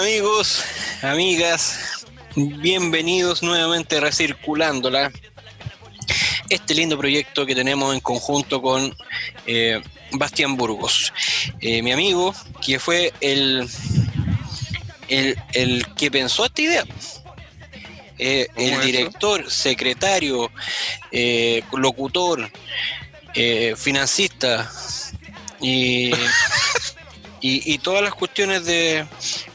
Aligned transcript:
amigos, 0.00 0.64
amigas? 1.02 2.06
Bienvenidos 2.34 3.42
nuevamente 3.42 3.98
a 3.98 4.00
Recirculándola. 4.00 5.12
Este 6.48 6.74
lindo 6.74 6.96
proyecto 6.96 7.44
que 7.44 7.54
tenemos 7.54 7.92
en 7.92 8.00
conjunto 8.00 8.62
con 8.62 8.96
eh, 9.46 9.82
Bastián 10.12 10.56
Burgos, 10.56 11.12
eh, 11.60 11.82
mi 11.82 11.92
amigo, 11.92 12.34
que 12.64 12.78
fue 12.78 13.12
el, 13.20 13.68
el, 15.08 15.36
el 15.52 15.86
que 15.94 16.10
pensó 16.10 16.46
esta 16.46 16.62
idea. 16.62 16.84
Eh, 18.18 18.46
el 18.56 18.72
eso? 18.72 18.80
director, 18.80 19.50
secretario, 19.50 20.50
eh, 21.12 21.62
locutor, 21.72 22.50
financista 23.76 24.72
y, 25.60 26.10
y, 27.42 27.74
y 27.74 27.78
todas 27.78 28.02
las 28.02 28.14
cuestiones 28.14 28.64
de, 28.64 29.06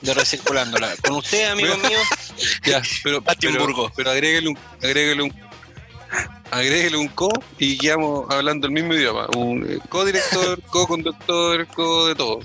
de 0.06 0.14
recirculándola. 0.14 0.96
Con 1.04 1.16
usted, 1.18 1.50
amigo 1.50 1.76
mío, 1.78 2.00
Ya, 2.66 2.82
pero, 3.04 3.22
pero, 3.24 3.92
pero 3.96 4.12
agréguele 4.12 4.50
un, 4.50 4.58
agréguele 4.82 5.24
un, 5.24 5.34
agréguele 6.52 6.98
un 6.98 7.08
co 7.08 7.30
y 7.58 7.78
quedamos 7.78 8.30
hablando 8.30 8.68
el 8.68 8.74
mismo 8.74 8.94
idioma. 8.94 9.28
Un 9.36 9.66
eh, 9.70 9.80
co-director, 9.90 10.62
co-conductor, 10.70 11.68
co 11.68 12.08
de 12.08 12.16
todo. 12.16 12.40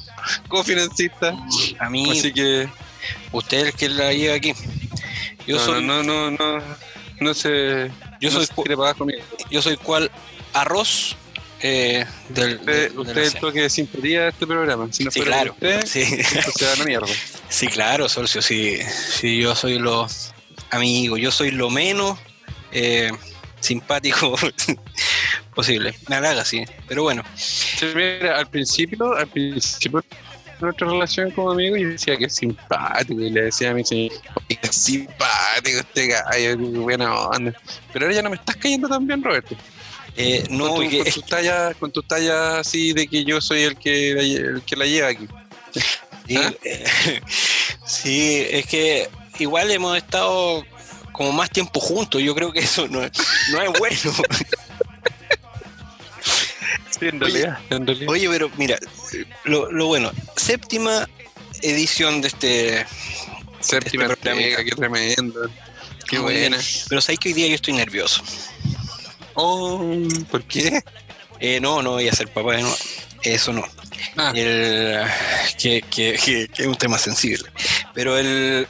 Co-financista. 0.48 1.34
a 1.78 1.90
mí, 1.90 2.10
Así 2.10 2.32
que 2.32 2.68
usted 3.32 3.58
es 3.58 3.64
el 3.66 3.72
que 3.74 3.88
la 3.88 4.12
lleva 4.12 4.36
aquí. 4.36 4.54
Yo 5.46 5.56
no, 5.56 5.64
soy, 5.64 5.84
no, 5.84 6.02
no, 6.02 6.30
no, 6.30 6.58
no, 6.58 6.64
no 7.20 7.34
se, 7.34 7.90
yo 8.20 8.30
no 8.30 8.42
soy, 8.42 8.94
conmigo. 8.96 9.22
yo 9.50 9.62
soy 9.62 9.76
cual 9.76 10.10
arroz 10.52 11.16
eh, 11.62 12.04
del, 12.28 12.64
de- 12.64 12.90
Usted, 12.96 13.14
de 13.14 13.22
usted 13.28 13.52
de 13.54 13.70
simpatía 13.70 14.22
de 14.22 14.28
este 14.30 14.46
programa. 14.46 14.88
Si 14.92 15.04
no 15.04 15.10
Sí, 15.10 15.20
fuera 15.20 15.36
claro. 15.36 15.52
usted, 15.52 15.86
Sí, 15.86 16.04
se 16.04 16.64
va 16.66 16.72
a 16.72 16.76
la 16.76 16.84
mierda. 16.84 17.06
sí, 17.48 17.66
claro, 17.68 18.08
Solcio. 18.08 18.40
Sí, 18.42 18.78
sí, 18.82 19.38
yo 19.40 19.54
soy 19.54 19.78
lo 19.78 20.06
amigo, 20.70 21.16
yo 21.16 21.30
soy 21.30 21.50
lo 21.50 21.68
menos 21.70 22.18
eh, 22.72 23.10
simpático 23.60 24.36
posible. 25.54 25.94
Me 26.08 26.16
halaga, 26.16 26.44
sí, 26.44 26.64
pero 26.88 27.02
bueno. 27.02 27.22
Mira, 27.94 28.38
al 28.38 28.46
principio, 28.48 29.14
al 29.14 29.28
principio 29.28 30.02
nuestra 30.60 30.88
relación 30.88 31.30
como 31.30 31.52
amigos, 31.52 31.80
yo 31.80 31.88
decía 31.88 32.16
que 32.18 32.26
es 32.26 32.34
simpático 32.34 33.18
y 33.20 33.30
le 33.30 33.44
decía 33.44 33.70
a 33.70 33.74
mi 33.74 33.82
señor, 33.82 34.12
"Oye, 34.34 34.58
que 34.60 34.68
es 34.68 34.76
simpático 34.76 35.78
este 35.78 36.06
gallo, 36.08 36.58
buena 36.58 37.14
onda. 37.18 37.54
Pero 37.92 38.04
ahora 38.04 38.14
ya 38.14 38.22
no 38.22 38.28
me 38.30 38.36
estás 38.36 38.56
cayendo 38.56 38.86
tan 38.88 39.06
bien, 39.06 39.22
Roberto. 39.22 39.56
Eh, 40.16 40.44
no, 40.50 40.74
con, 40.74 40.88
tu, 40.90 40.96
con 40.98 41.12
tus 41.12 41.26
tallas, 41.26 41.76
con 41.76 41.92
tus 41.92 42.06
tallas 42.06 42.66
así 42.66 42.92
de 42.92 43.06
que 43.06 43.24
yo 43.24 43.40
soy 43.40 43.62
el 43.62 43.76
que 43.76 44.10
el 44.10 44.62
que 44.66 44.76
la 44.76 44.86
lleva 44.86 45.08
aquí. 45.08 45.26
Sí, 46.26 46.36
¿Ah? 46.36 46.52
eh, 46.64 47.20
sí, 47.86 48.46
es 48.50 48.66
que 48.66 49.08
igual 49.38 49.70
hemos 49.70 49.96
estado 49.96 50.64
como 51.12 51.32
más 51.32 51.50
tiempo 51.50 51.80
juntos. 51.80 52.22
Yo 52.22 52.34
creo 52.34 52.52
que 52.52 52.60
eso 52.60 52.88
no 52.88 53.02
es, 53.02 53.12
no 53.52 53.62
es 53.62 53.78
bueno. 53.78 53.96
Sí, 56.98 57.06
en 57.06 57.18
realidad, 57.18 57.58
en 57.70 57.86
realidad. 57.86 58.10
Oye, 58.10 58.28
pero 58.28 58.50
mira, 58.58 58.78
lo, 59.44 59.72
lo 59.72 59.86
bueno, 59.86 60.12
séptima 60.36 61.08
edición 61.62 62.20
de 62.20 62.28
este. 62.28 62.86
Séptima 63.60 64.04
este 64.04 64.16
programa. 64.16 64.42
entrega, 64.42 64.64
qué 64.64 64.70
tremendo. 64.72 65.50
Qué 66.06 66.18
Muy 66.18 66.34
bien. 66.34 66.50
buena. 66.50 66.64
Pero 66.88 67.00
sabéis 67.00 67.20
que 67.20 67.28
hoy 67.30 67.32
día 67.34 67.46
yo 67.46 67.54
estoy 67.54 67.74
nervioso. 67.74 68.22
Oh, 69.34 69.80
¿por 70.30 70.42
qué? 70.44 70.82
Eh, 71.38 71.58
no, 71.60 71.82
no 71.82 71.92
voy 71.92 72.08
a 72.08 72.12
ser 72.12 72.28
papá 72.28 72.52
de 72.56 72.62
nuevo. 72.62 72.76
Eso 73.22 73.52
no. 73.52 73.64
Ah, 74.16 74.32
El, 74.34 75.00
que, 75.58 75.82
que- 75.82 76.18
que- 76.22 76.48
que 76.48 76.62
es 76.62 76.68
un 76.68 76.76
tema 76.76 76.98
sensible. 76.98 77.48
Pero 77.94 78.16
el, 78.18 78.66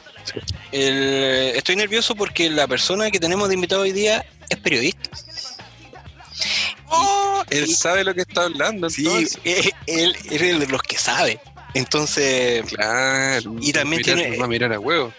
el- 0.71 1.53
estoy 1.55 1.75
nervioso 1.75 2.15
porque 2.15 2.49
la 2.49 2.67
persona 2.67 3.09
que 3.11 3.19
tenemos 3.19 3.47
de 3.49 3.55
invitado 3.55 3.81
hoy 3.81 3.91
día 3.91 4.25
es 4.49 4.57
periodista. 4.57 5.09
oh, 6.89 7.43
él 7.49 7.73
sabe 7.75 8.03
lo 8.03 8.13
que 8.13 8.21
está 8.21 8.43
hablando. 8.43 8.89
Sí, 8.89 9.05
entonces. 9.05 9.39
él, 9.43 9.73
él 9.87 10.15
es 10.29 10.41
el 10.41 10.59
de 10.59 10.67
los 10.67 10.81
que 10.81 10.97
sabe. 10.97 11.39
Entonces, 11.73 12.63
Claro. 12.65 13.55
Y 13.61 13.71
también 13.71 14.01
mirar- 14.01 14.17
tiene- 14.17 14.37
Va 14.37 14.45
a 14.45 14.47
mirar 14.47 14.73
a 14.73 14.79
huevo. 14.79 15.13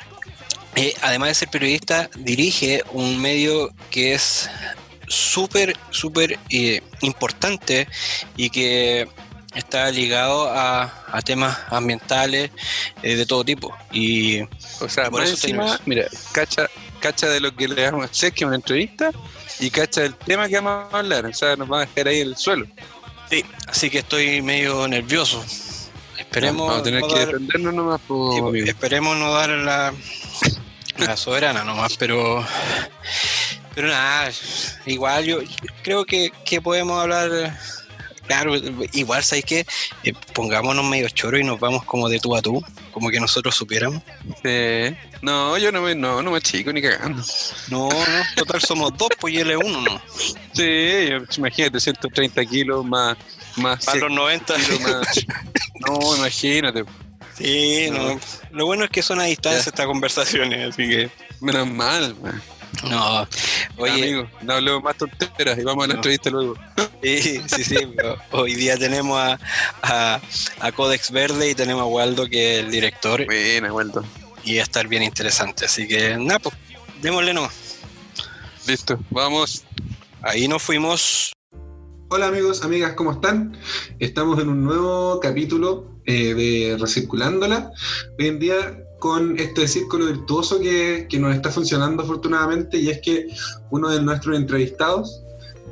eh, 0.75 0.95
además 1.03 1.29
de 1.31 1.35
ser 1.35 1.49
periodista, 1.49 2.09
dirige 2.17 2.83
un 2.93 3.21
medio 3.21 3.71
que 3.91 4.15
es 4.15 4.49
súper, 5.13 5.77
súper 5.91 6.39
eh, 6.51 6.83
importante 7.03 7.89
y 8.37 8.51
que 8.51 9.09
está 9.55 9.91
ligado 9.91 10.49
a, 10.51 11.05
a 11.13 11.21
temas 11.23 11.59
ambientales 11.69 12.51
eh, 13.03 13.17
de 13.17 13.27
todo 13.27 13.45
tipo. 13.45 13.77
Y 13.93 14.41
O 14.81 14.89
sea, 14.89 15.07
Y 15.07 15.11
por 15.11 15.21
más 15.21 15.31
eso 15.31 15.35
encima, 15.47 15.63
nervioso. 15.65 15.83
mira, 15.87 16.07
cacha, 16.33 16.67
cacha 17.01 17.29
de 17.29 17.41
lo 17.41 17.55
que 17.55 17.69
le 17.69 17.91
vamos 17.91 18.23
a 18.25 18.31
que 18.31 18.45
una 18.45 18.57
entrevista, 18.57 19.11
y 19.61 19.71
cacha 19.71 20.01
del 20.01 20.15
tema 20.15 20.49
que 20.49 20.59
vamos 20.61 20.93
a 20.93 20.99
hablar. 20.99 21.27
O 21.27 21.33
sea, 21.35 21.55
nos 21.57 21.71
va 21.71 21.83
a 21.83 21.87
dejar 21.87 22.09
ahí 22.09 22.21
en 22.21 22.29
el 22.29 22.37
suelo. 22.37 22.67
sí, 23.31 23.45
así 23.69 23.91
que 23.91 23.99
estoy 23.99 24.41
medio 24.43 24.89
nervioso. 24.89 25.45
Esperemos, 26.19 26.67
Vamos 26.67 26.81
a 26.81 26.83
tener 26.85 27.01
no 27.03 27.09
que 27.09 27.15
dar- 27.15 27.27
defendernos 27.27 27.75
nomás, 27.75 28.01
po, 28.07 28.33
sí, 28.33 28.39
amigo. 28.39 28.67
esperemos 28.67 29.17
no 29.19 29.33
dar 29.35 29.51
la, 29.51 29.93
la 30.97 31.17
soberana 31.17 31.63
nomás, 31.65 31.97
pero 31.99 32.47
pero 33.75 33.89
nada, 33.89 34.31
igual 34.87 35.25
yo 35.25 35.39
creo 35.83 36.05
que, 36.05 36.33
que 36.45 36.61
podemos 36.61 37.01
hablar. 37.01 37.59
Claro, 38.27 38.55
igual, 38.93 39.23
¿sabes 39.25 39.45
qué? 39.45 39.67
Eh, 40.05 40.13
pongámonos 40.33 40.85
medio 40.85 41.09
choro 41.09 41.39
y 41.39 41.45
nos 41.45 41.59
vamos 41.59 41.85
como 41.85 42.09
de 42.09 42.21
tú 42.21 42.37
a 42.37 42.41
tú, 42.41 42.65
como 42.93 43.11
que 43.11 43.19
nosotros 43.19 43.55
supiéramos. 43.55 44.01
Sí. 44.43 44.97
No, 45.23 45.59
yo 45.59 45.73
no 45.73 45.83
me, 45.83 45.95
no, 45.95 46.23
no 46.23 46.31
me 46.31 46.41
chico 46.41 46.73
ni 46.73 46.81
cagando. 46.81 47.23
No, 47.69 47.89
no, 47.89 48.23
total 48.37 48.61
somos 48.61 48.97
dos, 48.97 49.09
pues 49.21 49.35
y 49.35 49.39
él 49.39 49.51
es 49.51 49.57
uno, 49.57 49.81
¿no? 49.81 50.01
Sí, 50.53 51.09
imagínate, 51.37 51.81
130 51.81 52.45
kilos 52.47 52.85
más, 52.85 53.17
más 53.57 53.85
Para 53.85 53.99
100 53.99 54.09
los 54.09 54.17
90. 54.17 54.55
kilos 54.55 54.81
más. 54.81 55.27
No, 55.87 56.17
imagínate. 56.17 56.85
Sí, 57.37 57.89
no. 57.91 58.21
Lo 58.53 58.67
bueno 58.67 58.85
es 58.85 58.91
que 58.91 59.03
son 59.03 59.19
a 59.21 59.25
distancia 59.25 59.71
estas 59.71 59.87
conversaciones, 59.87 60.73
así 60.73 60.89
que. 60.89 61.11
Menos 61.41 61.67
mal, 61.67 62.15
man. 62.23 62.41
No. 62.89 63.27
Oye, 63.77 63.93
amigo, 63.93 64.29
no 64.43 64.55
hablemos 64.55 64.83
más 64.83 64.97
tonteras 64.97 65.59
y 65.59 65.63
vamos 65.63 65.85
a 65.85 65.89
la 65.89 65.95
No. 65.95 65.99
entrevista 65.99 66.31
luego. 66.31 66.55
sí, 67.03 67.41
sí, 67.47 67.65
sí. 67.65 67.77
pero 67.97 68.17
hoy 68.33 68.55
día 68.55 68.77
tenemos 68.77 69.19
a, 69.19 69.39
a, 69.83 70.21
a 70.61 70.73
Codex 70.73 71.11
Verde 71.11 71.51
y 71.51 71.55
tenemos 71.55 71.83
a 71.83 71.87
Waldo, 71.87 72.27
que 72.29 72.59
es 72.59 72.65
el 72.65 72.71
director, 72.71 73.25
Buena, 73.25 73.71
vuelto. 73.71 74.05
y 74.45 74.57
va 74.57 74.61
a 74.61 74.65
estar 74.65 74.89
bien 74.89 75.03
interesante. 75.03 75.65
Así 75.67 75.87
que, 75.87 76.17
nada, 76.17 76.39
pues, 76.41 76.55
démosle 77.01 77.33
nomás. 77.35 77.79
Listo, 78.67 78.99
vamos. 79.11 79.65
Ahí 80.23 80.49
nos 80.49 80.63
fuimos. 80.63 81.33
Hola 82.09 82.27
amigos, 82.27 82.63
amigas, 82.63 82.93
¿cómo 82.95 83.13
están? 83.13 83.57
Estamos 83.99 84.39
en 84.41 84.49
un 84.51 84.63
nuevo 84.65 85.19
capítulo 85.21 85.99
eh, 86.05 86.35
de 86.35 86.77
Recirculándola. 86.79 87.71
Hoy 88.19 88.27
en 88.29 88.39
día 88.39 88.77
con 89.03 89.37
este 89.37 89.67
círculo 89.67 90.07
virtuoso 90.07 90.61
que, 90.61 91.09
que 91.11 91.19
nos 91.19 91.35
está 91.35 91.51
funcionando 91.51 92.05
afortunadamente 92.05 92.79
y 92.79 92.89
es 92.89 93.01
que 93.01 93.27
uno 93.71 93.89
de 93.89 94.01
nuestros 94.01 94.37
entrevistados 94.37 95.25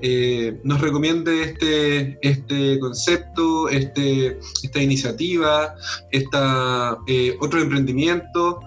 eh, 0.02 0.58
nos 0.64 0.80
recomiende 0.80 1.44
este, 1.44 2.18
este 2.22 2.80
concepto, 2.80 3.68
este, 3.68 4.36
esta 4.64 4.82
iniciativa, 4.82 5.76
esta, 6.10 6.98
eh, 7.06 7.36
otro 7.40 7.60
emprendimiento 7.60 8.58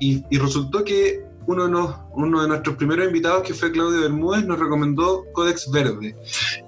y, 0.00 0.22
resultó 0.36 0.84
que 0.84 1.24
uno 1.46 1.66
de, 1.66 1.94
uno 2.12 2.42
de 2.42 2.48
nuestros 2.48 2.76
primeros 2.76 3.06
invitados, 3.06 3.42
que 3.42 3.54
fue 3.54 3.72
Claudio 3.72 4.02
Bermúdez, 4.02 4.44
nos 4.44 4.58
recomendó 4.58 5.24
Codex 5.32 5.70
Verde. 5.70 6.14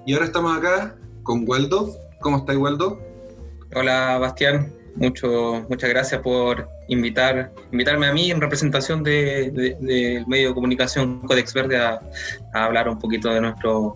Y 0.07 0.13
ahora 0.13 0.25
estamos 0.25 0.57
acá 0.57 0.95
con 1.21 1.47
Waldo. 1.47 1.95
¿Cómo 2.19 2.37
está 2.37 2.57
Waldo? 2.57 2.99
Hola 3.75 4.17
Bastián, 4.17 4.73
Mucho, 4.95 5.67
muchas 5.69 5.91
gracias 5.91 6.19
por 6.21 6.72
invitar, 6.87 7.51
invitarme 7.71 8.07
a 8.07 8.13
mí 8.13 8.29
en 8.31 8.41
representación 8.41 9.03
de- 9.03 9.51
de- 9.51 9.75
del 9.79 10.27
medio 10.27 10.49
de 10.49 10.53
comunicación 10.53 11.21
Codex 11.21 11.53
Verde 11.53 11.77
a, 11.77 12.01
a 12.53 12.65
hablar 12.65 12.89
un 12.89 12.99
poquito 12.99 13.29
de 13.29 13.41
nuestro, 13.41 13.95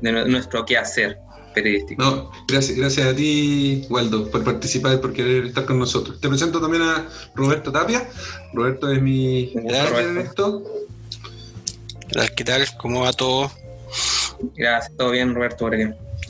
de 0.00 0.12
nue- 0.12 0.26
nuestro 0.26 0.64
quehacer 0.64 1.18
periodístico. 1.54 2.02
No, 2.02 2.30
gracias, 2.46 2.78
gracias 2.78 3.06
a 3.08 3.14
ti, 3.16 3.84
Waldo, 3.90 4.30
por 4.30 4.44
participar 4.44 4.94
y 4.94 4.98
por 4.98 5.12
querer 5.12 5.46
estar 5.46 5.64
con 5.64 5.78
nosotros. 5.78 6.20
Te 6.20 6.28
presento 6.28 6.60
también 6.60 6.82
a 6.84 7.08
Roberto 7.34 7.72
Tapia. 7.72 8.08
Roberto 8.52 8.90
es 8.92 9.02
mi 9.02 9.52
en 9.54 9.68
Roberto. 9.68 10.20
esto. 10.20 10.62
¿Qué 12.08 12.14
tal? 12.14 12.34
¿Qué 12.34 12.44
tal? 12.44 12.64
¿Cómo 12.78 13.00
va 13.02 13.12
todo? 13.12 13.50
Gracias, 14.56 14.96
todo 14.96 15.10
bien 15.10 15.34
Roberto. 15.34 15.64
por 15.64 15.74
aquí. 15.74 15.84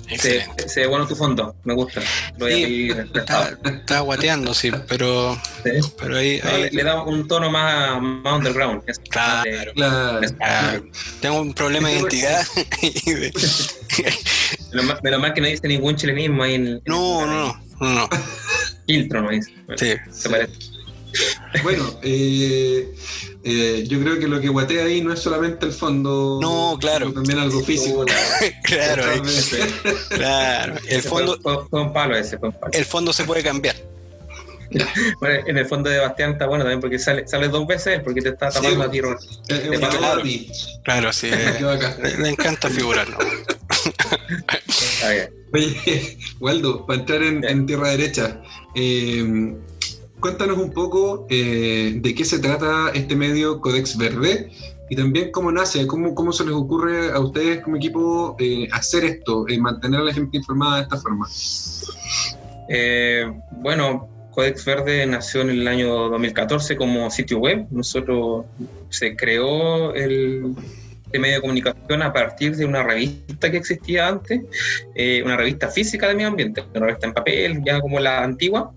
Se, 0.08 0.14
Excelente. 0.14 0.68
se 0.70 0.80
ve 0.80 0.86
bueno 0.86 1.06
tu 1.06 1.14
fondo, 1.14 1.54
me 1.64 1.74
gusta. 1.74 2.00
Lo 2.38 2.46
voy 2.46 2.52
a 2.52 2.56
Sí. 2.66 2.90
Está, 3.14 3.58
está 3.64 4.00
guateando, 4.00 4.54
sí, 4.54 4.70
pero, 4.88 5.38
Sí. 5.64 5.70
pero 6.00 6.16
ahí, 6.16 6.40
No, 6.42 6.50
ahí- 6.50 6.62
le, 6.62 6.70
le 6.70 6.82
damos 6.84 7.08
un 7.08 7.28
tono 7.28 7.50
más, 7.50 8.00
más 8.00 8.32
underground. 8.38 8.84
de- 8.86 8.94
Claro. 9.10 10.84
Tengo 11.20 11.40
un 11.42 11.52
problema 11.52 11.88
de 11.90 11.96
identidad. 11.96 12.46
de- 12.82 13.32
Menos 15.02 15.20
mal, 15.20 15.34
que 15.34 15.40
no 15.42 15.46
dice 15.46 15.68
ningún 15.68 15.96
chilenismo 15.96 16.42
ahí 16.42 16.54
en 16.54 16.66
el 16.66 16.82
no, 16.86 17.26
no, 17.26 17.60
no, 17.80 17.94
no. 17.94 18.08
filtro, 18.86 19.22
no 19.22 19.30
dice. 19.30 19.52
Sí. 19.76 19.94
Se 20.10 20.30
parece. 20.30 20.52
Bueno, 21.62 21.98
eh, 22.02 22.88
eh, 23.44 23.84
yo 23.86 24.00
creo 24.00 24.18
que 24.18 24.26
lo 24.28 24.40
que 24.40 24.48
guatea 24.48 24.84
ahí 24.84 25.00
no 25.00 25.12
es 25.12 25.20
solamente 25.20 25.66
el 25.66 25.72
fondo. 25.72 26.38
No, 26.42 26.76
claro. 26.80 27.06
sino 27.06 27.14
También 27.20 27.38
algo 27.38 27.60
físico. 27.62 28.04
claro, 28.64 29.02
eh. 29.12 30.78
El 30.88 31.02
fondo, 31.02 31.38
fue, 31.42 31.68
fue 31.68 31.80
un 31.82 31.92
palo 31.92 32.16
ese, 32.16 32.38
fue 32.38 32.48
un 32.48 32.54
palo. 32.54 32.72
el 32.72 32.84
fondo 32.84 33.12
se 33.12 33.24
puede 33.24 33.42
cambiar. 33.42 33.76
Bueno, 35.20 35.44
en 35.46 35.56
el 35.56 35.64
fondo 35.66 35.88
de 35.88 35.98
Bastián 35.98 36.32
está 36.32 36.46
bueno 36.46 36.62
también 36.62 36.80
porque 36.82 36.98
sale, 36.98 37.26
sale 37.26 37.48
dos 37.48 37.66
veces 37.66 38.00
porque 38.04 38.20
te 38.20 38.28
está 38.28 38.50
Sí, 38.50 38.56
tapando 38.56 38.76
bueno. 38.76 38.90
a 38.90 38.92
ti, 38.92 39.00
Ron. 39.00 39.16
Es- 39.16 39.48
es 39.48 39.62
Te 39.62 39.68
una 39.78 39.88
claro. 40.84 41.12
sí. 41.12 41.30
Le 42.18 42.28
encanta 42.28 42.68
figurar, 42.68 43.08
¿no? 43.08 43.16
Está 44.68 45.10
bien. 45.10 45.30
Oye, 45.54 46.18
Waldo, 46.40 46.84
para 46.86 47.00
entrar 47.00 47.22
en, 47.22 47.44
en 47.44 47.64
tierra 47.64 47.88
derecha, 47.88 48.42
eh, 48.74 49.54
cuéntanos 50.20 50.58
un 50.58 50.72
poco 50.72 51.26
eh, 51.30 51.98
de 52.00 52.14
qué 52.14 52.24
se 52.24 52.38
trata 52.38 52.90
este 52.94 53.16
medio 53.16 53.60
Codex 53.60 53.96
Verde 53.96 54.50
y 54.90 54.96
también 54.96 55.30
cómo 55.30 55.52
nace, 55.52 55.86
cómo, 55.86 56.14
cómo 56.14 56.32
se 56.32 56.44
les 56.44 56.54
ocurre 56.54 57.12
a 57.12 57.20
ustedes 57.20 57.62
como 57.62 57.76
equipo 57.76 58.36
eh, 58.38 58.68
hacer 58.72 59.04
esto, 59.04 59.46
eh, 59.48 59.58
mantener 59.58 60.00
a 60.00 60.04
la 60.04 60.14
gente 60.14 60.38
informada 60.38 60.76
de 60.76 60.82
esta 60.82 60.96
forma. 60.96 61.28
Eh, 62.68 63.30
bueno, 63.52 64.08
Codex 64.30 64.64
Verde 64.64 65.06
nació 65.06 65.42
en 65.42 65.50
el 65.50 65.68
año 65.68 66.08
2014 66.10 66.76
como 66.76 67.10
sitio 67.10 67.38
web. 67.38 67.66
Nosotros 67.70 68.46
se 68.88 69.14
creó 69.14 69.94
el, 69.94 70.54
el 71.12 71.20
medio 71.20 71.36
de 71.36 71.40
comunicación 71.40 72.02
a 72.02 72.12
partir 72.12 72.56
de 72.56 72.64
una 72.64 72.82
revista 72.82 73.50
que 73.50 73.56
existía 73.56 74.08
antes, 74.08 74.42
eh, 74.94 75.22
una 75.24 75.36
revista 75.36 75.68
física 75.68 76.08
de 76.08 76.14
medio 76.14 76.28
ambiente, 76.28 76.62
una 76.74 76.86
revista 76.86 77.06
en 77.06 77.14
papel, 77.14 77.62
ya 77.64 77.80
como 77.80 77.98
la 78.00 78.22
antigua, 78.22 78.72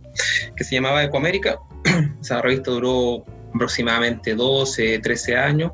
que 0.55 0.63
se 0.63 0.75
llamaba 0.75 1.03
Ecoamérica. 1.03 1.59
Esa 2.21 2.41
revista 2.41 2.71
duró 2.71 3.25
aproximadamente 3.53 4.35
12, 4.35 4.99
13 4.99 5.35
años. 5.37 5.71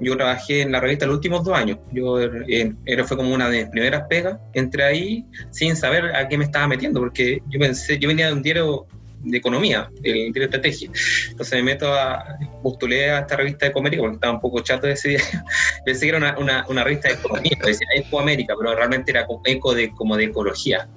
Yo 0.00 0.16
trabajé 0.16 0.62
en 0.62 0.72
la 0.72 0.80
revista 0.80 1.06
los 1.06 1.16
últimos 1.16 1.44
dos 1.44 1.56
años. 1.56 1.78
Yo 1.92 2.20
eh, 2.20 2.74
era, 2.86 3.04
fue 3.04 3.16
como 3.16 3.34
una 3.34 3.48
de 3.48 3.62
mis 3.62 3.70
primeras 3.70 4.04
pegas. 4.08 4.38
Entré 4.54 4.84
ahí 4.84 5.26
sin 5.50 5.76
saber 5.76 6.16
a 6.16 6.28
qué 6.28 6.38
me 6.38 6.44
estaba 6.44 6.66
metiendo, 6.66 7.00
porque 7.00 7.42
yo 7.48 7.58
pensé, 7.58 7.98
yo 7.98 8.08
venía 8.08 8.28
de 8.28 8.32
un 8.32 8.42
diario 8.42 8.86
de 9.22 9.36
economía, 9.36 9.90
el 10.02 10.32
diario 10.32 10.32
de 10.32 10.44
estrategia. 10.44 10.90
Entonces 11.30 11.52
me 11.58 11.62
meto 11.62 11.92
a, 11.92 12.38
postulé 12.62 13.10
a 13.10 13.20
esta 13.20 13.36
revista 13.36 13.66
de 13.66 13.70
Ecoamérica 13.70 14.02
porque 14.02 14.14
estaba 14.14 14.32
un 14.32 14.40
poco 14.40 14.60
chato 14.60 14.86
de 14.86 14.94
ese 14.94 15.10
diario. 15.10 15.26
Pensé 15.84 16.06
que 16.06 16.08
era 16.08 16.18
una, 16.18 16.38
una, 16.38 16.66
una 16.68 16.84
revista 16.84 17.08
de 17.08 17.14
economía, 17.14 17.52
decía 17.64 17.86
Ecoamérica, 17.96 18.54
pero 18.58 18.74
realmente 18.74 19.10
era 19.10 19.26
eco 19.44 19.74
de, 19.74 19.90
como 19.90 20.16
de 20.16 20.24
ecología. 20.24 20.88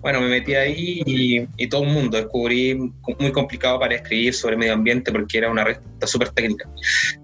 Bueno, 0.00 0.20
me 0.20 0.28
metí 0.28 0.54
ahí 0.54 1.02
y, 1.06 1.46
y 1.56 1.68
todo 1.68 1.82
un 1.82 1.92
mundo 1.92 2.16
descubrí 2.16 2.74
muy 3.18 3.32
complicado 3.32 3.78
para 3.78 3.94
escribir 3.94 4.34
sobre 4.34 4.56
medio 4.56 4.74
ambiente 4.74 5.12
porque 5.12 5.38
era 5.38 5.50
una 5.50 5.64
revista 5.64 6.06
súper 6.06 6.30
técnica. 6.30 6.68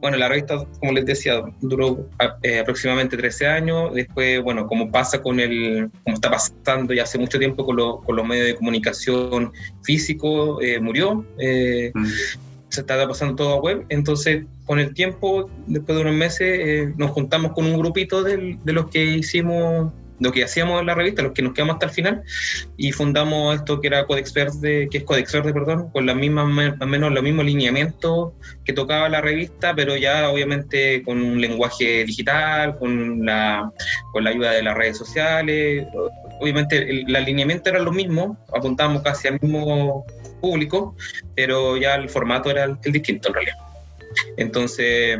Bueno, 0.00 0.16
la 0.16 0.28
revista, 0.28 0.64
como 0.80 0.92
les 0.92 1.06
decía, 1.06 1.42
duró 1.60 2.08
eh, 2.42 2.60
aproximadamente 2.60 3.16
13 3.16 3.46
años. 3.46 3.94
Después, 3.94 4.42
bueno, 4.42 4.66
como 4.66 4.90
pasa 4.90 5.20
con 5.20 5.40
el, 5.40 5.90
como 6.04 6.14
está 6.14 6.30
pasando 6.30 6.94
ya 6.94 7.02
hace 7.02 7.18
mucho 7.18 7.38
tiempo 7.38 7.64
con, 7.64 7.76
lo, 7.76 8.00
con 8.02 8.16
los 8.16 8.26
medios 8.26 8.46
de 8.46 8.54
comunicación 8.54 9.52
físico, 9.82 10.60
eh, 10.62 10.78
murió. 10.80 11.24
Eh, 11.38 11.92
Mm. 11.94 12.06
se 12.68 12.80
estaba 12.80 13.08
pasando 13.08 13.36
todo 13.36 13.54
a 13.54 13.60
web. 13.60 13.86
Entonces, 13.88 14.44
con 14.66 14.78
el 14.78 14.92
tiempo, 14.92 15.48
después 15.66 15.96
de 15.96 16.02
unos 16.02 16.14
meses, 16.14 16.40
eh, 16.42 16.92
nos 16.96 17.10
juntamos 17.12 17.52
con 17.52 17.64
un 17.64 17.78
grupito 17.78 18.22
de 18.22 18.58
los 18.64 18.90
que 18.90 19.04
hicimos 19.04 19.92
lo 20.20 20.32
que 20.32 20.44
hacíamos 20.44 20.80
en 20.80 20.86
la 20.86 20.94
revista, 20.94 21.22
los 21.22 21.32
que 21.32 21.42
nos 21.42 21.52
quedamos 21.52 21.74
hasta 21.74 21.86
el 21.86 21.92
final, 21.92 22.22
y 22.76 22.92
fundamos 22.92 23.54
esto 23.56 23.80
que 23.80 23.88
era 23.88 24.06
Codex 24.06 24.32
Verde, 24.32 24.88
que 24.90 24.98
es 24.98 25.04
Codex 25.04 25.32
Verde, 25.32 25.52
perdón, 25.52 25.90
con 25.90 26.06
la 26.06 26.14
misma, 26.14 26.44
más 26.44 26.76
menos 26.86 27.12
los 27.12 27.22
mismos 27.22 27.44
lineamientos 27.44 28.32
que 28.64 28.72
tocaba 28.72 29.08
la 29.08 29.20
revista, 29.20 29.74
pero 29.74 29.96
ya 29.96 30.28
obviamente 30.30 31.02
con 31.02 31.22
un 31.22 31.40
lenguaje 31.40 32.04
digital, 32.04 32.78
con 32.78 33.24
la, 33.24 33.70
con 34.12 34.24
la 34.24 34.30
ayuda 34.30 34.52
de 34.52 34.62
las 34.62 34.76
redes 34.76 34.98
sociales. 34.98 35.86
Obviamente 36.40 36.78
el, 36.78 37.08
el 37.08 37.16
alineamiento 37.16 37.70
era 37.70 37.78
lo 37.78 37.92
mismo, 37.92 38.38
apuntábamos 38.54 39.02
casi 39.02 39.28
al 39.28 39.38
mismo 39.40 40.04
público, 40.40 40.94
pero 41.34 41.76
ya 41.76 41.94
el 41.94 42.08
formato 42.08 42.50
era 42.50 42.64
el, 42.64 42.76
el 42.82 42.92
distinto 42.92 43.28
en 43.28 43.34
realidad. 43.34 43.56
Entonces, 44.36 45.18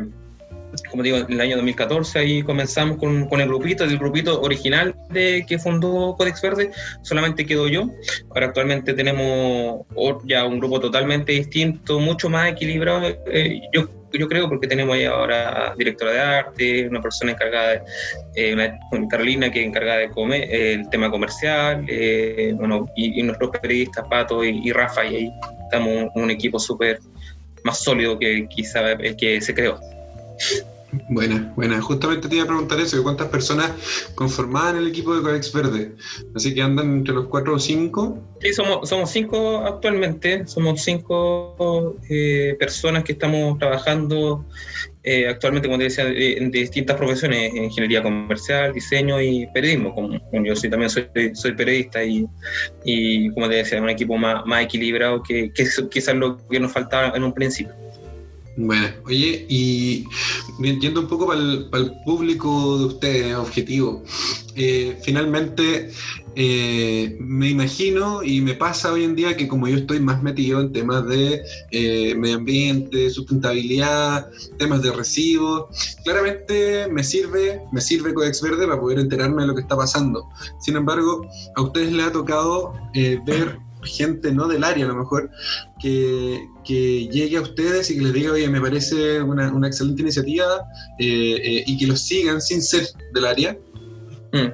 como 0.89 1.03
digo, 1.03 1.17
en 1.17 1.31
el 1.31 1.41
año 1.41 1.55
2014 1.55 2.19
ahí 2.19 2.43
comenzamos 2.43 2.97
con, 2.97 3.27
el 3.41 3.47
grupito, 3.47 3.83
el 3.83 3.97
grupito 3.97 4.41
original 4.41 4.95
de 5.09 5.45
que 5.47 5.59
fundó 5.59 6.15
Codex 6.17 6.41
Verde, 6.41 6.71
solamente 7.01 7.45
quedo 7.45 7.67
yo. 7.67 7.89
Ahora 8.29 8.47
actualmente 8.47 8.93
tenemos 8.93 9.81
ya 10.25 10.45
un 10.45 10.59
grupo 10.59 10.79
totalmente 10.79 11.31
distinto, 11.33 11.99
mucho 11.99 12.29
más 12.29 12.51
equilibrado, 12.51 13.07
eh, 13.27 13.61
yo, 13.73 13.89
yo 14.13 14.27
creo, 14.27 14.47
porque 14.47 14.67
tenemos 14.67 14.95
ahí 14.95 15.05
ahora 15.05 15.73
directora 15.77 16.11
de 16.11 16.19
arte, 16.19 16.87
una 16.87 17.01
persona 17.01 17.31
encargada, 17.31 17.69
de, 17.71 17.81
eh, 18.35 18.53
una- 18.53 19.07
Carolina 19.09 19.51
que 19.51 19.61
es 19.61 19.67
encargada 19.67 19.99
de 19.99 20.09
come- 20.09 20.43
eh, 20.49 20.73
el 20.73 20.89
tema 20.89 21.11
comercial, 21.11 21.85
eh, 21.87 22.53
bueno, 22.55 22.87
y, 22.95 23.19
y 23.19 23.23
nuestros 23.23 23.51
periodistas 23.51 24.05
Pato 24.09 24.43
y, 24.43 24.61
y 24.63 24.71
Rafa, 24.71 25.05
y 25.05 25.15
ahí 25.15 25.31
estamos 25.63 26.09
un, 26.15 26.23
un 26.23 26.31
equipo 26.31 26.57
súper 26.59 26.99
más 27.63 27.83
sólido 27.83 28.17
que 28.17 28.47
quizá 28.47 28.91
el 28.93 29.15
que 29.17 29.41
se 29.41 29.53
creó. 29.53 29.77
Buena, 31.09 31.51
buena. 31.55 31.81
Justamente 31.81 32.29
te 32.29 32.35
iba 32.35 32.45
a 32.45 32.47
preguntar 32.47 32.79
eso, 32.79 33.03
cuántas 33.03 33.27
personas 33.27 33.71
conformaban 34.15 34.77
el 34.77 34.87
equipo 34.87 35.13
de 35.15 35.21
Codex 35.21 35.51
Verde. 35.51 35.91
Así 36.33 36.53
que 36.53 36.61
andan 36.61 36.97
entre 36.97 37.13
los 37.13 37.27
cuatro 37.27 37.55
o 37.55 37.59
cinco. 37.59 38.17
Sí, 38.41 38.53
somos, 38.53 38.87
somos 38.87 39.11
cinco 39.11 39.65
actualmente, 39.65 40.47
somos 40.47 40.81
cinco 40.81 41.97
eh, 42.09 42.55
personas 42.57 43.03
que 43.03 43.11
estamos 43.13 43.59
trabajando 43.59 44.45
eh, 45.03 45.27
actualmente, 45.27 45.67
como 45.67 45.77
te 45.77 45.85
decía, 45.85 46.05
de, 46.05 46.11
de 46.13 46.59
distintas 46.59 46.95
profesiones, 46.95 47.53
ingeniería 47.53 48.01
comercial, 48.01 48.73
diseño 48.73 49.21
y 49.21 49.45
periodismo. 49.53 49.93
Como, 49.93 50.19
yo 50.43 50.55
soy, 50.55 50.69
también 50.69 50.89
soy, 50.89 51.51
periodista 51.55 51.99
y, 52.03 53.29
como 53.33 53.49
te 53.49 53.55
decía, 53.55 53.81
un 53.81 53.89
equipo 53.89 54.17
más, 54.17 54.43
equilibrado 54.61 55.21
que, 55.21 55.51
que 55.53 55.65
quizás 55.89 56.15
lo 56.15 56.37
que 56.47 56.59
nos 56.59 56.71
faltaba 56.71 57.15
en 57.15 57.23
un 57.23 57.33
principio. 57.33 57.73
Bueno, 58.57 58.87
oye, 59.05 59.45
y 59.47 60.07
yendo 60.81 61.01
un 61.01 61.07
poco 61.07 61.27
para 61.27 61.39
el, 61.39 61.69
público 62.03 62.79
de 62.79 62.85
ustedes, 62.85 63.35
objetivo, 63.35 64.03
eh, 64.55 64.97
finalmente 65.03 65.91
eh, 66.39 67.17
me 67.19 67.49
imagino 67.49 68.21
y 68.21 68.41
me 68.41 68.53
pasa 68.53 68.91
hoy 68.91 69.03
en 69.03 69.15
día 69.15 69.35
que 69.35 69.47
como 69.47 69.67
yo 69.67 69.77
estoy 69.77 69.99
más 69.99 70.21
metido 70.21 70.61
en 70.61 70.71
temas 70.71 71.07
de 71.07 71.41
eh, 71.71 72.13
medio 72.15 72.37
ambiente, 72.37 73.09
sustentabilidad, 73.09 74.29
temas 74.57 74.83
de 74.83 74.91
residuos, 74.91 75.65
claramente 76.03 76.87
me 76.91 77.03
sirve, 77.03 77.61
me 77.71 77.81
sirve 77.81 78.13
Codex 78.13 78.41
Verde 78.43 78.67
para 78.67 78.79
poder 78.79 78.99
enterarme 78.99 79.41
de 79.41 79.47
lo 79.47 79.55
que 79.55 79.61
está 79.61 79.75
pasando. 79.75 80.29
Sin 80.59 80.75
embargo, 80.75 81.27
a 81.55 81.61
ustedes 81.61 81.91
les 81.91 82.05
ha 82.05 82.11
tocado 82.11 82.73
eh, 82.93 83.19
ver 83.25 83.66
gente 83.87 84.31
no 84.31 84.47
del 84.47 84.63
área 84.63 84.85
a 84.85 84.89
lo 84.89 84.95
mejor 84.95 85.29
que, 85.81 86.39
que, 86.65 87.07
llegue 87.07 87.37
a 87.37 87.41
ustedes 87.41 87.89
y 87.89 87.95
que 87.95 88.01
les 88.01 88.13
diga, 88.13 88.31
oye, 88.33 88.47
me 88.49 88.61
parece 88.61 89.21
una, 89.21 89.51
una 89.51 89.67
excelente 89.67 90.01
iniciativa 90.01 90.63
eh, 90.99 91.39
eh, 91.41 91.63
y 91.65 91.77
que 91.77 91.87
los 91.87 92.01
sigan 92.01 92.41
sin 92.41 92.61
ser 92.61 92.87
del 93.13 93.25
área. 93.25 93.57
Mm. 94.33 94.51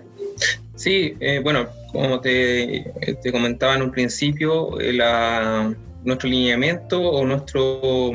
Sí, 0.75 1.13
eh, 1.20 1.40
bueno, 1.44 1.68
como 1.92 2.20
te, 2.20 2.92
te, 3.22 3.32
comentaba 3.32 3.75
en 3.75 3.84
un 3.84 3.92
principio, 3.92 4.78
la, 4.80 5.75
nuestro 6.03 6.29
lineamiento 6.29 7.01
o 7.01 7.25
nuestro, 7.25 8.12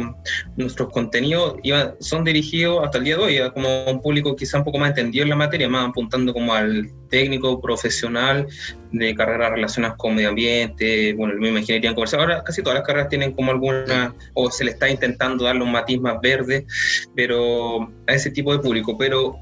nuestros 0.56 0.92
contenidos 0.92 1.56
iban, 1.62 1.94
son 2.00 2.24
dirigidos 2.24 2.84
hasta 2.84 2.98
el 2.98 3.04
día 3.04 3.16
de 3.16 3.22
hoy 3.22 3.38
a 3.38 3.50
como 3.50 3.84
un 3.86 4.00
público 4.02 4.36
quizá 4.36 4.58
un 4.58 4.64
poco 4.64 4.78
más 4.78 4.90
entendido 4.90 5.22
en 5.22 5.30
la 5.30 5.36
materia, 5.36 5.68
más 5.68 5.88
apuntando 5.88 6.32
como 6.32 6.52
al 6.52 6.90
técnico 7.08 7.60
profesional 7.60 8.46
de 8.92 9.14
carreras 9.14 9.52
relacionadas 9.52 9.96
con 9.96 10.14
medio 10.14 10.30
ambiente, 10.30 11.14
bueno, 11.14 11.34
el 11.34 11.40
mismo 11.40 11.58
ingeniería 11.58 11.94
comercial. 11.94 12.22
Ahora 12.22 12.44
casi 12.44 12.62
todas 12.62 12.78
las 12.78 12.86
carreras 12.86 13.08
tienen 13.08 13.32
como 13.32 13.50
alguna, 13.50 14.14
o 14.34 14.50
se 14.50 14.64
le 14.64 14.72
está 14.72 14.88
intentando 14.88 15.44
darle 15.44 15.62
un 15.62 15.72
matiz 15.72 16.00
más 16.00 16.20
verde, 16.20 16.66
pero 17.14 17.90
a 18.06 18.14
ese 18.14 18.30
tipo 18.30 18.52
de 18.52 18.58
público. 18.60 18.96
Pero 18.98 19.36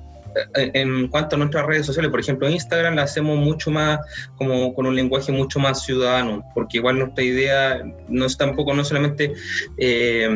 en 0.55 1.09
cuanto 1.09 1.37
a 1.37 1.39
nuestras 1.39 1.67
redes 1.67 1.87
sociales, 1.87 2.11
por 2.11 2.21
ejemplo, 2.21 2.49
Instagram 2.49 2.95
la 2.95 3.03
hacemos 3.03 3.39
mucho 3.39 3.71
más, 3.71 4.01
como 4.37 4.75
con 4.75 4.87
un 4.87 4.95
lenguaje 4.95 5.33
mucho 5.33 5.59
más 5.59 5.85
ciudadano, 5.85 6.45
porque 6.55 6.79
igual 6.79 6.99
nuestra 6.99 7.25
idea 7.25 7.83
no 8.09 8.27
es 8.27 8.37
tampoco 8.37 8.75
no 8.75 8.85
solamente 8.85 9.33
eh, 9.79 10.29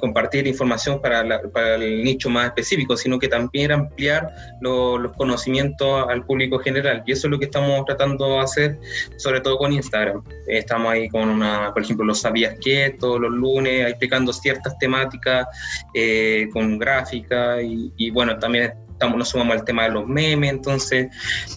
compartir 0.00 0.46
información 0.46 1.00
para, 1.00 1.24
la, 1.24 1.40
para, 1.42 1.76
el 1.76 2.04
nicho 2.04 2.30
más 2.30 2.46
específico, 2.46 2.96
sino 2.96 3.18
que 3.18 3.28
también 3.28 3.72
ampliar 3.72 4.30
lo, 4.60 4.98
los 4.98 5.12
conocimientos 5.16 6.06
al 6.08 6.24
público 6.24 6.58
general. 6.58 7.02
Y 7.06 7.12
eso 7.12 7.26
es 7.26 7.30
lo 7.30 7.38
que 7.38 7.46
estamos 7.46 7.84
tratando 7.84 8.34
de 8.34 8.38
hacer, 8.40 8.78
sobre 9.16 9.40
todo 9.40 9.58
con 9.58 9.72
Instagram. 9.72 10.22
Estamos 10.46 10.92
ahí 10.92 11.08
con 11.08 11.28
una, 11.28 11.72
por 11.72 11.82
ejemplo, 11.82 12.04
los 12.04 12.20
sabías 12.20 12.56
que 12.60 12.96
todos 12.98 13.20
los 13.20 13.32
lunes, 13.32 13.88
explicando 13.88 14.32
ciertas 14.32 14.78
temáticas 14.78 15.46
eh, 15.94 16.48
con 16.52 16.78
gráfica 16.78 17.60
y, 17.62 17.92
y 17.96 18.10
bueno, 18.10 18.38
también 18.38 18.72
estamos, 18.98 19.16
nos 19.16 19.28
sumamos 19.28 19.56
al 19.56 19.64
tema 19.64 19.84
de 19.84 19.90
los 19.90 20.06
memes, 20.08 20.50
entonces 20.50 21.08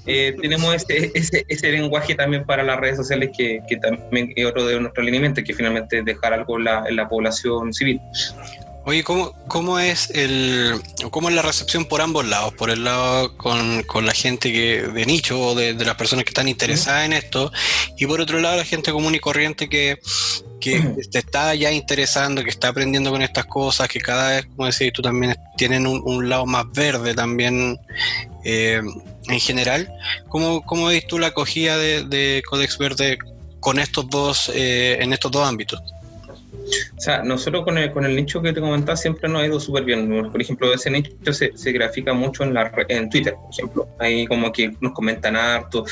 eh, 0.05 0.35
tenemos 0.39 0.75
ese, 0.75 1.11
ese, 1.15 1.43
ese, 1.47 1.71
lenguaje 1.71 2.13
también 2.13 2.45
para 2.45 2.61
las 2.61 2.79
redes 2.79 2.97
sociales 2.97 3.31
que, 3.35 3.61
que 3.67 3.77
también 3.77 4.31
es 4.35 4.45
otro 4.45 4.65
de 4.67 4.79
nuestros 4.79 5.01
alineamientos, 5.01 5.43
que 5.43 5.53
finalmente 5.53 6.03
dejar 6.03 6.33
algo 6.33 6.59
en 6.59 6.65
la, 6.65 6.83
en 6.87 6.95
la 6.95 7.09
población 7.09 7.73
civil. 7.73 7.99
Oye, 8.85 9.03
¿cómo, 9.03 9.33
cómo 9.47 9.79
es 9.79 10.09
el 10.11 10.81
cómo 11.11 11.29
es 11.29 11.35
la 11.35 11.43
recepción 11.43 11.85
por 11.85 12.01
ambos 12.01 12.25
lados? 12.25 12.53
Por 12.53 12.71
el 12.71 12.83
lado 12.83 13.37
con, 13.37 13.83
con 13.83 14.05
la 14.05 14.13
gente 14.13 14.51
que 14.51 14.81
de 14.81 15.05
nicho 15.05 15.39
o 15.39 15.55
de, 15.55 15.75
de, 15.75 15.85
las 15.85 15.95
personas 15.95 16.25
que 16.25 16.29
están 16.29 16.47
interesadas 16.47 17.05
en 17.05 17.13
esto, 17.13 17.51
y 17.97 18.07
por 18.07 18.21
otro 18.21 18.39
lado 18.39 18.57
la 18.57 18.65
gente 18.65 18.91
común 18.91 19.13
y 19.13 19.19
corriente 19.19 19.69
que, 19.69 19.99
que 20.61 20.79
te 21.11 21.19
está 21.19 21.53
ya 21.55 21.71
interesando, 21.71 22.43
que 22.43 22.49
está 22.49 22.69
aprendiendo 22.69 23.11
con 23.11 23.21
estas 23.21 23.45
cosas, 23.47 23.89
que 23.89 23.99
cada 23.99 24.29
vez, 24.29 24.45
como 24.45 24.67
decías 24.67 24.93
tú 24.93 25.01
también, 25.01 25.35
tienen 25.57 25.85
un, 25.85 26.01
un 26.05 26.29
lado 26.29 26.45
más 26.45 26.65
verde 26.71 27.13
también 27.13 27.77
eh, 28.45 28.81
en 29.27 29.39
general. 29.39 29.91
¿Cómo, 30.29 30.61
¿Cómo 30.61 30.87
ves 30.87 31.05
tú 31.07 31.19
la 31.19 31.27
acogida 31.27 31.77
de, 31.77 32.05
de 32.05 32.41
Codex 32.49 32.77
Verde 32.77 33.17
con 33.59 33.79
estos 33.79 34.09
dos, 34.09 34.49
eh, 34.55 34.97
en 35.01 35.11
estos 35.11 35.31
dos 35.31 35.45
ámbitos? 35.47 35.81
O 36.97 37.01
sea, 37.01 37.23
nosotros 37.23 37.63
con 37.63 37.77
el, 37.77 37.91
con 37.91 38.05
el 38.05 38.15
nicho 38.15 38.41
que 38.41 38.53
te 38.53 38.61
comentaba 38.61 38.95
siempre 38.95 39.29
nos 39.29 39.41
ha 39.41 39.45
ido 39.45 39.59
súper 39.59 39.83
bien. 39.83 40.31
Por 40.31 40.41
ejemplo, 40.41 40.73
ese 40.73 40.89
nicho 40.91 41.33
se, 41.33 41.51
se 41.55 41.71
grafica 41.71 42.13
mucho 42.13 42.43
en, 42.43 42.53
la, 42.53 42.71
en 42.87 43.09
Twitter, 43.09 43.33
por 43.33 43.51
ejemplo. 43.51 43.87
Ahí 43.99 44.25
como 44.27 44.51
que 44.51 44.73
nos 44.79 44.93
comentan 44.93 45.35
harto, 45.35 45.85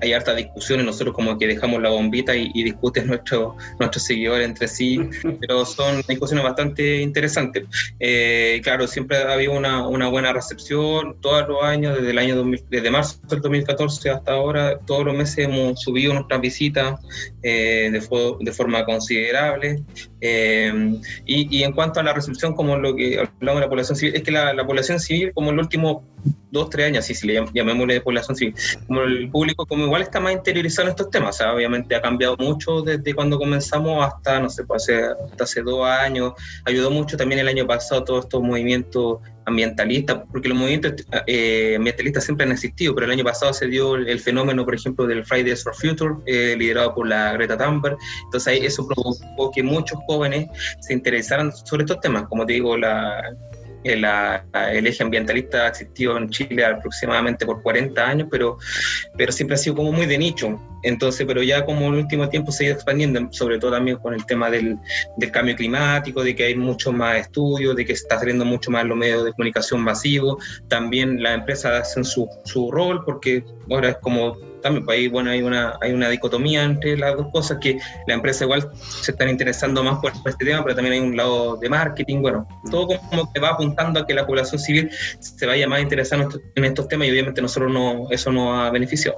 hay 0.00 0.12
harta 0.12 0.34
discusiones, 0.34 0.86
nosotros 0.86 1.14
como 1.14 1.38
que 1.38 1.46
dejamos 1.46 1.82
la 1.82 1.90
bombita 1.90 2.34
y, 2.36 2.50
y 2.54 2.64
discuten 2.64 3.06
nuestros 3.06 3.54
nuestros 3.78 4.04
seguidores 4.04 4.46
entre 4.46 4.68
sí, 4.68 5.00
pero 5.40 5.64
son 5.64 6.02
discusiones 6.08 6.44
bastante 6.44 7.00
interesantes. 7.00 7.64
Eh, 7.98 8.60
claro, 8.62 8.86
siempre 8.86 9.18
ha 9.18 9.32
habido 9.32 9.52
una, 9.52 9.86
una, 9.86 10.08
buena 10.08 10.32
recepción 10.32 11.16
todos 11.20 11.48
los 11.48 11.62
años, 11.62 11.96
desde 11.96 12.10
el 12.10 12.18
año 12.18 12.36
2000, 12.36 12.64
desde 12.70 12.90
marzo 12.90 13.18
del 13.28 13.40
2014 13.40 14.10
hasta 14.10 14.32
ahora, 14.32 14.78
todos 14.78 15.04
los 15.04 15.14
meses 15.14 15.38
hemos 15.38 15.80
subido 15.82 16.14
nuestras 16.14 16.40
visitas 16.40 17.00
eh, 17.42 17.90
de, 17.92 18.34
de 18.40 18.52
forma 18.52 18.84
considerable. 18.84 19.82
Eh, 20.20 21.00
y, 21.26 21.58
y, 21.58 21.62
en 21.62 21.72
cuanto 21.72 22.00
a 22.00 22.02
la 22.02 22.12
recepción, 22.12 22.54
como 22.54 22.76
lo 22.76 22.96
que 22.96 23.18
hablamos 23.18 23.60
de 23.60 23.66
la 23.66 23.68
población 23.68 23.96
civil, 23.96 24.16
es 24.16 24.22
que 24.22 24.32
la, 24.32 24.52
la 24.52 24.66
población 24.66 24.98
civil, 24.98 25.32
como 25.32 25.50
en 25.50 25.56
los 25.56 25.66
últimos 25.66 26.02
dos, 26.50 26.70
tres 26.70 26.86
años, 26.86 27.04
así 27.04 27.14
si 27.14 27.26
le 27.26 27.44
llamémosle 27.52 27.94
de 27.94 28.00
población 28.00 28.36
civil, 28.36 28.54
como 28.86 29.02
el 29.02 29.30
público, 29.30 29.66
como 29.66 29.84
igual 29.84 30.02
está 30.02 30.20
más 30.20 30.32
interiorizado 30.32 30.88
en 30.88 30.90
estos 30.90 31.10
temas, 31.10 31.36
o 31.36 31.38
sea, 31.38 31.54
obviamente 31.54 31.94
ha 31.94 32.00
cambiado 32.00 32.36
mucho 32.38 32.82
desde 32.82 33.14
cuando 33.14 33.38
comenzamos 33.38 34.04
hasta, 34.04 34.40
no 34.40 34.48
sé, 34.48 34.64
pues 34.64 34.84
hace, 34.84 35.04
hasta 35.04 35.44
hace 35.44 35.62
dos 35.62 35.86
años, 35.86 36.32
ayudó 36.64 36.90
mucho 36.90 37.16
también 37.16 37.40
el 37.40 37.48
año 37.48 37.66
pasado 37.66 38.04
todos 38.04 38.24
estos 38.24 38.42
movimientos 38.42 39.18
ambientalistas, 39.48 40.20
porque 40.30 40.48
los 40.48 40.58
movimientos 40.58 40.92
eh, 41.26 41.74
ambientalistas 41.76 42.24
siempre 42.24 42.44
han 42.44 42.52
existido, 42.52 42.94
pero 42.94 43.06
el 43.06 43.12
año 43.12 43.24
pasado 43.24 43.52
se 43.52 43.66
dio 43.66 43.96
el, 43.96 44.20
fenómeno, 44.20 44.64
por 44.64 44.74
ejemplo, 44.74 45.06
del 45.06 45.24
Fridays 45.24 45.64
for 45.64 45.74
Future, 45.74 46.16
eh, 46.26 46.54
liderado 46.56 46.94
por 46.94 47.08
la 47.08 47.32
Greta 47.32 47.56
Thunberg, 47.56 47.96
entonces 48.24 48.60
eso 48.62 48.86
provocó 48.86 49.50
que 49.50 49.62
muchos 49.62 49.98
jóvenes 50.06 50.48
se 50.80 50.92
interesaran 50.92 51.50
sobre 51.52 51.84
estos 51.84 52.00
temas, 52.00 52.24
como 52.28 52.44
te 52.44 52.54
digo, 52.54 52.76
la, 52.76 53.22
el, 53.84 54.04
el, 54.04 54.86
eje 54.86 55.02
ambientalista 55.02 55.64
ha 55.64 55.68
existido 55.68 56.16
en 56.16 56.28
Chile 56.30 56.64
aproximadamente 56.64 57.46
por 57.46 57.62
40 57.62 58.06
años, 58.06 58.28
pero, 58.30 58.58
pero 59.16 59.32
siempre 59.32 59.54
ha 59.54 59.58
sido 59.58 59.76
como 59.76 59.92
muy 59.92 60.06
de 60.06 60.18
nicho. 60.18 60.60
Entonces, 60.82 61.26
pero 61.26 61.42
ya 61.42 61.64
como 61.64 61.86
en 61.86 61.94
el 61.94 62.00
último 62.00 62.28
tiempo 62.28 62.52
se 62.52 62.64
ha 62.64 62.66
ido 62.68 62.76
expandiendo, 62.76 63.28
sobre 63.32 63.58
todo 63.58 63.72
también 63.72 63.96
con 63.98 64.14
el 64.14 64.24
tema 64.26 64.50
del, 64.50 64.76
del 65.16 65.30
cambio 65.30 65.56
climático, 65.56 66.22
de 66.22 66.36
que 66.36 66.44
hay 66.44 66.54
mucho 66.54 66.92
más 66.92 67.16
estudios, 67.18 67.74
de 67.74 67.84
que 67.84 67.92
está 67.92 68.18
saliendo 68.18 68.44
mucho 68.44 68.70
más 68.70 68.84
los 68.84 68.96
medios 68.96 69.24
de 69.24 69.32
comunicación 69.32 69.80
masivos. 69.80 70.36
También 70.68 71.22
las 71.22 71.34
empresas 71.34 71.82
hacen 71.82 72.04
su, 72.04 72.28
su 72.44 72.70
rol, 72.70 73.04
porque 73.04 73.44
ahora 73.70 73.90
es 73.90 73.96
como 73.98 74.36
también 74.62 74.84
pues 74.84 74.98
ahí 74.98 75.08
bueno 75.08 75.30
hay 75.30 75.42
una 75.42 75.78
hay 75.80 75.92
una 75.92 76.08
dicotomía 76.08 76.64
entre 76.64 76.96
las 76.96 77.16
dos 77.16 77.28
cosas 77.32 77.58
que 77.60 77.78
la 78.06 78.14
empresa 78.14 78.44
igual 78.44 78.70
se 78.80 79.12
están 79.12 79.28
interesando 79.28 79.82
más 79.82 79.98
por 79.98 80.12
este 80.12 80.44
tema 80.44 80.62
pero 80.62 80.74
también 80.74 80.94
hay 80.94 81.00
un 81.00 81.16
lado 81.16 81.56
de 81.56 81.68
marketing 81.68 82.22
bueno 82.22 82.46
todo 82.70 82.88
como 83.10 83.32
que 83.32 83.40
va 83.40 83.50
apuntando 83.50 84.00
a 84.00 84.06
que 84.06 84.14
la 84.14 84.26
población 84.26 84.60
civil 84.60 84.90
se 85.20 85.46
vaya 85.46 85.68
más 85.68 85.80
interesando 85.80 86.28
en 86.54 86.64
estos 86.64 86.88
temas 86.88 87.08
y 87.08 87.10
obviamente 87.10 87.42
nosotros 87.42 87.72
no 87.72 88.06
eso 88.10 88.32
nos 88.32 88.58
ha 88.58 88.70
beneficiado 88.70 89.16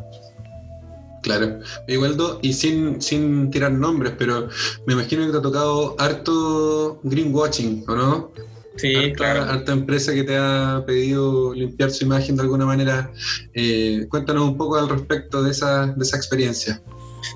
Claro, 1.22 1.58
Igualdo, 1.86 2.38
y 2.40 2.54
sin, 2.54 3.02
sin 3.02 3.50
tirar 3.50 3.72
nombres, 3.72 4.14
pero 4.16 4.48
me 4.86 4.94
imagino 4.94 5.26
que 5.26 5.32
te 5.32 5.38
ha 5.38 5.42
tocado 5.42 5.94
harto 5.98 6.98
greenwashing, 7.02 7.84
¿o 7.86 7.94
no? 7.94 8.32
Sí, 8.76 8.94
harta, 8.94 9.12
claro. 9.14 9.42
Harta 9.42 9.72
empresa 9.72 10.14
que 10.14 10.24
te 10.24 10.36
ha 10.36 10.82
pedido 10.86 11.52
limpiar 11.54 11.90
su 11.90 12.04
imagen 12.04 12.36
de 12.36 12.42
alguna 12.42 12.64
manera. 12.64 13.10
Eh, 13.54 14.06
cuéntanos 14.08 14.44
un 14.44 14.56
poco 14.56 14.76
al 14.76 14.88
respecto 14.88 15.42
de 15.42 15.50
esa, 15.50 15.86
de 15.88 16.02
esa 16.02 16.16
experiencia. 16.16 16.80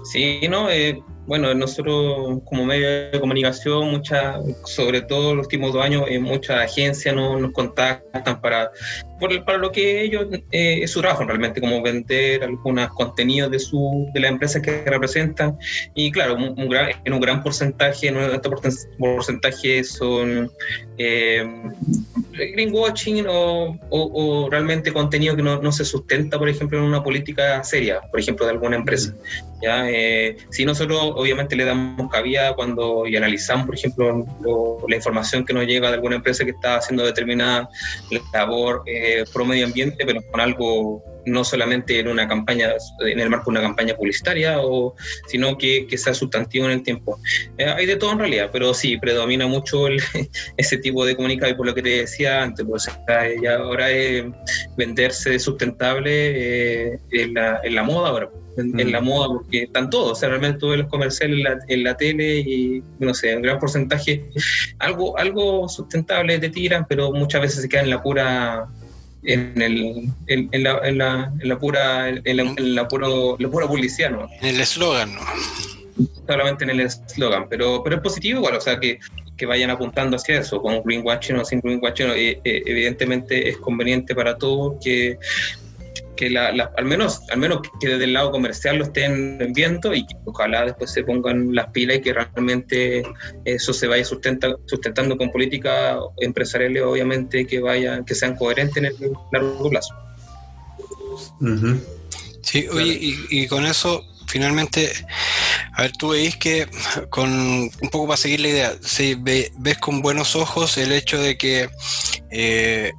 Sí, 0.04 0.40
no, 0.48 0.70
eh, 0.70 1.02
bueno, 1.26 1.54
nosotros 1.54 2.40
como 2.44 2.64
medio 2.64 2.88
de 3.10 3.20
comunicación, 3.20 3.90
mucha, 3.90 4.38
sobre 4.64 5.02
todo 5.02 5.34
los 5.34 5.46
últimos 5.46 5.72
dos 5.72 5.84
años, 5.84 6.04
eh, 6.08 6.18
muchas 6.18 6.62
agencias 6.64 7.14
nos, 7.14 7.40
nos 7.40 7.52
contactan 7.52 8.40
para, 8.40 8.70
por, 9.24 9.44
para 9.44 9.58
lo 9.58 9.72
que 9.72 10.02
ellos 10.02 10.26
eh, 10.50 10.80
es 10.82 10.90
su 10.90 11.00
trabajo 11.00 11.24
realmente, 11.24 11.60
como 11.60 11.80
vender 11.80 12.44
algunos 12.44 12.88
contenidos 12.90 13.50
de, 13.50 13.58
su, 13.58 14.10
de 14.12 14.20
la 14.20 14.28
empresa 14.28 14.60
que 14.60 14.84
representan. 14.84 15.56
Y 15.94 16.10
claro, 16.10 16.34
un, 16.34 16.54
un 16.58 16.68
gran, 16.68 16.90
en 17.04 17.12
un 17.12 17.20
gran 17.20 17.42
porcentaje, 17.42 18.08
en 18.08 18.18
un 18.18 18.24
alto 18.24 18.50
porcentaje 18.98 19.82
son 19.84 20.50
eh, 20.98 21.46
greenwashing 22.32 23.26
o, 23.28 23.78
o, 23.90 24.44
o, 24.44 24.50
realmente 24.50 24.92
contenido 24.92 25.36
que 25.36 25.42
no, 25.42 25.60
no, 25.60 25.72
se 25.72 25.84
sustenta, 25.84 26.38
por 26.38 26.48
ejemplo, 26.48 26.78
en 26.78 26.84
una 26.84 27.02
política 27.02 27.64
seria, 27.64 28.00
por 28.10 28.20
ejemplo, 28.20 28.44
de 28.44 28.52
alguna 28.52 28.76
empresa. 28.76 29.14
¿ya? 29.62 29.88
Eh, 29.90 30.36
si 30.50 30.64
nosotros 30.64 30.98
obviamente 31.16 31.56
le 31.56 31.64
damos 31.64 32.10
cabida 32.10 32.54
cuando 32.54 33.06
y 33.06 33.16
analizamos, 33.16 33.66
por 33.66 33.74
ejemplo, 33.74 34.26
lo, 34.42 34.78
la 34.88 34.96
información 34.96 35.44
que 35.44 35.54
nos 35.54 35.66
llega 35.66 35.88
de 35.88 35.94
alguna 35.94 36.16
empresa 36.16 36.44
que 36.44 36.50
está 36.50 36.76
haciendo 36.76 37.04
determinada 37.04 37.68
labor 38.32 38.82
eh, 38.86 39.13
pro 39.32 39.44
medio 39.44 39.66
ambiente, 39.66 40.04
pero 40.04 40.22
con 40.30 40.40
algo 40.40 41.02
no 41.26 41.42
solamente 41.42 41.98
en 41.98 42.08
una 42.08 42.28
campaña, 42.28 42.72
en 43.00 43.18
el 43.18 43.30
marco 43.30 43.50
de 43.50 43.58
una 43.58 43.62
campaña 43.62 43.94
publicitaria, 43.94 44.60
o, 44.60 44.94
sino 45.26 45.56
que, 45.56 45.86
que 45.86 45.96
sea 45.96 46.14
sustantivo 46.14 46.66
en 46.66 46.72
el 46.72 46.82
tiempo. 46.82 47.18
Eh, 47.58 47.64
hay 47.64 47.86
de 47.86 47.96
todo 47.96 48.12
en 48.12 48.18
realidad, 48.18 48.50
pero 48.52 48.74
sí, 48.74 48.98
predomina 48.98 49.46
mucho 49.46 49.86
el, 49.86 50.02
ese 50.56 50.78
tipo 50.78 51.04
de 51.04 51.16
comunicado 51.16 51.52
y 51.52 51.54
por 51.54 51.66
lo 51.66 51.74
que 51.74 51.82
te 51.82 51.88
decía 51.90 52.42
antes, 52.42 52.66
pues 52.68 52.88
ya 53.42 53.54
ahora 53.56 53.90
es 53.90 54.24
venderse 54.76 55.38
sustentable 55.38 56.92
eh, 56.92 56.98
en, 57.10 57.34
la, 57.34 57.60
en 57.62 57.74
la 57.74 57.82
moda 57.82 58.08
ahora 58.10 58.30
en, 58.56 58.78
en, 58.78 58.92
la 58.92 59.00
moda, 59.00 59.28
porque 59.28 59.64
están 59.64 59.90
todos, 59.90 60.12
o 60.12 60.14
sea, 60.14 60.28
realmente 60.28 60.58
todos 60.58 60.76
los 60.76 60.88
comerciales 60.88 61.38
en 61.38 61.44
la, 61.44 61.58
en 61.68 61.84
la, 61.84 61.96
tele 61.96 62.38
y, 62.38 62.82
no 62.98 63.14
sé, 63.14 63.34
un 63.36 63.42
gran 63.42 63.58
porcentaje, 63.58 64.28
algo, 64.78 65.18
algo 65.18 65.68
sustentable 65.68 66.38
te 66.38 66.50
tiran, 66.50 66.86
pero 66.88 67.12
muchas 67.12 67.40
veces 67.40 67.62
se 67.62 67.68
quedan 67.68 67.86
en 67.86 67.90
la 67.90 68.02
pura, 68.02 68.68
en, 69.24 69.60
el, 69.60 70.08
en, 70.26 70.48
en 70.52 70.62
la, 70.62 70.80
en, 70.84 70.98
la, 70.98 71.32
en 71.40 71.48
la 71.48 71.58
pura, 71.58 72.08
en 72.08 72.36
la, 72.36 72.42
en 72.42 72.74
la, 72.74 72.88
puro, 72.88 73.36
la 73.38 73.48
pura 73.48 73.66
publicidad, 73.66 74.10
¿no? 74.10 74.28
En 74.40 74.54
el 74.54 74.60
eslogan, 74.60 75.14
¿no? 75.14 75.20
Solamente 76.26 76.64
en 76.64 76.70
el 76.70 76.80
eslogan, 76.80 77.48
pero, 77.48 77.82
pero 77.82 77.96
es 77.96 78.02
positivo 78.02 78.40
igual, 78.40 78.56
o 78.56 78.60
sea, 78.60 78.78
que, 78.78 78.98
que 79.36 79.46
vayan 79.46 79.70
apuntando 79.70 80.16
hacia 80.16 80.40
eso, 80.40 80.60
con 80.60 80.82
greenwashing 80.82 81.36
o 81.36 81.44
sin 81.44 81.60
greenwashing, 81.60 82.10
eh, 82.10 82.40
eh, 82.44 82.62
evidentemente 82.66 83.48
es 83.48 83.56
conveniente 83.58 84.14
para 84.14 84.36
todos 84.36 84.76
que 84.82 85.18
que 86.16 86.30
la, 86.30 86.52
la, 86.52 86.70
al 86.76 86.84
menos 86.84 87.22
al 87.30 87.38
menos 87.38 87.60
que 87.80 87.88
desde 87.88 88.04
el 88.04 88.12
lado 88.12 88.30
comercial 88.30 88.78
lo 88.78 88.84
estén 88.84 89.52
viendo 89.52 89.94
y 89.94 90.06
que 90.06 90.14
ojalá 90.24 90.64
después 90.64 90.92
se 90.92 91.02
pongan 91.02 91.54
las 91.54 91.68
pilas 91.68 91.98
y 91.98 92.00
que 92.00 92.12
realmente 92.12 93.02
eso 93.44 93.72
se 93.72 93.86
vaya 93.86 94.04
sustenta, 94.04 94.54
sustentando 94.66 95.16
con 95.16 95.30
políticas 95.30 95.98
empresariales 96.18 96.82
obviamente 96.82 97.46
que 97.46 97.60
vayan 97.60 98.04
que 98.04 98.14
sean 98.14 98.36
coherentes 98.36 98.76
en 98.76 98.86
el 98.86 98.96
largo 99.32 99.70
plazo 99.70 99.94
uh 101.40 101.46
-huh. 101.46 101.80
sí 102.42 102.68
oye 102.68 102.92
y, 103.00 103.26
y, 103.30 103.46
con 103.48 103.64
eso 103.66 104.02
finalmente 104.26 104.92
a 105.74 105.82
ver 105.82 105.92
tú 105.92 106.10
veis 106.10 106.36
que 106.36 106.68
con 107.10 107.30
un 107.30 107.90
poco 107.90 108.08
para 108.08 108.16
seguir 108.16 108.40
la 108.40 108.48
idea 108.48 108.72
si 108.82 109.14
ve, 109.14 109.52
ves 109.58 109.78
con 109.78 110.02
buenos 110.02 110.36
ojos 110.36 110.78
el 110.78 110.92
hecho 110.92 111.20
de 111.20 111.36
que 111.36 111.68
eh, 112.30 112.92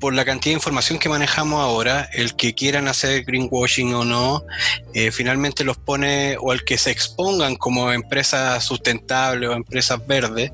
por 0.00 0.14
la 0.14 0.24
cantidad 0.24 0.52
de 0.52 0.58
información 0.58 0.98
que 0.98 1.08
manejamos 1.08 1.60
ahora, 1.60 2.08
el 2.12 2.34
que 2.34 2.54
quieran 2.54 2.88
hacer 2.88 3.22
greenwashing 3.24 3.94
o 3.94 4.04
no, 4.04 4.42
eh, 4.94 5.10
finalmente 5.12 5.62
los 5.62 5.76
pone, 5.76 6.36
o 6.40 6.52
el 6.52 6.64
que 6.64 6.78
se 6.78 6.90
expongan 6.90 7.56
como 7.56 7.92
empresas 7.92 8.64
sustentables 8.64 9.50
o 9.50 9.52
empresas 9.52 10.04
verdes, 10.06 10.50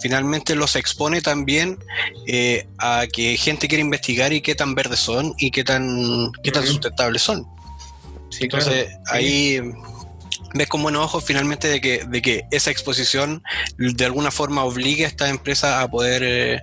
finalmente 0.00 0.54
los 0.54 0.76
expone 0.76 1.20
también 1.20 1.78
eh, 2.26 2.66
a 2.78 3.06
que 3.12 3.36
gente 3.36 3.68
quiera 3.68 3.82
investigar 3.82 4.32
y 4.32 4.40
qué 4.40 4.54
tan 4.54 4.74
verdes 4.74 5.00
son 5.00 5.34
y 5.38 5.50
qué 5.50 5.64
tan, 5.64 6.30
qué 6.42 6.52
tan 6.52 6.64
sustentables 6.64 7.22
son. 7.22 7.46
Sí, 8.30 8.44
Entonces 8.44 8.86
claro. 8.86 9.00
ahí 9.06 9.60
ves 10.54 10.68
con 10.68 10.82
buenos 10.82 11.04
ojos 11.04 11.24
finalmente 11.24 11.68
de 11.68 11.80
que, 11.80 12.04
de 12.06 12.22
que 12.22 12.44
esa 12.50 12.70
exposición 12.70 13.42
de 13.76 14.04
alguna 14.04 14.30
forma 14.30 14.64
obligue 14.64 15.04
a 15.04 15.08
esta 15.08 15.28
empresa 15.28 15.82
a 15.82 15.90
poder 15.90 16.22
eh, 16.24 16.62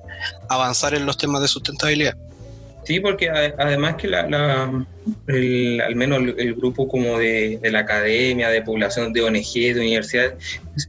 avanzar 0.49 0.95
en 0.95 1.05
los 1.05 1.17
temas 1.17 1.41
de 1.41 1.47
sustentabilidad. 1.47 2.15
Sí, 2.83 2.99
porque 2.99 3.29
además 3.29 3.95
que 3.95 4.07
la, 4.07 4.21
al 4.21 5.95
menos 5.95 6.19
el, 6.37 6.55
grupo 6.55 6.87
como 6.87 7.19
de, 7.19 7.59
la 7.63 7.79
academia, 7.79 8.49
de 8.49 8.63
población, 8.63 9.13
de 9.13 9.21
ONG, 9.21 9.53
de 9.53 9.79
universidad, 9.79 10.33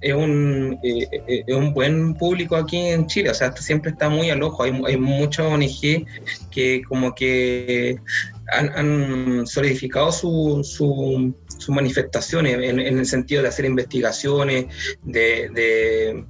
es 0.00 0.14
un, 0.14 0.78
eh, 0.82 1.06
eh, 1.28 1.44
es 1.46 1.54
un 1.54 1.74
buen 1.74 2.14
público 2.14 2.56
aquí 2.56 2.78
en 2.78 3.06
Chile, 3.08 3.28
o 3.28 3.34
sea, 3.34 3.54
siempre 3.56 3.90
está 3.90 4.08
muy 4.08 4.30
al 4.30 4.42
ojo, 4.42 4.62
hay, 4.62 4.72
hay 4.86 4.96
muchas 4.96 5.46
ONG 5.46 6.06
que 6.50 6.82
como 6.88 7.14
que 7.14 7.98
han, 8.52 9.46
solidificado 9.46 10.12
su, 10.12 10.60
su, 10.64 11.34
sus 11.62 11.74
manifestaciones 11.74 12.54
en, 12.60 12.78
el 12.80 13.06
sentido 13.06 13.42
de 13.42 13.48
hacer 13.48 13.64
investigaciones, 13.64 14.66
de, 15.02 15.48
de, 15.50 16.24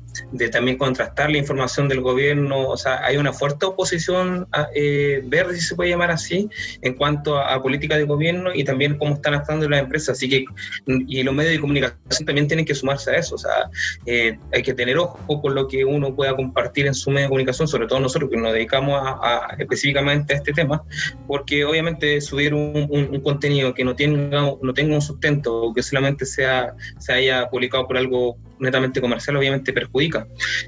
también 0.51 0.79
contrastar 0.79 1.31
la 1.31 1.39
información 1.39 1.89
del 1.89 2.01
gobierno. 2.01 2.69
O 2.69 2.77
sea, 2.77 3.05
hay 3.05 3.17
una 3.17 3.33
fuerte 3.33 3.67
oposición 3.67 4.47
eh, 4.75 5.23
verde, 5.25 5.57
si 5.57 5.63
se 5.63 5.75
puede 5.75 5.91
llamar 5.91 6.11
así, 6.11 6.49
en 6.81 6.95
cuanto 6.95 7.39
a, 7.39 7.63
política 7.63 7.97
de 7.97 8.05
gobierno 8.05 8.51
y 8.53 8.65
también 8.65 8.99
cómo 8.99 9.15
están 9.15 9.35
actuando 9.35 9.69
las 9.69 9.81
empresas. 9.81 10.17
Así 10.17 10.29
que, 10.29 10.45
y 10.87 11.23
los 11.23 11.35
medios 11.35 11.53
de 11.55 11.61
comunicación 11.61 12.27
también 12.27 12.49
tienen 12.49 12.65
que 12.65 12.75
sumarse 12.75 13.11
a 13.11 13.17
eso. 13.17 13.37
O 13.37 13.39
sea, 13.39 13.71
eh, 14.07 14.39
hay 14.53 14.63
que 14.63 14.75
tener 14.75 14.99
ojo 14.99 15.41
con 15.41 15.55
lo 15.55 15.69
que 15.69 15.85
uno 15.85 16.15
pueda 16.15 16.35
compartir 16.35 16.87
en 16.87 16.95
su 16.95 17.11
medio 17.11 17.23
de 17.23 17.29
comunicación, 17.29 17.69
sobre 17.69 17.87
todo 17.87 18.01
nosotros 18.01 18.31
que 18.31 18.37
nos 18.37 18.53
dedicamos 18.53 19.01
a, 19.03 19.55
específicamente 19.59 20.35
a 20.35 20.37
este 20.39 20.53
tema, 20.53 20.83
porque 21.27 21.65
obviamente 21.65 22.21
subir 22.21 22.55
un, 22.55 22.89
un, 22.91 23.21
contenido 23.21 23.73
que 23.75 23.85
no 23.85 23.95
tenga, 23.95 24.53
no 24.61 24.75
tenga 24.75 24.97
un 24.97 25.03
o 25.47 25.73
que 25.75 25.83
solamente 25.83 26.27
sea, 26.27 26.75
se 26.99 27.13
haya 27.13 27.49
publicado 27.49 27.87
por 27.87 27.97
algo 27.97 28.37
netamente 28.59 29.01
comercial, 29.01 29.37
obviamente 29.37 29.73
perjudica. 29.73 30.02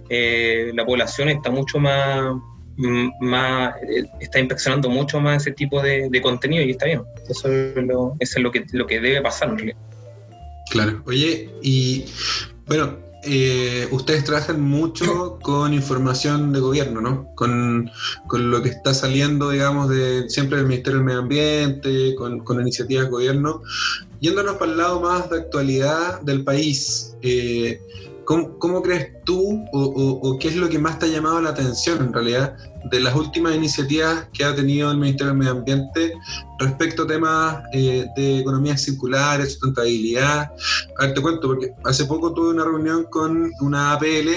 Eh, 0.09 0.73
la 0.75 0.85
población 0.85 1.29
está 1.29 1.51
mucho 1.51 1.79
más, 1.79 2.35
más 3.21 3.75
eh, 3.89 4.05
está 4.21 4.39
inspeccionando 4.39 4.89
mucho 4.89 5.21
más 5.21 5.43
ese 5.43 5.53
tipo 5.53 5.83
de, 5.83 6.11
contenido 6.23 6.65
y 6.65 6.71
está 6.71 6.87
bien. 6.87 7.03
Eso 7.29 7.51
es 7.51 7.77
lo, 7.77 8.17
eso 8.21 8.39
es 8.39 8.43
lo 8.43 8.51
que, 8.51 8.65
lo 8.73 8.87
que 8.87 9.01
debe 9.01 9.23
pasar 9.23 9.51
en 9.51 9.59
realidad. 9.59 9.79
Claro. 10.71 11.03
Oye, 11.07 11.51
y 11.63 12.05
bueno, 12.67 12.99
eh, 13.27 13.89
ustedes 13.91 14.25
trabajan 14.25 14.61
mucho 14.61 15.39
con 15.41 15.73
información 15.73 16.53
de 16.53 16.61
gobierno, 16.61 17.01
¿no? 17.01 17.35
Con, 17.35 17.91
lo 18.33 18.63
que 18.63 18.69
está 18.69 18.93
saliendo, 18.93 19.51
digamos, 19.51 19.89
de 19.89 20.29
siempre 20.29 20.59
del 20.59 20.67
Ministerio 20.67 20.99
del 20.99 21.07
Medio 21.07 21.21
Ambiente, 21.21 22.15
con, 22.17 22.41
con 22.41 22.61
iniciativas 22.61 23.07
de 23.07 23.11
gobierno. 23.11 23.63
Yéndonos 24.21 24.57
para 24.57 24.71
el 24.71 24.77
lado 24.77 25.01
más 25.01 25.31
de 25.31 25.39
actualidad 25.39 26.21
del 26.23 26.45
país, 26.45 27.17
eh, 27.23 27.81
¿cómo, 28.25 28.83
crees 28.83 29.09
tú 29.25 29.65
o, 29.73 30.39
qué 30.39 30.49
es 30.49 30.57
lo 30.57 30.69
que 30.69 30.79
más 30.79 30.99
te 30.99 31.07
ha 31.07 31.09
llamado 31.09 31.41
la 31.41 31.51
atención 31.51 31.99
en 31.99 32.13
realidad 32.13 32.57
de 32.91 33.01
las 33.01 33.15
últimas 33.15 33.55
iniciativas 33.55 34.29
que 34.33 34.45
ha 34.45 34.55
tenido 34.55 34.91
el 34.91 34.99
Ministerio 34.99 35.29
del 35.29 35.39
Medio 35.39 35.53
Ambiente 35.53 36.13
respecto 36.59 37.03
a 37.03 37.07
temas 37.07 37.63
eh, 37.73 38.07
de 38.17 38.41
economía 38.41 38.77
circular, 38.77 39.43
sustentabilidad? 39.45 40.53
A 40.99 41.07
ver, 41.07 41.15
te 41.15 41.23
cuento, 41.23 41.49
porque 41.49 41.73
hace 41.85 42.05
poco 42.05 42.33
tuve 42.35 42.51
una 42.51 42.65
reunión 42.65 43.05
con 43.05 43.51
una 43.61 43.95
APL. 43.95 44.29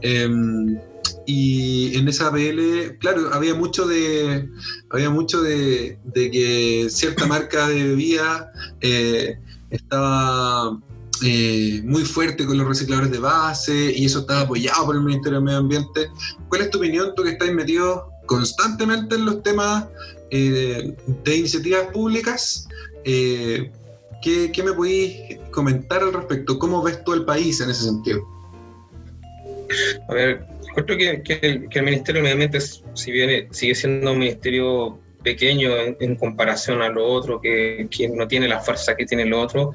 Em, 0.00 0.78
y 1.26 1.96
en 1.96 2.08
esa 2.08 2.28
APL, 2.28 2.98
claro, 2.98 3.32
había 3.32 3.54
mucho 3.54 3.86
de 3.86 4.48
había 4.90 5.10
mucho 5.10 5.40
de, 5.40 5.98
que 6.14 6.88
cierta 6.90 7.26
marca 7.26 7.68
de 7.68 7.84
bebida 7.84 8.52
eh, 8.80 9.38
estaba 9.70 10.78
eh, 11.24 11.80
muy 11.84 12.04
fuerte 12.04 12.46
con 12.46 12.58
los 12.58 12.66
recicladores 12.66 13.10
de 13.10 13.18
base 13.18 13.92
y 13.94 14.06
eso 14.06 14.20
estaba 14.20 14.42
apoyado 14.42 14.86
por 14.86 14.96
el 14.96 15.02
Ministerio 15.02 15.38
de 15.38 15.44
Medio 15.44 15.58
Ambiente. 15.58 16.10
¿Cuál 16.48 16.62
es 16.62 16.70
tu 16.70 16.78
opinión, 16.78 17.14
tú 17.14 17.22
que 17.22 17.30
estás 17.30 17.50
metido 17.52 18.10
constantemente 18.26 19.14
en 19.14 19.24
los 19.24 19.42
temas 19.42 19.86
eh, 20.30 20.94
de 21.24 21.36
iniciativas 21.36 21.86
públicas? 21.92 22.68
¿qué, 23.04 23.70
¿qué, 24.52 24.62
me 24.62 24.72
podéis 24.72 25.38
comentar 25.50 26.02
al 26.02 26.12
respecto? 26.12 26.58
¿Cómo 26.58 26.82
ves 26.82 27.02
tú 27.04 27.12
el 27.14 27.24
país 27.24 27.60
en 27.60 27.70
ese 27.70 27.84
sentido? 27.84 28.22
A 30.08 30.14
ver, 30.14 30.46
Encuentro 30.72 30.96
que, 30.96 31.22
que, 31.22 31.38
el, 31.42 31.84
Ministerio 31.84 32.22
de 32.22 32.34
Medio 32.34 32.60
si 32.94 33.12
bien 33.12 33.52
sigue 33.52 33.74
siendo 33.74 34.12
un 34.12 34.20
ministerio 34.20 34.98
pequeño 35.22 35.70
en, 35.98 36.16
comparación 36.16 36.82
a 36.82 36.88
lo 36.88 37.06
otro, 37.06 37.40
que, 37.40 37.86
que, 37.90 38.08
no 38.08 38.26
tiene 38.28 38.48
la 38.48 38.60
fuerza 38.60 38.94
que 38.96 39.06
tiene 39.06 39.24
lo 39.24 39.40
otro, 39.40 39.72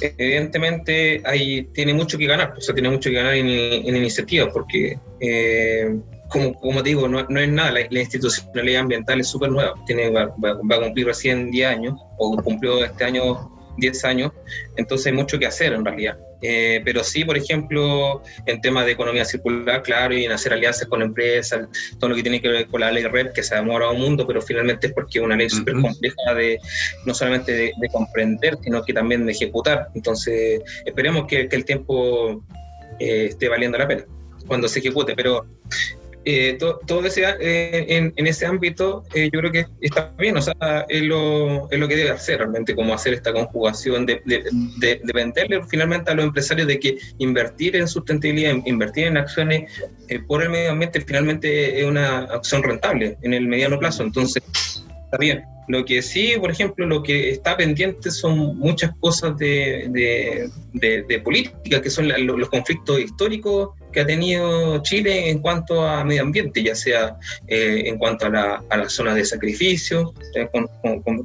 evidentemente 0.00 1.22
hay, 1.24 1.64
tiene 1.72 1.94
mucho 1.94 2.18
que 2.18 2.26
ganar, 2.26 2.54
o 2.56 2.60
sea, 2.60 2.74
tiene 2.74 2.90
mucho 2.90 3.10
que 3.10 3.16
ganar 3.16 3.34
en, 3.34 3.48
en 3.48 3.96
iniciativa, 3.96 4.50
porque, 4.52 4.98
eh, 5.20 5.96
como, 6.28 6.54
como 6.54 6.82
digo, 6.82 7.08
no, 7.08 7.24
no 7.28 7.40
es 7.40 7.48
nada, 7.48 7.72
la, 7.72 8.00
institucionalidad 8.00 8.82
ambiental 8.82 9.20
es 9.20 9.28
súper 9.28 9.50
nueva, 9.50 9.74
tiene, 9.86 10.10
va, 10.10 10.34
va, 10.42 10.76
a 10.76 10.80
cumplir 10.80 11.06
recién 11.06 11.50
10 11.50 11.68
años, 11.68 12.00
o 12.18 12.36
cumplió 12.42 12.84
este 12.84 13.04
año 13.04 13.57
10 13.78 14.04
años, 14.04 14.32
entonces 14.76 15.06
hay 15.08 15.12
mucho 15.12 15.38
que 15.38 15.46
hacer 15.46 15.72
en 15.72 15.84
realidad. 15.84 16.18
Eh, 16.40 16.80
pero 16.84 17.02
sí, 17.02 17.24
por 17.24 17.36
ejemplo, 17.36 18.22
en 18.46 18.60
temas 18.60 18.86
de 18.86 18.92
economía 18.92 19.24
circular, 19.24 19.82
claro, 19.82 20.14
y 20.14 20.24
en 20.24 20.32
hacer 20.32 20.52
alianzas 20.52 20.86
con 20.86 21.02
empresas, 21.02 21.68
todo 21.98 22.10
lo 22.10 22.16
que 22.16 22.22
tiene 22.22 22.40
que 22.40 22.48
ver 22.48 22.66
con 22.68 22.80
la 22.80 22.92
ley 22.92 23.04
RED, 23.04 23.32
que 23.32 23.42
se 23.42 23.54
ha 23.54 23.58
demorado 23.58 23.92
un 23.92 24.00
mundo, 24.00 24.26
pero 24.26 24.40
finalmente 24.40 24.88
es 24.88 24.92
porque 24.92 25.18
es 25.18 25.24
una 25.24 25.36
ley 25.36 25.50
súper 25.50 25.74
compleja 25.74 26.34
de 26.34 26.60
no 27.06 27.14
solamente 27.14 27.52
de, 27.52 27.72
comprender, 27.90 28.58
sino 28.62 28.84
que 28.84 28.92
también 28.92 29.26
de 29.26 29.32
ejecutar. 29.32 29.88
Entonces, 29.94 30.60
esperemos 30.84 31.26
que, 31.26 31.48
el 31.50 31.64
tiempo 31.64 32.44
eh, 33.00 33.26
esté 33.30 33.48
valiendo 33.48 33.78
la 33.78 33.88
pena 33.88 34.04
cuando 34.46 34.68
se 34.68 34.78
ejecute, 34.80 35.14
pero 35.14 35.46
eh, 36.30 36.58
todo, 36.58 37.06
ese, 37.06 37.22
eh, 37.40 38.12
en, 38.14 38.26
ese 38.26 38.44
ámbito 38.44 39.02
eh, 39.14 39.30
yo 39.32 39.40
creo 39.40 39.50
que 39.50 39.66
está 39.80 40.12
bien, 40.18 40.36
o 40.36 40.42
sea, 40.42 40.84
es 40.86 41.02
lo, 41.02 41.70
es 41.70 41.78
lo 41.78 41.88
que 41.88 41.96
debe 41.96 42.10
hacer 42.10 42.40
realmente, 42.40 42.74
como 42.74 42.92
hacer 42.92 43.14
esta 43.14 43.32
conjugación 43.32 44.04
de, 44.04 44.20
de, 44.26 45.00
venderle 45.14 45.62
finalmente 45.70 46.10
a 46.10 46.14
los 46.14 46.26
empresarios 46.26 46.68
de 46.68 46.78
que 46.78 46.98
invertir 47.16 47.76
en 47.76 47.88
sustentabilidad, 47.88 48.56
invertir 48.66 49.06
en 49.06 49.16
acciones 49.16 49.72
por 50.26 50.42
el 50.42 50.50
medio 50.50 50.72
ambiente 50.72 51.00
finalmente 51.00 51.80
es 51.80 51.86
una 51.86 52.18
acción 52.24 52.62
rentable 52.62 53.16
en 53.22 53.32
el 53.32 53.48
mediano 53.48 53.78
plazo, 53.78 54.02
entonces 54.02 54.42
está 55.08 55.16
bien. 55.16 55.44
Lo 55.68 55.84
que 55.84 56.00
sí, 56.00 56.34
por 56.40 56.50
ejemplo, 56.50 56.86
lo 56.86 57.02
que 57.02 57.30
está 57.30 57.56
pendiente 57.56 58.10
son 58.10 58.58
muchas 58.58 58.90
cosas 59.00 59.36
de, 59.36 60.50
política, 61.22 61.82
que 61.82 61.90
son 61.90 62.08
los 62.26 62.48
conflictos 62.48 63.00
históricos 63.00 63.70
que 63.92 64.00
ha 64.00 64.06
tenido 64.06 64.82
Chile 64.82 65.28
en 65.28 65.40
cuanto 65.40 65.86
a 65.86 66.04
medio 66.04 66.22
ambiente, 66.22 66.62
ya 66.62 66.74
sea 66.74 67.16
eh, 67.46 67.82
en 67.84 67.98
cuanto 67.98 68.26
a 68.26 68.30
la, 68.30 68.88
zona 68.88 69.14
de 69.14 69.26
sacrificio, 69.26 70.14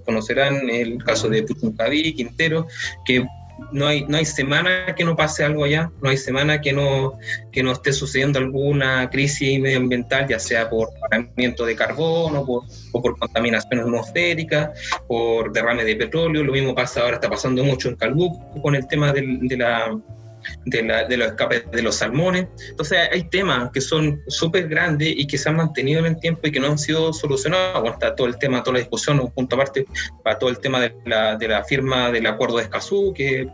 conocerán 0.05 0.69
el 0.69 1.01
caso 1.03 1.29
de 1.29 1.43
Puchuncaví, 1.43 2.13
Quintero, 2.13 2.67
que 3.05 3.25
no 3.71 3.87
hay, 3.87 4.05
no 4.07 4.17
hay 4.17 4.25
semana 4.25 4.93
que 4.95 5.03
no 5.03 5.15
pase 5.15 5.43
algo 5.43 5.63
allá, 5.63 5.91
no 6.01 6.09
hay 6.09 6.17
semana 6.17 6.61
que 6.61 6.73
no, 6.73 7.17
que 7.51 7.63
no 7.63 7.71
esté 7.71 7.93
sucediendo 7.93 8.39
alguna 8.39 9.09
crisis 9.09 9.59
medioambiental, 9.59 10.27
ya 10.27 10.39
sea 10.39 10.69
por 10.69 10.89
paramiento 10.99 11.65
de 11.65 11.75
carbono 11.75 12.45
por, 12.45 12.63
o 12.91 13.01
por 13.01 13.17
contaminación 13.17 13.79
atmosférica, 13.79 14.73
por 15.07 15.51
derrame 15.51 15.83
de 15.83 15.95
petróleo. 15.95 16.43
Lo 16.43 16.53
mismo 16.53 16.75
pasa 16.75 17.01
ahora, 17.01 17.15
está 17.15 17.29
pasando 17.29 17.63
mucho 17.63 17.89
en 17.89 17.95
Calbuco 17.95 18.61
con 18.61 18.75
el 18.75 18.87
tema 18.87 19.11
de 19.11 19.57
la 19.57 19.97
de, 20.65 20.83
la, 20.83 21.05
de, 21.05 21.17
los 21.17 21.27
escapes 21.29 21.69
de 21.71 21.81
los 21.81 21.95
salmones. 21.95 22.47
Entonces 22.69 22.97
hay 23.11 23.23
temas 23.29 23.71
que 23.71 23.81
son 23.81 24.21
súper 24.27 24.67
grandes 24.67 25.13
y 25.15 25.27
que 25.27 25.37
se 25.37 25.49
han 25.49 25.57
mantenido 25.57 25.99
en 25.99 26.07
el 26.07 26.19
tiempo 26.19 26.41
y 26.43 26.51
que 26.51 26.59
no 26.59 26.67
han 26.67 26.77
sido 26.77 27.13
solucionados. 27.13 27.81
Bueno, 27.81 27.93
está 27.93 28.15
todo 28.15 28.27
el 28.27 28.37
tema, 28.37 28.63
toda 28.63 28.73
la 28.73 28.79
discusión, 28.79 29.19
un 29.19 29.31
punto 29.31 29.55
aparte, 29.55 29.85
para 30.23 30.37
todo 30.37 30.49
el 30.49 30.59
tema 30.59 30.79
de 30.79 30.95
la, 31.05 31.35
de 31.35 31.47
la 31.47 31.63
firma 31.63 32.11
del 32.11 32.25
acuerdo 32.27 32.57
de 32.57 32.63
Escazú, 32.63 33.13
que 33.13 33.47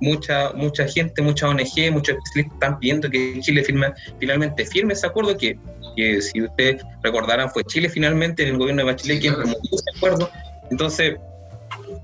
mucha 0.00 0.52
mucha 0.52 0.86
gente, 0.86 1.22
mucha 1.22 1.48
ONG, 1.48 1.90
muchos 1.92 2.16
especialistas 2.16 2.54
están 2.54 2.78
pidiendo 2.78 3.10
que 3.10 3.40
Chile 3.40 3.64
firme, 3.64 3.92
finalmente 4.18 4.64
firme 4.64 4.92
ese 4.92 5.06
acuerdo, 5.06 5.36
que, 5.36 5.58
que 5.96 6.22
si 6.22 6.42
ustedes 6.42 6.82
recordarán 7.02 7.50
fue 7.50 7.64
Chile 7.64 7.88
finalmente 7.88 8.42
en 8.42 8.50
el 8.50 8.58
gobierno 8.58 8.82
de 8.84 8.92
Bachelet 8.92 9.20
quien 9.20 9.34
promovió 9.34 9.60
ese 9.72 9.96
acuerdo. 9.96 10.30
Entonces, 10.70 11.16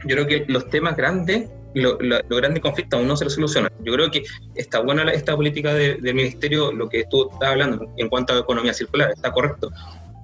yo 0.04 0.16
creo 0.16 0.26
que 0.26 0.44
los 0.48 0.68
temas 0.70 0.96
grandes 0.96 1.48
los 1.74 1.96
lo 2.00 2.36
grandes 2.36 2.62
conflictos 2.62 2.98
aún 2.98 3.08
no 3.08 3.16
se 3.16 3.28
solucionan. 3.28 3.72
Yo 3.84 3.92
creo 3.94 4.10
que 4.10 4.22
está 4.54 4.80
buena 4.80 5.10
esta 5.12 5.36
política 5.36 5.74
del 5.74 6.14
ministerio, 6.14 6.72
lo 6.72 6.88
que 6.88 7.04
tú 7.10 7.30
estás 7.32 7.50
hablando 7.50 7.92
en 7.96 8.08
cuanto 8.08 8.32
a 8.32 8.38
economía 8.38 8.72
circular, 8.72 9.10
está 9.10 9.32
correcto. 9.32 9.70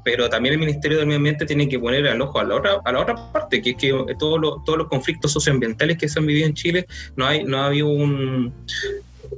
Pero 0.03 0.31
también 0.31 0.55
el 0.55 0.61
Ministerio 0.61 0.97
del 0.97 1.07
Medio 1.07 1.19
Ambiente 1.19 1.45
tiene 1.45 1.69
que 1.69 1.79
poner 1.79 2.09
al 2.09 2.21
ojo 2.23 2.41
a 2.41 2.45
la 2.45 2.57
otra, 2.57 2.81
a 2.83 2.93
la 2.93 3.01
otra 3.01 3.33
parte, 3.33 3.61
que 3.61 3.71
es 3.71 3.77
que 3.77 3.91
todos 4.19 4.65
todos 4.65 4.79
los 4.79 4.89
conflictos 4.89 5.33
socioambientales 5.33 5.99
que 5.99 6.09
se 6.09 6.19
han 6.19 6.27
vivido 6.27 6.47
en 6.47 6.55
Chile, 6.55 6.87
no, 7.17 7.27
hay, 7.27 7.45
no 7.45 7.59
ha 7.59 7.67
habido 7.67 7.89
un, 7.89 8.55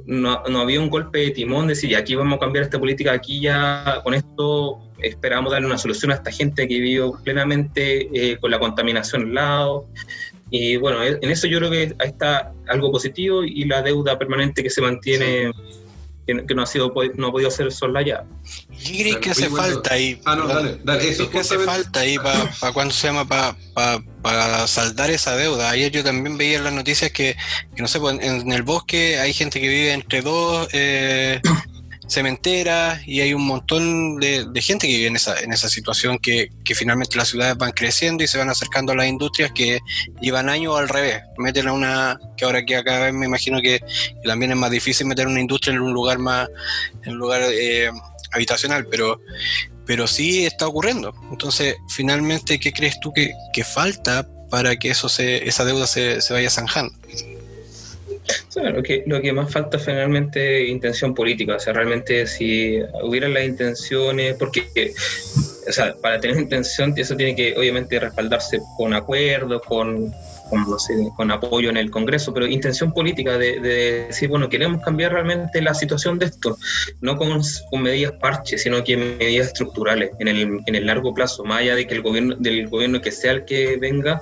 no, 0.05 0.41
no, 0.49 0.59
había 0.59 0.79
un 0.79 0.89
golpe 0.89 1.19
de 1.19 1.31
timón, 1.31 1.67
de 1.67 1.73
decir, 1.73 1.95
aquí 1.95 2.15
vamos 2.15 2.37
a 2.37 2.39
cambiar 2.39 2.63
esta 2.63 2.79
política, 2.79 3.11
aquí 3.11 3.41
ya 3.41 4.01
con 4.03 4.13
esto 4.13 4.79
esperamos 5.01 5.51
darle 5.51 5.67
una 5.67 5.77
solución 5.77 6.11
a 6.11 6.15
esta 6.15 6.31
gente 6.31 6.67
que 6.67 6.75
vivió 6.75 7.13
plenamente 7.23 8.09
eh, 8.13 8.37
con 8.37 8.51
la 8.51 8.59
contaminación 8.59 9.23
al 9.23 9.33
lado, 9.33 9.85
y 10.55 10.77
bueno, 10.77 11.03
en 11.03 11.31
eso 11.31 11.47
yo 11.47 11.57
creo 11.57 11.71
que 11.71 11.95
ahí 11.97 12.09
está 12.09 12.53
algo 12.67 12.91
positivo 12.91 13.43
y 13.43 13.65
la 13.65 13.81
deuda 13.81 14.19
permanente 14.19 14.61
que 14.61 14.69
se 14.69 14.83
mantiene 14.83 15.51
que, 16.27 16.53
no 16.53 16.61
ha 16.61 16.67
sido 16.67 16.93
no 17.15 17.27
ha 17.27 17.31
podido 17.31 17.49
ser 17.49 17.71
soslayada. 17.71 18.27
¿Qué 18.69 18.99
crees 18.99 19.17
que 19.17 19.31
hace 19.31 19.49
falta 19.49 19.95
ahí? 19.95 20.21
Ah, 20.25 20.35
no, 20.35 20.47
dale, 20.47 20.77
dale, 20.83 21.09
eso. 21.09 21.27
¿Qué 21.31 21.39
hace 21.39 21.57
falta 21.57 22.01
ahí 22.01 22.17
para 22.19 22.71
cuando 22.71 22.93
se 22.93 23.07
llama 23.07 23.27
para 23.27 24.67
saldar 24.67 25.09
esa 25.09 25.35
deuda? 25.35 25.71
Ayer 25.71 25.91
yo 25.91 26.03
también 26.03 26.37
veía 26.37 26.59
en 26.59 26.65
las 26.65 26.73
noticias 26.73 27.11
que, 27.11 27.35
que 27.75 27.81
no 27.81 27.87
sé, 27.87 27.99
pues, 27.99 28.19
en, 28.21 28.51
el 28.51 28.61
bosque 28.61 29.17
hay 29.17 29.33
gente 29.33 29.59
que 29.59 29.67
vive 29.67 29.91
entre 29.91 30.21
dos 30.21 30.67
eh, 30.71 31.41
cementeras 32.07 33.07
y 33.07 33.21
hay 33.21 33.33
un 33.33 33.45
montón 33.45 34.19
de, 34.19 34.47
gente 34.61 34.87
que 34.87 34.93
vive 34.95 35.07
en 35.07 35.15
esa, 35.15 35.39
en 35.39 35.53
esa 35.53 35.69
situación 35.69 36.19
que, 36.19 36.49
finalmente 36.75 37.17
las 37.17 37.29
ciudades 37.29 37.55
van 37.57 37.71
creciendo 37.71 38.23
y 38.23 38.27
se 38.27 38.37
van 38.37 38.49
acercando 38.49 38.91
a 38.91 38.95
las 38.95 39.07
industrias 39.07 39.51
que 39.51 39.79
llevan 40.21 40.49
años 40.49 40.77
al 40.77 40.89
revés. 40.89 41.21
Meten 41.37 41.67
a 41.67 41.73
una, 41.73 42.19
que 42.35 42.45
ahora 42.45 42.65
que 42.65 42.81
vez 42.81 43.13
me 43.13 43.25
imagino 43.25 43.61
que, 43.61 43.81
también 44.23 44.51
es 44.51 44.57
más 44.57 44.71
difícil 44.71 45.07
meter 45.07 45.27
una 45.27 45.39
industria 45.39 45.73
en 45.73 45.81
un 45.81 45.93
lugar 45.93 46.17
más, 46.17 46.49
en 47.03 47.13
un 47.13 47.19
lugar 47.19 47.41
eh, 47.43 47.89
habitacional, 48.31 48.87
pero 48.87 49.19
pero 49.85 50.07
sí 50.07 50.45
está 50.45 50.67
ocurriendo. 50.67 51.13
Entonces, 51.29 51.75
finalmente, 51.89 52.59
¿qué 52.59 52.71
crees 52.71 52.99
tú 52.99 53.11
que, 53.11 53.33
que 53.51 53.63
falta 53.63 54.27
para 54.49 54.75
que 54.77 54.89
eso 54.89 55.09
se, 55.09 55.47
esa 55.47 55.65
deuda 55.65 55.87
se, 55.87 56.21
se 56.21 56.33
vaya 56.33 56.49
zanjando? 56.49 56.95
Lo, 58.61 58.83
que, 58.83 59.03
lo 59.05 59.21
que 59.21 59.33
más 59.33 59.51
falta 59.51 59.79
finalmente 59.79 60.63
es 60.63 60.69
intención 60.69 61.13
política. 61.13 61.55
O 61.55 61.59
sea, 61.59 61.73
realmente 61.73 62.27
si 62.27 62.79
hubiera 63.03 63.27
las 63.27 63.45
intenciones, 63.45 64.35
porque 64.37 64.93
o 65.67 65.71
sea, 65.71 65.95
para 66.01 66.19
tener 66.19 66.37
intención, 66.41 66.93
eso 66.95 67.15
tiene 67.15 67.35
que 67.35 67.55
obviamente 67.57 67.99
respaldarse 67.99 68.59
con 68.77 68.93
acuerdos, 68.93 69.61
con 69.63 70.13
con, 71.15 71.31
apoyo 71.31 71.69
en 71.69 71.77
el 71.77 71.91
Congreso, 71.91 72.33
pero 72.33 72.47
intención 72.47 72.93
política 72.93 73.37
de, 73.37 73.59
decir, 74.07 74.29
bueno, 74.29 74.49
queremos 74.49 74.81
cambiar 74.81 75.13
realmente 75.13 75.61
la 75.61 75.73
situación 75.73 76.19
de 76.19 76.25
esto, 76.27 76.57
no 77.01 77.17
con, 77.17 77.41
medidas 77.81 78.13
parches, 78.13 78.63
sino 78.63 78.83
que 78.83 78.95
medidas 78.95 79.47
estructurales 79.47 80.11
en 80.19 80.27
el, 80.27 80.59
en 80.65 80.75
el 80.75 80.85
largo 80.85 81.13
plazo, 81.13 81.43
más 81.43 81.61
allá 81.61 81.75
de 81.75 81.87
que 81.87 81.95
el 81.95 82.01
gobierno, 82.01 82.35
del 82.35 82.67
gobierno 82.69 83.01
que 83.01 83.11
sea 83.11 83.31
el 83.31 83.45
que 83.45 83.77
venga, 83.77 84.21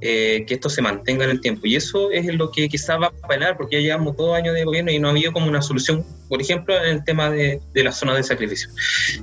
eh, 0.00 0.44
que 0.46 0.54
esto 0.54 0.68
se 0.68 0.82
mantenga 0.82 1.24
en 1.24 1.30
el 1.30 1.40
tiempo. 1.40 1.66
Y 1.66 1.76
eso 1.76 2.10
es 2.10 2.26
lo 2.34 2.50
que 2.50 2.68
quizás 2.68 3.00
va 3.00 3.12
a 3.22 3.28
penar, 3.28 3.56
porque 3.56 3.76
ya 3.76 3.82
llevamos 3.82 4.16
dos 4.16 4.34
años 4.34 4.54
de 4.54 4.64
gobierno 4.64 4.90
y 4.90 4.98
no 4.98 5.08
ha 5.08 5.10
habido 5.10 5.32
como 5.32 5.46
una 5.46 5.62
solución, 5.62 6.04
por 6.28 6.40
ejemplo, 6.40 6.76
en 6.76 6.96
el 6.96 7.04
tema 7.04 7.30
de, 7.30 7.60
de 7.74 7.84
la 7.84 7.92
zona 7.92 8.14
de 8.14 8.22
sacrificio. 8.22 8.68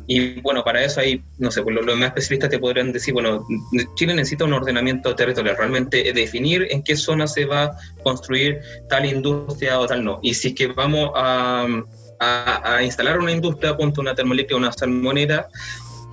Y 0.07 0.41
bueno, 0.41 0.63
para 0.63 0.83
eso 0.83 0.99
hay, 0.99 1.23
no 1.37 1.51
sé, 1.51 1.61
pues 1.61 1.75
los, 1.75 1.85
los 1.85 1.97
más 1.97 2.09
especialistas 2.09 2.49
te 2.49 2.59
podrían 2.59 2.91
decir, 2.91 3.13
bueno, 3.13 3.45
Chile 3.95 4.13
necesita 4.13 4.45
un 4.45 4.53
ordenamiento 4.53 5.15
territorial, 5.15 5.57
realmente 5.57 6.11
de 6.13 6.27
definir 6.33 6.67
en 6.71 6.81
qué 6.81 6.95
zona 6.95 7.27
se 7.27 7.45
va 7.45 7.63
a 7.63 7.77
construir 8.03 8.59
tal 8.89 9.05
industria 9.05 9.79
o 9.79 9.85
tal 9.85 10.03
no. 10.03 10.19
Y 10.23 10.33
si 10.33 10.49
es 10.49 10.55
que 10.55 10.67
vamos 10.67 11.11
a, 11.15 11.67
a, 12.19 12.83
instalar 12.83 13.19
una 13.19 13.31
industria, 13.31 13.77
ponte 13.77 14.01
una 14.01 14.15
termoeléctrica, 14.15 14.57
una 14.57 14.71
salmonera, 14.71 15.47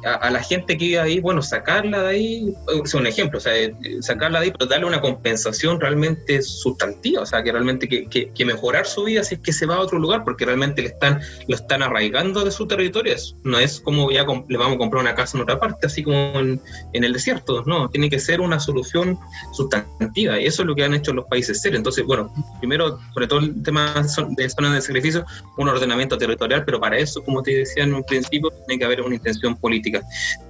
a, 0.04 0.30
la 0.30 0.42
gente 0.42 0.76
que 0.76 0.84
vive 0.84 0.98
ahí, 0.98 1.20
bueno, 1.20 1.42
sacarla 1.42 2.02
de 2.02 2.08
ahí, 2.08 2.54
es 2.84 2.94
un 2.94 3.06
ejemplo, 3.06 3.38
o 3.38 3.40
sea, 3.40 3.56
eh, 3.56 3.74
sacarla 4.00 4.40
de 4.40 4.46
ahí, 4.46 4.52
pero 4.56 4.68
darle 4.68 4.86
una 4.86 5.00
compensación 5.00 5.80
realmente 5.80 6.42
sustantiva, 6.42 7.22
o 7.22 7.26
sea, 7.26 7.42
que 7.42 7.52
realmente 7.52 7.88
que, 7.88 8.08
que, 8.08 8.44
mejorar 8.44 8.86
su 8.86 9.04
vida 9.04 9.22
si 9.22 9.36
es 9.36 9.40
que 9.40 9.52
se 9.52 9.66
va 9.66 9.76
a 9.76 9.80
otro 9.80 9.98
lugar, 9.98 10.24
porque 10.24 10.44
realmente 10.44 10.82
le 10.82 10.88
están, 10.88 11.20
lo 11.46 11.54
están 11.54 11.82
arraigando 11.82 12.44
de 12.44 12.50
su 12.50 12.66
territorio, 12.66 13.14
no 13.44 13.58
es 13.58 13.80
como 13.80 14.10
ya 14.10 14.24
le 14.48 14.58
vamos 14.58 14.74
a 14.74 14.78
comprar 14.78 15.02
una 15.02 15.14
casa 15.14 15.36
en 15.36 15.42
otra 15.42 15.58
parte, 15.58 15.86
así 15.86 16.02
como 16.02 16.32
en, 16.38 16.60
el 16.92 17.12
desierto, 17.12 17.62
no, 17.66 17.88
tiene 17.90 18.08
que 18.08 18.18
ser 18.18 18.40
una 18.40 18.58
solución 18.58 19.18
sustantiva, 19.52 20.40
y 20.40 20.46
eso 20.46 20.62
es 20.62 20.66
lo 20.66 20.74
que 20.74 20.84
han 20.84 20.94
hecho 20.94 21.12
los 21.12 21.26
países 21.26 21.60
serios. 21.60 21.78
Entonces, 21.78 22.04
bueno, 22.04 22.32
primero, 22.58 22.98
sobre 23.14 23.26
todo 23.26 23.40
el 23.40 23.62
tema 23.62 23.94
de 24.30 24.48
zonas 24.48 24.74
de 24.74 24.80
sacrificio, 24.80 25.24
un 25.56 25.68
ordenamiento 25.68 26.16
territorial, 26.18 26.64
pero 26.64 26.80
para 26.80 26.98
eso, 26.98 27.22
como 27.22 27.42
te 27.42 27.54
decía 27.54 27.84
en 27.84 27.94
un 27.94 28.04
principio, 28.04 28.50
tiene 28.66 28.78
que 28.78 28.84
haber 28.84 29.02
una 29.02 29.14
intención 29.14 29.56
política 29.56 29.89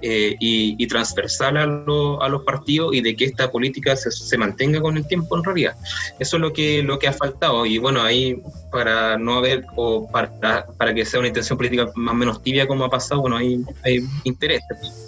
eh, 0.01 0.35
y, 0.39 0.87
transversal 0.87 1.57
a, 1.57 1.63
a, 1.63 2.29
los 2.29 2.43
partidos 2.43 2.93
y 2.93 3.01
de 3.01 3.15
que 3.15 3.25
esta 3.25 3.49
política 3.49 3.95
se, 3.95 4.37
mantenga 4.37 4.81
con 4.81 4.97
el 4.97 5.07
tiempo 5.07 5.37
en 5.37 5.43
realidad. 5.43 5.75
Eso 6.19 6.37
es 6.37 6.41
lo 6.41 6.51
que, 6.51 6.83
lo 6.83 6.99
que 6.99 7.07
ha 7.07 7.13
faltado 7.13 7.65
y 7.65 7.77
bueno, 7.77 8.01
ahí 8.01 8.41
para 8.71 9.17
no 9.17 9.35
haber 9.35 9.65
o 9.75 10.09
para, 10.11 10.65
para 10.77 10.93
que 10.93 11.05
sea 11.05 11.19
una 11.19 11.29
intención 11.29 11.57
política 11.57 11.89
más 11.95 12.15
menos 12.15 12.41
tibia 12.43 12.67
como 12.67 12.85
ha 12.85 12.89
pasado, 12.89 13.21
bueno, 13.21 13.37
hay, 13.37 13.63
hay 13.83 14.05
interés, 14.23 14.61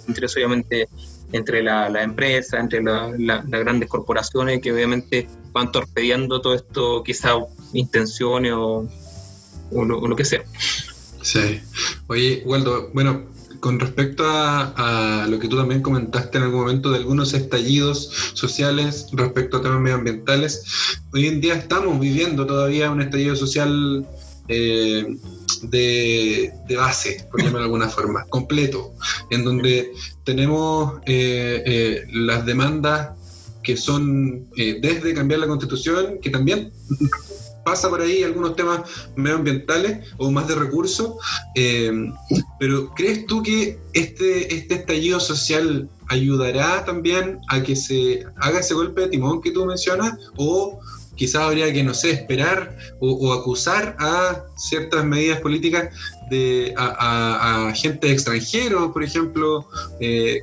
interés 0.08 0.34
obviamente 0.36 0.88
entre 1.32 1.62
la, 1.62 1.88
la 1.88 2.02
empresa, 2.02 2.60
entre 2.60 2.82
las 2.82 3.46
grandes 3.50 3.88
corporaciones 3.88 4.60
que 4.60 4.72
obviamente 4.72 5.28
van 5.52 5.72
torpedeando 5.72 6.40
todo 6.40 6.54
esto, 6.54 7.02
quizá 7.02 7.34
intenciones 7.72 8.52
o, 8.52 8.88
o, 9.72 9.84
lo, 9.84 9.98
o 9.98 10.08
lo 10.08 10.16
que 10.16 10.24
sea. 10.24 10.42
Sí. 11.22 11.60
Oye, 12.06 12.42
Waldo, 12.44 12.90
bueno, 12.92 13.24
con 13.60 13.80
respecto 13.80 14.24
a, 14.26 15.26
lo 15.28 15.38
que 15.38 15.48
tú 15.48 15.56
también 15.56 15.82
comentaste 15.82 16.38
en 16.38 16.44
algún 16.44 16.60
momento 16.60 16.90
de 16.90 16.98
algunos 16.98 17.34
estallidos 17.34 18.10
sociales 18.34 19.08
respecto 19.12 19.56
a 19.56 19.62
temas 19.62 19.80
medioambientales, 19.80 20.64
hoy 21.12 21.26
en 21.26 21.40
día 21.40 21.54
estamos 21.54 21.98
viviendo 21.98 22.46
todavía 22.46 22.90
un 22.90 23.00
estallido 23.00 23.36
social 23.36 24.06
eh, 24.48 25.16
de, 25.62 26.52
base, 26.76 27.26
por 27.30 27.40
llamarlo 27.40 27.60
de 27.60 27.64
alguna 27.64 27.88
forma, 27.88 28.24
completo, 28.26 28.92
en 29.30 29.44
donde 29.44 29.90
tenemos 30.24 31.00
eh, 31.06 31.62
eh, 31.64 32.06
las 32.12 32.44
demandas 32.44 33.10
que 33.62 33.78
son 33.78 34.50
desde 34.54 35.14
cambiar 35.14 35.40
la 35.40 35.46
constitución, 35.46 36.18
que 36.20 36.28
también 36.28 36.70
pasa 37.64 37.88
por 37.88 38.00
ahí 38.00 38.22
algunos 38.22 38.56
temas 38.56 38.82
medioambientales 39.16 40.08
o 40.18 40.30
más 40.30 40.46
de 40.48 40.54
recursos, 40.54 41.14
eh, 41.54 41.92
pero 42.58 42.92
¿crees 42.94 43.26
tú 43.26 43.42
que 43.42 43.78
este, 43.92 44.54
este 44.54 44.74
estallido 44.74 45.18
social 45.20 45.88
ayudará 46.08 46.84
también 46.84 47.40
a 47.48 47.62
que 47.62 47.74
se 47.74 48.24
haga 48.36 48.60
ese 48.60 48.74
golpe 48.74 49.02
de 49.02 49.08
timón 49.08 49.40
que 49.40 49.50
tú 49.50 49.64
mencionas? 49.64 50.18
¿O 50.36 50.78
quizás 51.16 51.42
habría 51.42 51.72
que, 51.72 51.82
no 51.82 51.94
sé, 51.94 52.10
esperar 52.10 52.76
o, 53.00 53.32
acusar 53.32 53.96
a 53.98 54.44
ciertas 54.56 55.04
medidas 55.04 55.40
políticas 55.40 55.94
de, 56.30 56.74
a, 56.76 57.72
gente 57.74 58.10
extranjera, 58.10 58.92
por 58.92 59.02
ejemplo? 59.02 59.66
Eh, 60.00 60.40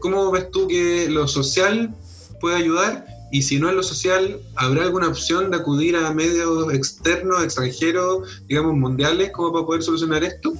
¿Cómo 0.00 0.30
ves 0.30 0.50
tú 0.50 0.68
que 0.68 1.08
lo 1.08 1.26
social 1.26 1.94
puede 2.40 2.56
ayudar 2.56 3.15
y 3.30 3.42
si 3.42 3.58
no 3.58 3.68
en 3.68 3.76
lo 3.76 3.82
social, 3.82 4.38
¿habrá 4.54 4.84
alguna 4.84 5.08
opción 5.08 5.50
de 5.50 5.56
acudir 5.56 5.96
a 5.96 6.12
medios 6.12 6.72
externos, 6.72 7.42
extranjeros, 7.42 8.42
digamos, 8.46 8.74
mundiales, 8.74 9.30
como 9.32 9.52
para 9.52 9.66
poder 9.66 9.82
solucionar 9.82 10.22
esto? 10.22 10.52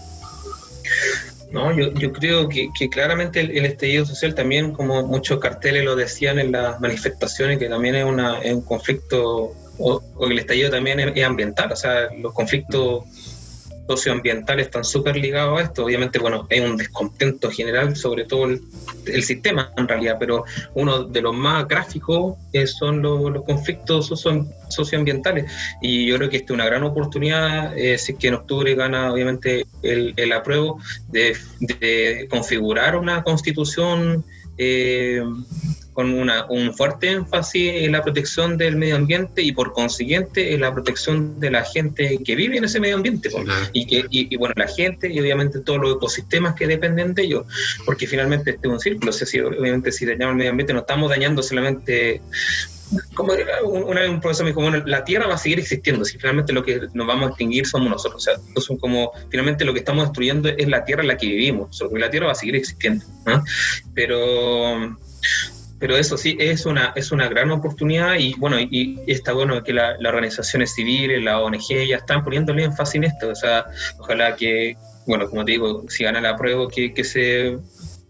No, 1.52 1.74
yo, 1.76 1.92
yo 1.92 2.12
creo 2.12 2.48
que, 2.48 2.70
claramente 2.90 3.40
el, 3.40 3.64
estallido 3.64 4.05
social 4.05 4.35
también, 4.35 4.72
como 4.72 5.07
muchos 5.07 5.38
carteles 5.38 5.85
lo 5.85 5.94
decían 5.94 6.38
en 6.38 6.52
las 6.52 6.81
manifestaciones, 6.81 7.59
que 7.59 7.68
también 7.68 7.94
es, 7.94 8.05
una, 8.05 8.40
es 8.40 8.52
un 8.52 8.62
conflicto, 8.62 9.55
o, 9.79 10.02
el 10.29 10.38
estallido 10.38 10.70
también 10.70 10.98
es, 10.98 11.24
ambiental, 11.24 11.70
o 11.70 11.76
sea, 11.76 12.09
los 12.18 12.35
conflictos 12.35 13.05
socioambientales 13.87 14.66
están 14.66 14.85
súper 14.85 15.16
ligados 15.16 15.59
a 15.59 15.62
esto. 15.62 15.85
Obviamente, 15.85 16.18
bueno, 16.18 16.46
hay 16.51 16.61
un 16.61 16.77
descontento 16.77 17.51
general 17.51 17.96
sobre 17.96 18.25
todo 18.25 18.46
el, 18.46 18.62
sistema 19.22 19.70
en 19.77 19.87
realidad, 19.87 20.16
pero 20.18 20.44
uno 20.75 21.05
de 21.05 21.22
los 21.22 21.33
más 21.33 21.68
gráficos 21.68 22.35
eh, 22.53 22.66
son 22.66 23.03
los, 23.03 23.44
conflictos 23.44 24.12
socioambientales. 24.68 25.51
Y 25.81 26.07
yo 26.07 26.16
creo 26.16 26.29
que 26.29 26.38
esta 26.38 26.53
es 26.53 26.55
una 26.55 26.66
gran 26.66 26.83
oportunidad, 26.83 27.77
eh, 27.79 27.99
si 27.99 28.12
es 28.12 28.18
que 28.18 28.29
en 28.29 28.35
octubre 28.35 28.75
gana 28.75 29.12
obviamente 29.12 29.66
el, 29.83 30.12
el 30.16 30.33
apruebo, 30.33 30.81
de, 31.09 31.37
de 31.61 32.27
configurar 32.29 32.96
una 32.96 33.22
constitución 33.22 34.25
eh, 34.59 35.22
con 35.96 36.12
una, 36.12 36.44
un 36.50 36.74
fuerte 36.74 37.11
énfasis 37.11 37.72
en 37.85 37.92
la 37.92 38.02
protección 38.02 38.59
del 38.59 38.76
medio 38.76 38.96
ambiente 38.96 39.40
y 39.40 39.50
por 39.50 39.72
consiguiente 39.72 40.52
en 40.52 40.61
la 40.61 40.70
protección 40.72 41.40
de 41.40 41.50
la 41.50 41.64
gente 41.64 42.18
que 42.22 42.37
vive 42.37 42.59
en 42.59 42.64
ese 42.64 42.80
medio 42.80 42.96
ambiente. 42.96 43.30
Y, 43.72 43.87
que, 43.87 44.04
y, 44.11 44.37
bueno, 44.37 44.52
la 44.59 44.68
gente 44.68 45.11
y 45.11 45.18
obviamente 45.18 45.61
todos 45.61 45.80
los 45.80 45.96
ecosistemas 45.96 46.54
que 46.54 46.66
dependen 46.66 47.14
de 47.14 47.22
ellos, 47.22 47.46
porque 47.87 48.06
finalmente 48.06 48.50
este 48.50 48.68
es 48.68 48.72
un 48.74 48.78
círculo, 48.78 49.09
o 49.09 49.12
sea, 49.14 49.26
si, 49.26 49.40
obviamente 49.40 49.90
si 49.90 50.04
dañamos 50.04 50.32
el 50.32 50.37
medio 50.37 50.50
ambiente 50.50 50.74
no 50.74 50.80
estamos 50.80 51.09
dañando 51.09 51.42
solamente 51.42 52.20
como 53.14 53.32
una 53.64 54.00
vez 54.02 54.11
un 54.11 54.20
profesor 54.20 54.44
me 54.44 54.50
dijo, 54.50 54.61
bueno, 54.61 54.82
la 54.87 55.04
Tierra 55.04 55.26
va 55.26 55.35
a 55.35 55.38
seguir 55.38 55.59
existiendo, 55.59 56.04
si 56.04 56.18
finalmente 56.18 56.52
lo 56.52 56.62
que 56.62 56.82
nos 56.92 57.06
vamos 57.06 57.24
a 57.24 57.28
extinguir 57.30 57.66
somos 57.66 57.90
nosotros, 57.90 58.16
o 58.16 58.20
sea, 58.20 58.62
son 58.62 58.76
como, 58.76 59.12
finalmente 59.30 59.64
lo 59.64 59.72
que 59.72 59.80
estamos 59.80 60.04
destruyendo 60.04 60.48
es 60.50 60.68
la 60.68 60.85
Tierra 60.85 61.02
en 61.02 61.09
la 61.09 61.16
que 61.16 61.26
vivimos, 61.26 61.78
porque 61.78 61.98
la 61.98 62.11
Tierra 62.11 62.26
va 62.26 62.32
a 62.32 62.37
seguir 62.37 62.54
existiendo, 62.54 63.04
pero 63.94 64.96
pero 65.78 65.96
eso 65.96 66.16
sí 66.16 66.36
es 66.40 66.66
una 66.66 66.92
es 66.96 67.12
una 67.12 67.28
gran 67.28 67.50
oportunidad 67.50 68.14
y 68.18 68.34
bueno 68.34 68.58
y, 68.58 69.00
está 69.06 69.32
bueno 69.32 69.62
que 69.62 69.72
las 69.72 69.98
organizaciones 70.00 70.74
civiles 70.74 71.22
la 71.22 71.40
ONG 71.40 71.86
ya 71.88 71.96
están 71.96 72.24
poniéndole 72.24 72.64
énfasis 72.64 72.96
en 72.96 73.04
esto. 73.04 73.28
O 73.28 73.34
sea 73.34 73.66
ojalá 73.98 74.36
que 74.36 74.76
bueno 75.06 75.28
como 75.28 75.44
te 75.44 75.52
digo 75.52 75.84
si 75.88 76.04
gana 76.04 76.20
la 76.20 76.36
prueba 76.36 76.68
que, 76.68 76.92
que 76.94 77.04
se 77.04 77.58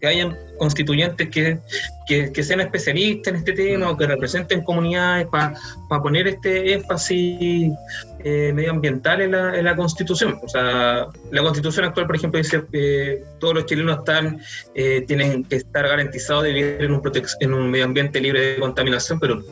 que 0.06 0.12
hayan 0.12 0.38
constituyentes 0.56 1.28
que, 1.28 1.58
que, 2.06 2.42
sean 2.42 2.60
especialistas 2.60 3.34
en 3.34 3.38
este 3.40 3.52
tema 3.52 3.90
o 3.90 3.96
que 3.96 4.06
representen 4.06 4.62
comunidades 4.62 5.26
para 5.26 6.02
poner 6.02 6.28
este 6.28 6.74
énfasis 6.74 7.72
eh, 8.20 8.52
medioambiental 8.54 9.20
en 9.20 9.32
la, 9.32 9.58
en 9.58 9.64
la, 9.64 9.76
constitución. 9.76 10.38
O 10.42 10.48
sea, 10.48 11.08
la 11.30 11.42
constitución 11.42 11.84
actual, 11.84 12.06
por 12.06 12.16
ejemplo, 12.16 12.38
dice 12.38 12.62
que 12.72 13.22
todos 13.38 13.54
los 13.54 13.66
chilenos 13.66 13.98
están, 13.98 14.40
eh, 14.74 15.04
tienen 15.06 15.44
que 15.44 15.56
estar 15.56 15.86
garantizados 15.86 16.44
de 16.44 16.52
vivir 16.52 16.76
en 16.80 16.92
un, 16.92 17.02
en 17.40 17.54
un 17.54 17.70
medio 17.70 17.84
ambiente 17.84 18.20
libre 18.20 18.40
de 18.40 18.60
contaminación, 18.60 19.18
pero 19.20 19.42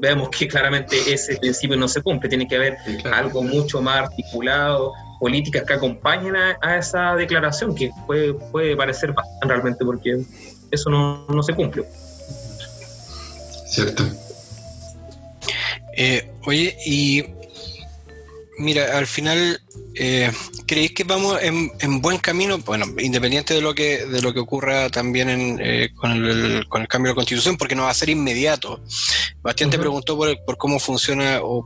vemos 0.00 0.28
que 0.28 0.48
claramente 0.48 0.96
ese 1.12 1.36
principio 1.36 1.76
no 1.76 1.88
se 1.88 2.02
cumple. 2.02 2.28
Tiene 2.28 2.46
que 2.48 2.56
haber 2.56 2.76
algo 3.12 3.42
mucho 3.42 3.80
más 3.80 4.08
articulado, 4.08 4.92
políticas 5.24 5.64
que 5.66 5.72
acompañen 5.72 6.36
a, 6.36 6.76
esa 6.76 7.16
declaración, 7.16 7.74
que 7.74 7.90
puede, 8.06 8.34
puede 8.34 8.76
parecer 8.76 9.14
bastante 9.14 9.46
realmente, 9.48 9.82
porque 9.82 10.22
eso 10.70 10.90
no, 10.90 11.26
no 11.28 11.42
se 11.42 11.54
cumple. 11.54 11.84
Cierto. 13.66 14.04
Eh, 15.96 16.30
oye, 16.44 16.76
y 16.84 17.24
mira, 18.58 18.98
al 18.98 19.06
final, 19.06 19.62
eh, 19.94 20.30
¿creéis 20.66 20.92
que 20.92 21.04
vamos 21.04 21.38
en, 21.40 22.02
buen 22.02 22.18
camino? 22.18 22.58
Bueno, 22.58 22.84
independiente 22.98 23.54
de 23.54 23.62
lo 23.62 23.74
que 23.74 24.04
de 24.04 24.20
lo 24.20 24.34
que 24.34 24.40
ocurra 24.40 24.90
también 24.90 25.58
eh, 25.58 25.88
con, 25.94 26.12
el, 26.12 26.68
con, 26.68 26.82
el, 26.82 26.88
cambio 26.88 27.08
de 27.08 27.12
la 27.14 27.16
constitución, 27.16 27.56
porque 27.56 27.74
no 27.74 27.84
va 27.84 27.90
a 27.90 27.94
ser 27.94 28.10
inmediato. 28.10 28.82
Bastián 29.40 29.70
te 29.70 29.78
preguntó 29.78 30.18
por, 30.18 30.36
por, 30.44 30.58
cómo 30.58 30.78
funciona 30.78 31.38
o, 31.42 31.64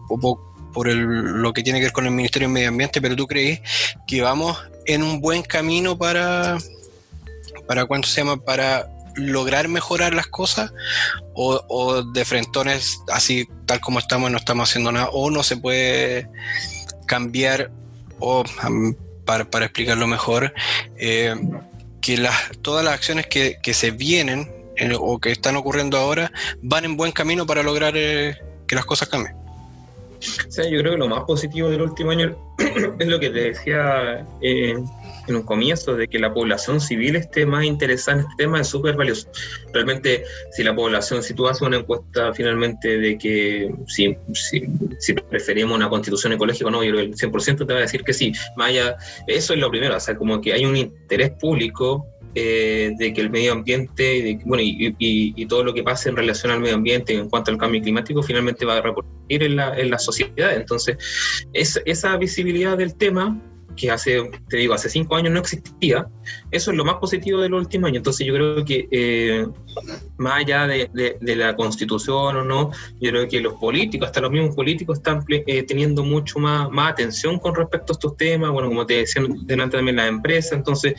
por 0.78 0.88
el, 0.88 1.00
lo 1.00 1.52
que 1.52 1.64
tiene 1.64 1.80
que 1.80 1.86
ver 1.86 1.92
con 1.92 2.06
el 2.06 2.12
Ministerio 2.12 2.46
de 2.46 2.54
Medio 2.54 2.68
Ambiente, 2.68 3.02
pero 3.02 3.16
tú 3.16 3.26
crees 3.26 3.60
que 4.06 4.22
vamos 4.22 4.56
en 4.86 5.02
un 5.02 5.20
buen 5.20 5.42
camino 5.42 5.98
para, 5.98 6.56
para 7.66 7.84
¿cuánto 7.86 8.06
se 8.06 8.20
llama? 8.20 8.36
Para 8.36 8.88
lograr 9.16 9.66
mejorar 9.66 10.14
las 10.14 10.28
cosas 10.28 10.72
o, 11.34 12.04
de 12.04 12.24
frentones 12.24 13.00
así 13.12 13.48
tal 13.66 13.80
como 13.80 13.98
estamos 13.98 14.30
no 14.30 14.38
estamos 14.38 14.70
haciendo 14.70 14.92
nada 14.92 15.08
o 15.10 15.32
no 15.32 15.42
se 15.42 15.56
puede 15.56 16.28
cambiar 17.06 17.72
o 18.20 18.44
para, 19.24 19.64
explicarlo 19.64 20.06
mejor 20.06 20.54
eh, 20.96 21.34
que 22.00 22.18
las, 22.18 22.36
todas 22.62 22.84
las 22.84 22.94
acciones 22.94 23.26
que, 23.26 23.58
se 23.74 23.90
vienen 23.90 24.48
eh, 24.76 24.94
o 24.96 25.18
que 25.18 25.32
están 25.32 25.56
ocurriendo 25.56 25.98
ahora 25.98 26.30
van 26.62 26.84
en 26.84 26.96
buen 26.96 27.10
camino 27.10 27.46
para 27.46 27.64
lograr 27.64 27.94
eh, 27.96 28.38
que 28.68 28.76
las 28.76 28.84
cosas 28.84 29.08
cambien. 29.08 29.47
Yo 30.20 30.80
creo 30.80 30.92
que 30.92 30.98
lo 30.98 31.08
más 31.08 31.24
positivo 31.24 31.70
del 31.70 31.82
último 31.82 32.10
año 32.10 32.36
es 32.98 33.06
lo 33.06 33.20
que 33.20 33.30
te 33.30 33.40
decía 33.50 34.26
en 34.40 34.84
un 35.28 35.42
comienzo 35.42 35.94
de 35.94 36.08
que 36.08 36.18
la 36.18 36.32
población 36.32 36.80
civil 36.80 37.16
esté 37.16 37.46
más 37.46 37.64
interesada 37.64 38.20
en 38.20 38.24
este 38.24 38.44
tema 38.44 38.60
es 38.60 38.68
súper 38.68 38.96
valioso. 38.96 39.28
Realmente, 39.72 40.24
si 40.52 40.62
la 40.62 40.74
población, 40.74 41.22
si 41.22 41.34
tú 41.34 41.46
haces 41.46 41.62
una 41.62 41.78
encuesta 41.78 42.32
finalmente 42.32 42.98
de 42.98 43.18
que 43.18 43.70
si, 43.86 44.16
si, 44.32 45.12
preferimos 45.12 45.76
una 45.76 45.88
constitución 45.88 46.32
ecológica 46.32 46.66
o 46.66 46.70
no, 46.70 46.82
yo 46.82 46.92
creo 46.92 47.04
que 47.04 47.10
el 47.10 47.32
100% 47.32 47.66
te 47.66 47.72
va 47.72 47.78
a 47.78 47.82
decir 47.82 48.02
que 48.02 48.12
sí. 48.12 48.32
Maya, 48.56 48.96
eso 49.26 49.52
es 49.52 49.60
lo 49.60 49.70
primero, 49.70 49.96
o 49.96 50.00
sea, 50.00 50.16
como 50.16 50.40
que 50.40 50.52
hay 50.52 50.64
un 50.64 50.76
interés 50.76 51.30
público 51.32 52.06
eh, 52.34 52.92
de 52.96 53.12
que 53.12 53.20
el 53.20 53.30
medio 53.30 53.52
ambiente 53.52 54.18
y, 54.18 54.36
bueno, 54.44 54.62
y, 54.64 55.46
todo 55.46 55.64
lo 55.64 55.72
que 55.72 55.82
pase 55.82 56.10
en 56.10 56.16
relación 56.16 56.52
al 56.52 56.60
medio 56.60 56.74
ambiente 56.74 57.14
en 57.14 57.28
cuanto 57.28 57.50
al 57.50 57.58
cambio 57.58 57.80
climático 57.80 58.22
finalmente 58.22 58.66
va 58.66 58.76
a 58.76 58.82
repercutir 58.82 59.42
en 59.42 59.56
la, 59.56 59.78
en 59.78 59.90
la 59.90 59.98
sociedad. 59.98 60.54
Entonces, 60.54 60.96
esa 61.52 62.16
visibilidad 62.16 62.76
del 62.76 62.94
tema 62.96 63.40
que 63.78 63.90
hace, 63.90 64.30
te 64.48 64.56
digo, 64.58 64.74
hace 64.74 64.90
cinco 64.90 65.16
años 65.16 65.32
no 65.32 65.40
existía, 65.40 66.06
eso 66.50 66.70
es 66.70 66.76
lo 66.76 66.84
más 66.84 66.96
positivo 66.96 67.40
del 67.40 67.54
último 67.54 67.86
año. 67.86 67.98
Entonces 67.98 68.26
yo 68.26 68.34
creo 68.34 68.64
que 68.64 68.88
eh, 68.90 69.46
más 70.18 70.40
allá 70.40 70.66
de, 70.66 71.18
la 71.20 71.56
constitución 71.56 72.36
o 72.36 72.44
no, 72.44 72.70
yo 73.00 73.10
creo 73.10 73.28
que 73.28 73.40
los 73.40 73.54
políticos, 73.54 74.06
hasta 74.06 74.20
los 74.20 74.30
mismos 74.30 74.54
políticos 74.54 74.98
están 74.98 75.24
eh, 75.28 75.62
teniendo 75.62 76.02
mucho 76.02 76.38
más, 76.38 76.70
más 76.70 76.92
atención 76.92 77.38
con 77.38 77.54
respecto 77.54 77.92
a 77.92 77.94
estos 77.94 78.16
temas, 78.16 78.50
bueno, 78.50 78.68
como 78.68 78.86
te 78.86 78.94
decía 78.94 79.22
delante 79.44 79.76
también 79.76 79.96
la 79.96 80.06
empresa, 80.06 80.54
entonces 80.54 80.94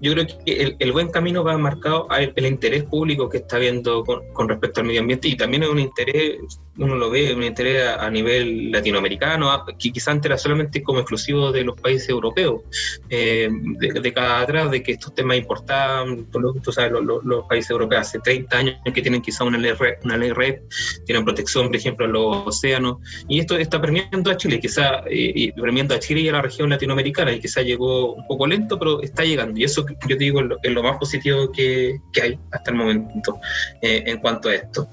yo 0.00 0.12
creo 0.12 0.26
que 0.26 0.76
el, 0.78 0.92
buen 0.92 1.10
camino 1.10 1.44
va 1.44 1.56
marcado 1.58 2.10
al 2.10 2.32
el 2.36 2.46
interés 2.46 2.84
público 2.84 3.28
que 3.28 3.38
está 3.38 3.58
viendo 3.58 4.04
con, 4.04 4.48
respecto 4.48 4.80
al 4.80 4.86
medio 4.86 5.00
ambiente 5.00 5.28
y 5.28 5.36
también 5.36 5.62
es 5.62 5.68
un 5.68 5.78
interés, 5.78 6.38
uno 6.78 6.94
lo 6.96 7.10
ve, 7.10 7.34
un 7.34 7.42
interés 7.42 7.88
a, 7.88 8.10
nivel 8.10 8.70
latinoamericano, 8.70 9.64
que 9.78 9.92
quizás 9.92 10.18
era 10.24 10.38
solamente 10.38 10.82
como 10.82 11.00
exclusivo 11.00 11.52
de 11.52 11.64
los 11.64 11.80
países 11.80 12.08
europeos, 12.08 12.62
eh, 13.08 13.48
de, 13.50 14.12
cada 14.12 14.40
atrás, 14.40 14.70
de 14.70 14.82
que 14.82 14.92
estos 14.92 15.14
temas 15.14 15.36
importaban, 15.36 16.26
tú 16.62 16.72
sabes, 16.72 16.92
los, 16.92 17.44
países 17.46 17.70
europeos 17.70 18.02
hace 18.02 18.18
30 18.18 18.45
años 18.50 18.76
que 18.84 19.02
tienen 19.02 19.22
quizá 19.22 19.44
una 19.44 19.58
ley, 19.58 19.72
red, 19.72 19.94
una 20.04 20.16
ley 20.16 20.30
red, 20.30 20.60
tienen 21.04 21.24
protección, 21.24 21.66
por 21.66 21.76
ejemplo, 21.76 22.06
en 22.06 22.12
los 22.12 22.46
océanos, 22.46 22.98
y 23.28 23.40
esto 23.40 23.56
está 23.56 23.80
permeando 23.80 24.30
a 24.30 24.36
Chile, 24.36 24.60
quizá, 24.60 25.02
y, 25.10 25.52
permeando 25.52 25.94
a 25.94 25.98
Chile 25.98 26.20
y 26.22 26.28
a 26.28 26.32
la 26.32 26.42
región 26.42 26.70
latinoamericana, 26.70 27.32
y 27.32 27.40
quizá 27.40 27.62
llegó 27.62 28.14
un 28.14 28.26
poco 28.26 28.46
lento, 28.46 28.78
pero 28.78 29.02
está 29.02 29.24
llegando, 29.24 29.58
y 29.58 29.64
eso 29.64 29.84
yo 30.08 30.16
te 30.16 30.24
digo 30.24 30.40
es 30.62 30.72
lo, 30.72 30.82
más 30.82 30.98
positivo 30.98 31.50
que, 31.52 31.98
hay 32.22 32.38
hasta 32.52 32.70
el 32.70 32.76
momento 32.76 33.38
eh, 33.82 34.04
en 34.06 34.18
cuanto 34.18 34.48
a 34.48 34.54
esto. 34.54 34.88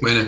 Bueno, 0.00 0.24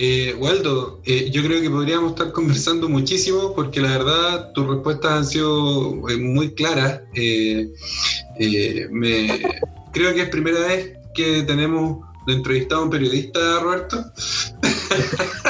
eh, 0.00 0.32
Waldo, 0.38 1.02
eh, 1.04 1.28
yo 1.32 1.42
creo 1.42 1.60
que 1.60 1.68
podríamos 1.68 2.12
estar 2.12 2.30
conversando 2.30 2.88
muchísimo 2.88 3.52
porque 3.52 3.80
la 3.80 3.98
verdad 3.98 4.52
tus 4.52 4.64
respuestas 4.68 5.10
han 5.10 5.26
sido 5.26 6.08
eh, 6.08 6.16
muy 6.16 6.54
claras. 6.54 7.02
me, 8.92 9.40
creo 9.92 10.14
que 10.14 10.22
es 10.22 10.28
primera 10.28 10.60
vez 10.60 10.96
que 11.14 11.42
tenemos 11.42 11.98
entrevistado 12.26 12.82
a 12.82 12.84
un 12.84 12.90
periodista, 12.90 13.60
Roberto. 13.60 14.04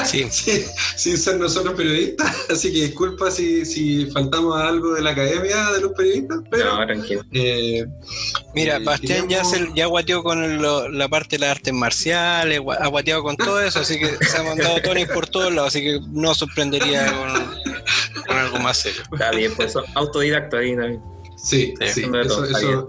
Sí. 0.05 0.27
sin 0.29 1.17
ser 1.17 1.37
nosotros 1.37 1.73
periodistas, 1.75 2.35
así 2.49 2.73
que 2.73 2.81
disculpa 2.87 3.31
si, 3.31 3.65
si 3.65 4.05
faltamos 4.07 4.59
a 4.59 4.67
algo 4.67 4.93
de 4.93 5.01
la 5.01 5.11
academia 5.11 5.71
de 5.71 5.81
los 5.81 5.91
periodistas. 5.93 6.39
Pero, 6.49 6.77
no, 6.77 6.85
tranquilo. 6.85 7.21
Eh, 7.31 7.85
Mira, 8.53 8.77
eh, 8.77 8.83
Bastián 8.83 9.29
ya, 9.29 9.43
se, 9.43 9.69
ya 9.75 9.85
guateó 9.85 10.23
con 10.23 10.61
la 10.61 11.07
parte 11.09 11.37
de 11.37 11.41
las 11.41 11.51
artes 11.51 11.73
marciales, 11.73 12.59
ha 12.79 12.87
guateado 12.87 13.23
con 13.23 13.37
todo 13.37 13.61
eso, 13.61 13.79
así 13.79 13.99
que 13.99 14.07
se 14.25 14.37
ha 14.37 14.43
mandado 14.43 14.81
Tony 14.81 15.05
por 15.05 15.27
todos 15.27 15.53
lados, 15.53 15.69
así 15.69 15.81
que 15.81 15.99
no 16.09 16.33
sorprendería 16.33 17.05
con, 18.25 18.35
algo 18.37 18.59
más 18.59 18.77
serio. 18.77 19.03
Está 19.11 19.31
bien, 19.31 19.53
pues 19.55 19.73
autodidacta 19.95 20.57
ahí 20.57 20.75
también. 20.75 21.01
Sí, 21.41 21.73
sí, 21.87 22.05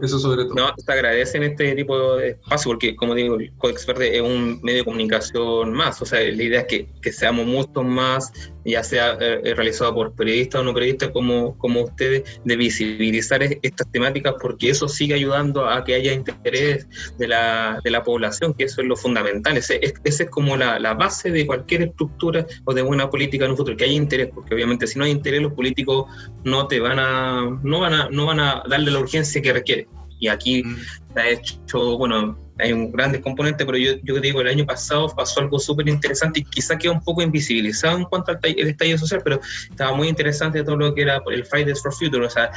eso, 0.02 0.18
sobre 0.18 0.44
todo. 0.44 0.54
No, 0.54 0.74
te 0.74 0.92
agradecen 0.92 1.42
este 1.44 1.74
tipo 1.74 2.16
de 2.16 2.30
espacio 2.30 2.70
porque, 2.70 2.96
como 2.96 3.14
digo, 3.14 3.36
el 3.36 3.52
Codex 3.56 3.86
Verde 3.86 4.16
es 4.16 4.22
un 4.22 4.60
medio 4.62 4.78
de 4.78 4.84
comunicación 4.84 5.72
más. 5.72 6.02
O 6.02 6.06
sea, 6.06 6.20
la 6.20 6.42
idea 6.42 6.60
es 6.60 6.66
que, 6.66 6.88
que 7.00 7.12
seamos 7.12 7.46
muchos 7.46 7.84
más 7.84 8.32
ya 8.64 8.82
sea 8.82 9.16
eh, 9.20 9.54
realizado 9.54 9.94
por 9.94 10.14
periodistas 10.14 10.60
o 10.60 10.64
no 10.64 10.74
periodistas 10.74 11.10
como, 11.10 11.56
como 11.58 11.82
ustedes, 11.82 12.40
de 12.44 12.56
visibilizar 12.56 13.42
estas 13.42 13.90
temáticas 13.90 14.34
porque 14.40 14.70
eso 14.70 14.88
sigue 14.88 15.14
ayudando 15.14 15.68
a 15.68 15.84
que 15.84 15.94
haya 15.94 16.12
interés 16.12 16.86
de 17.18 17.28
la, 17.28 17.80
de 17.82 17.90
la 17.90 18.02
población, 18.02 18.54
que 18.54 18.64
eso 18.64 18.80
es 18.80 18.86
lo 18.86 18.96
fundamental. 18.96 19.56
Ese, 19.56 19.80
es 19.82 20.26
como 20.30 20.56
la, 20.56 20.78
la, 20.78 20.94
base 20.94 21.30
de 21.30 21.46
cualquier 21.46 21.82
estructura 21.82 22.46
o 22.64 22.74
de 22.74 22.82
buena 22.82 23.08
política 23.08 23.44
en 23.44 23.52
un 23.52 23.56
futuro, 23.56 23.76
que 23.76 23.84
haya 23.84 23.94
interés, 23.94 24.30
porque 24.34 24.54
obviamente 24.54 24.86
si 24.86 24.98
no 24.98 25.04
hay 25.04 25.10
interés 25.10 25.40
los 25.40 25.52
políticos 25.52 26.06
no 26.44 26.66
te 26.66 26.80
van 26.80 26.98
a, 26.98 27.58
no 27.62 27.80
van 27.80 27.94
a, 27.94 28.08
no 28.10 28.26
van 28.26 28.40
a 28.40 28.62
darle 28.68 28.90
la 28.90 28.98
urgencia 28.98 29.40
que 29.40 29.52
requiere. 29.52 29.88
Y 30.18 30.28
aquí 30.28 30.62
mm. 30.62 30.76
se 31.14 31.20
ha 31.20 31.28
hecho, 31.30 31.96
bueno, 31.96 32.36
hay 32.62 32.72
un 32.72 32.90
gran 32.92 33.20
componente, 33.20 33.64
pero 33.64 33.78
yo, 33.78 33.92
yo 34.02 34.20
digo, 34.20 34.40
el 34.40 34.48
año 34.48 34.66
pasado 34.66 35.08
pasó 35.14 35.40
algo 35.40 35.58
súper 35.58 35.88
interesante 35.88 36.40
y 36.40 36.44
quizá 36.44 36.76
quedó 36.78 36.92
un 36.92 37.02
poco 37.02 37.22
invisibilizado 37.22 37.98
en 37.98 38.04
cuanto 38.04 38.32
al 38.32 38.38
el 38.42 38.68
estallido 38.68 38.98
social, 38.98 39.20
pero 39.22 39.40
estaba 39.68 39.94
muy 39.94 40.08
interesante 40.08 40.62
todo 40.64 40.76
lo 40.76 40.94
que 40.94 41.02
era 41.02 41.20
el 41.30 41.44
Fridays 41.44 41.82
for 41.82 41.92
Future, 41.92 42.24
o 42.26 42.30
sea, 42.30 42.50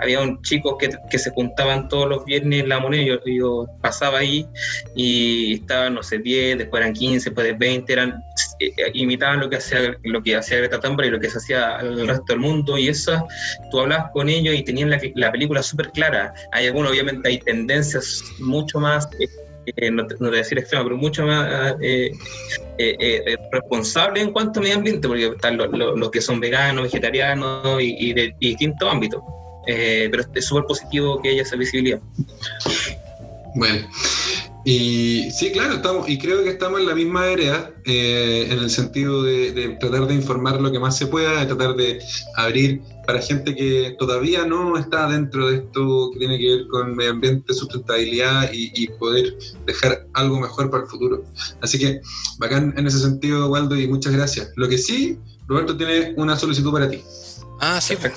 había 0.00 0.20
un 0.20 0.40
chico 0.42 0.76
que, 0.78 0.90
que 1.10 1.18
se 1.18 1.30
juntaban 1.30 1.88
todos 1.88 2.08
los 2.08 2.24
viernes 2.24 2.62
en 2.62 2.68
la 2.68 2.80
moneda, 2.80 3.18
yo, 3.24 3.66
pasaba 3.80 4.18
ahí 4.18 4.46
y 4.94 5.54
estaban, 5.54 5.94
no 5.94 6.02
sé, 6.02 6.18
10, 6.18 6.58
después 6.58 6.82
eran 6.82 6.94
15, 6.94 7.30
después 7.30 7.46
de 7.46 7.52
20, 7.54 7.92
eran, 7.92 8.22
eh, 8.58 8.72
imitaban 8.94 9.40
lo 9.40 9.50
que 9.50 9.56
hacía 9.56 9.96
lo 10.02 10.22
que 10.22 10.36
hacía 10.36 10.58
Greta 10.58 10.80
Thunberg 10.80 11.08
y 11.08 11.10
lo 11.10 11.20
que 11.20 11.30
se 11.30 11.38
hacía 11.38 11.76
al 11.76 12.06
resto 12.06 12.24
del 12.28 12.38
mundo 12.38 12.78
y 12.78 12.88
eso, 12.88 13.26
tú 13.70 13.80
hablabas 13.80 14.10
con 14.12 14.28
ellos 14.28 14.54
y 14.54 14.62
tenían 14.62 14.90
la, 14.90 15.00
la 15.14 15.32
película 15.32 15.62
súper 15.62 15.90
clara, 15.90 16.32
hay 16.52 16.66
algunos, 16.66 16.92
obviamente 16.92 17.28
hay 17.28 17.38
tendencias 17.38 18.22
mucho 18.38 18.80
más... 18.80 19.08
Eh, 19.18 19.49
eh, 19.66 19.90
no, 19.90 20.06
no, 20.18 20.30
decir 20.30 20.58
extrema, 20.58 20.84
pero 20.84 20.96
mucho 20.96 21.24
más 21.24 21.74
eh, 21.80 22.10
eh, 22.78 23.36
responsable 23.52 24.20
en 24.20 24.32
cuanto 24.32 24.60
a 24.60 24.62
medio 24.62 24.76
ambiente, 24.76 25.06
porque 25.06 25.26
están 25.26 25.56
los, 25.56 26.10
que 26.10 26.20
son 26.20 26.40
veganos, 26.40 26.84
vegetarianos 26.84 27.78
y, 27.80 28.12
de, 28.12 28.34
distintos 28.38 28.90
ámbitos. 28.90 29.22
pero 29.66 30.22
es 30.34 30.44
súper 30.44 30.64
positivo 30.64 31.20
que 31.20 31.30
haya 31.30 31.42
esa 31.42 31.56
visibilidad. 31.56 32.00
Bueno, 33.54 33.88
Y 34.64 35.30
sí, 35.30 35.52
claro, 35.52 35.76
estamos, 35.76 36.08
y 36.08 36.18
creo 36.18 36.44
que 36.44 36.50
estamos 36.50 36.80
en 36.80 36.86
la 36.86 36.94
misma 36.94 37.24
área, 37.24 37.72
eh, 37.86 38.48
en 38.50 38.58
el 38.58 38.70
sentido 38.70 39.22
de, 39.22 39.52
de 39.52 39.68
tratar 39.80 40.06
de 40.06 40.14
informar 40.14 40.60
lo 40.60 40.70
que 40.70 40.78
más 40.78 40.98
se 40.98 41.06
pueda, 41.06 41.40
de 41.40 41.46
tratar 41.46 41.74
de 41.76 41.98
abrir 42.36 42.82
para 43.06 43.22
gente 43.22 43.54
que 43.54 43.96
todavía 43.98 44.44
no 44.44 44.76
está 44.76 45.08
dentro 45.08 45.48
de 45.48 45.56
esto 45.56 46.10
que 46.12 46.18
tiene 46.18 46.38
que 46.38 46.56
ver 46.56 46.68
con 46.68 46.94
medio 46.94 47.12
ambiente, 47.12 47.54
sustentabilidad 47.54 48.50
y, 48.52 48.70
y 48.74 48.88
poder 48.88 49.34
dejar 49.66 50.06
algo 50.12 50.38
mejor 50.38 50.70
para 50.70 50.84
el 50.84 50.90
futuro. 50.90 51.24
Así 51.62 51.78
que, 51.78 52.00
bacán 52.38 52.74
en 52.76 52.86
ese 52.86 53.00
sentido, 53.00 53.48
Waldo, 53.48 53.76
y 53.76 53.88
muchas 53.88 54.12
gracias. 54.12 54.50
Lo 54.56 54.68
que 54.68 54.76
sí, 54.76 55.18
Roberto 55.48 55.76
tiene 55.76 56.12
una 56.16 56.36
solicitud 56.36 56.70
para 56.70 56.88
ti. 56.88 57.02
Ah, 57.60 57.80
sí, 57.80 57.96
pues. 57.96 58.12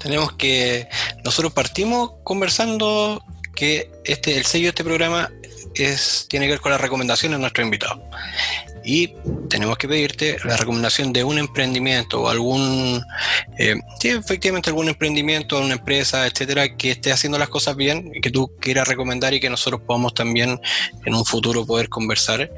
Tenemos 0.00 0.32
que. 0.32 0.88
Nosotros 1.24 1.52
partimos 1.52 2.12
conversando 2.24 3.22
que 3.54 3.90
este, 4.04 4.38
el 4.38 4.46
sello 4.46 4.64
de 4.64 4.68
este 4.70 4.84
programa 4.84 5.30
es, 5.74 6.26
tiene 6.28 6.46
que 6.46 6.52
ver 6.52 6.60
con 6.60 6.72
las 6.72 6.80
recomendaciones 6.80 7.38
de 7.38 7.40
nuestro 7.40 7.64
invitado. 7.64 8.02
Y 8.82 9.14
tenemos 9.48 9.76
que 9.76 9.86
pedirte 9.86 10.38
la 10.44 10.56
recomendación 10.56 11.12
de 11.12 11.22
un 11.22 11.38
emprendimiento 11.38 12.22
o 12.22 12.28
algún, 12.28 13.02
eh, 13.58 13.76
sí, 14.00 14.08
efectivamente 14.08 14.70
algún 14.70 14.88
emprendimiento, 14.88 15.60
una 15.60 15.74
empresa, 15.74 16.26
etcétera, 16.26 16.76
que 16.76 16.92
esté 16.92 17.12
haciendo 17.12 17.38
las 17.38 17.50
cosas 17.50 17.76
bien 17.76 18.10
y 18.14 18.20
que 18.20 18.30
tú 18.30 18.50
quieras 18.58 18.88
recomendar 18.88 19.34
y 19.34 19.40
que 19.40 19.50
nosotros 19.50 19.82
podamos 19.86 20.14
también 20.14 20.58
en 21.04 21.14
un 21.14 21.24
futuro 21.24 21.66
poder 21.66 21.88
conversar. 21.90 22.50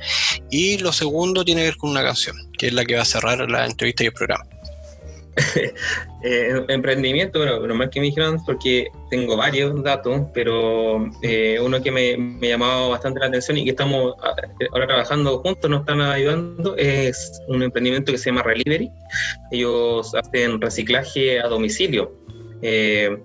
Y 0.51 0.79
lo 0.79 0.93
segundo 0.93 1.45
tiene 1.45 1.63
que 1.63 1.69
ver 1.69 1.77
con 1.77 1.91
una 1.91 2.05
canción, 2.05 2.37
que 2.57 2.69
es 2.69 2.73
la 2.73 2.85
que 2.85 2.95
va 2.95 3.03
a 3.03 3.07
cerrar 3.07 3.51
la 3.51 3.67
entrevista 3.67 4.05
y 4.05 4.07
el 4.07 4.13
programa. 4.13 4.52
eh, 6.23 6.65
emprendimiento, 6.69 7.39
bueno, 7.39 7.61
normal 7.61 7.91
que 7.91 8.01
me 8.01 8.07
dijeron 8.07 8.39
porque 8.45 8.89
tengo 9.11 9.37
varios 9.37 9.83
datos, 9.83 10.23
pero 10.35 11.11
eh, 11.23 11.59
uno 11.61 11.83
que 11.83 11.91
me, 11.91 12.17
me 12.17 12.49
llamado 12.49 12.91
bastante 12.91 13.21
la 13.21 13.27
atención 13.27 13.57
y 13.57 13.65
que 13.65 13.71
estamos 13.71 14.15
ah, 14.23 14.35
ahora 14.73 14.87
trabajando 14.87 15.39
juntos, 15.39 15.71
nos 15.71 15.81
están 15.81 16.01
ayudando, 16.01 16.77
es 16.77 17.41
un 17.49 17.63
emprendimiento 17.63 18.13
que 18.13 18.19
se 18.19 18.31
llama 18.31 18.43
Relivery. 18.43 18.91
Ellos 19.51 20.15
hacen 20.15 20.61
reciclaje 20.61 21.41
a 21.41 21.49
domicilio. 21.49 22.13
Eh, 22.63 23.19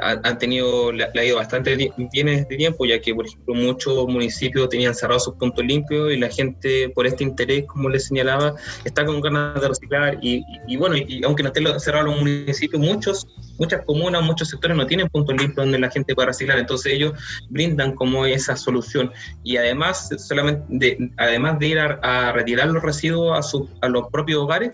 han 0.00 0.38
tenido, 0.38 0.90
le, 0.90 1.04
ha 1.04 1.24
ido 1.24 1.36
bastante 1.36 1.76
bien 1.76 1.92
en 2.28 2.28
este 2.28 2.56
tiempo, 2.56 2.84
ya 2.84 3.00
que, 3.00 3.14
por 3.14 3.26
ejemplo, 3.26 3.54
muchos 3.54 4.06
municipios 4.08 4.68
tenían 4.68 4.94
cerrados 4.94 5.24
sus 5.24 5.34
puntos 5.34 5.64
limpios 5.64 6.12
y 6.12 6.16
la 6.16 6.28
gente, 6.28 6.88
por 6.90 7.06
este 7.06 7.24
interés, 7.24 7.64
como 7.66 7.88
les 7.88 8.06
señalaba, 8.06 8.54
está 8.84 9.04
con 9.04 9.20
ganas 9.20 9.60
de 9.60 9.68
reciclar. 9.68 10.18
Y, 10.20 10.44
y, 10.66 10.76
bueno, 10.76 10.96
y, 10.96 11.22
aunque 11.24 11.42
no 11.42 11.48
estén 11.48 11.80
cerrados 11.80 12.10
los 12.10 12.20
municipios, 12.20 12.80
muchos, 12.80 13.26
muchas 13.62 13.84
comunas, 13.84 14.22
muchos 14.22 14.48
sectores 14.48 14.76
no 14.76 14.86
tienen 14.86 15.08
puntos 15.08 15.36
limpios 15.36 15.56
donde 15.56 15.78
la 15.78 15.88
gente 15.90 16.14
pueda 16.14 16.28
reciclar. 16.28 16.58
Entonces, 16.58 16.92
ellos 16.94 17.12
brindan 17.48 17.94
como 17.94 18.26
esa 18.26 18.56
solución. 18.56 19.12
Y 19.44 19.56
además, 19.56 20.08
solamente 20.18 20.64
de, 20.68 21.10
además 21.16 21.58
de 21.60 21.66
ir 21.68 21.78
a, 21.78 21.98
a 22.02 22.32
retirar 22.32 22.68
los 22.68 22.82
residuos 22.82 23.38
a, 23.38 23.42
su, 23.42 23.68
a 23.80 23.88
los 23.88 24.08
propios 24.10 24.40
hogares, 24.40 24.72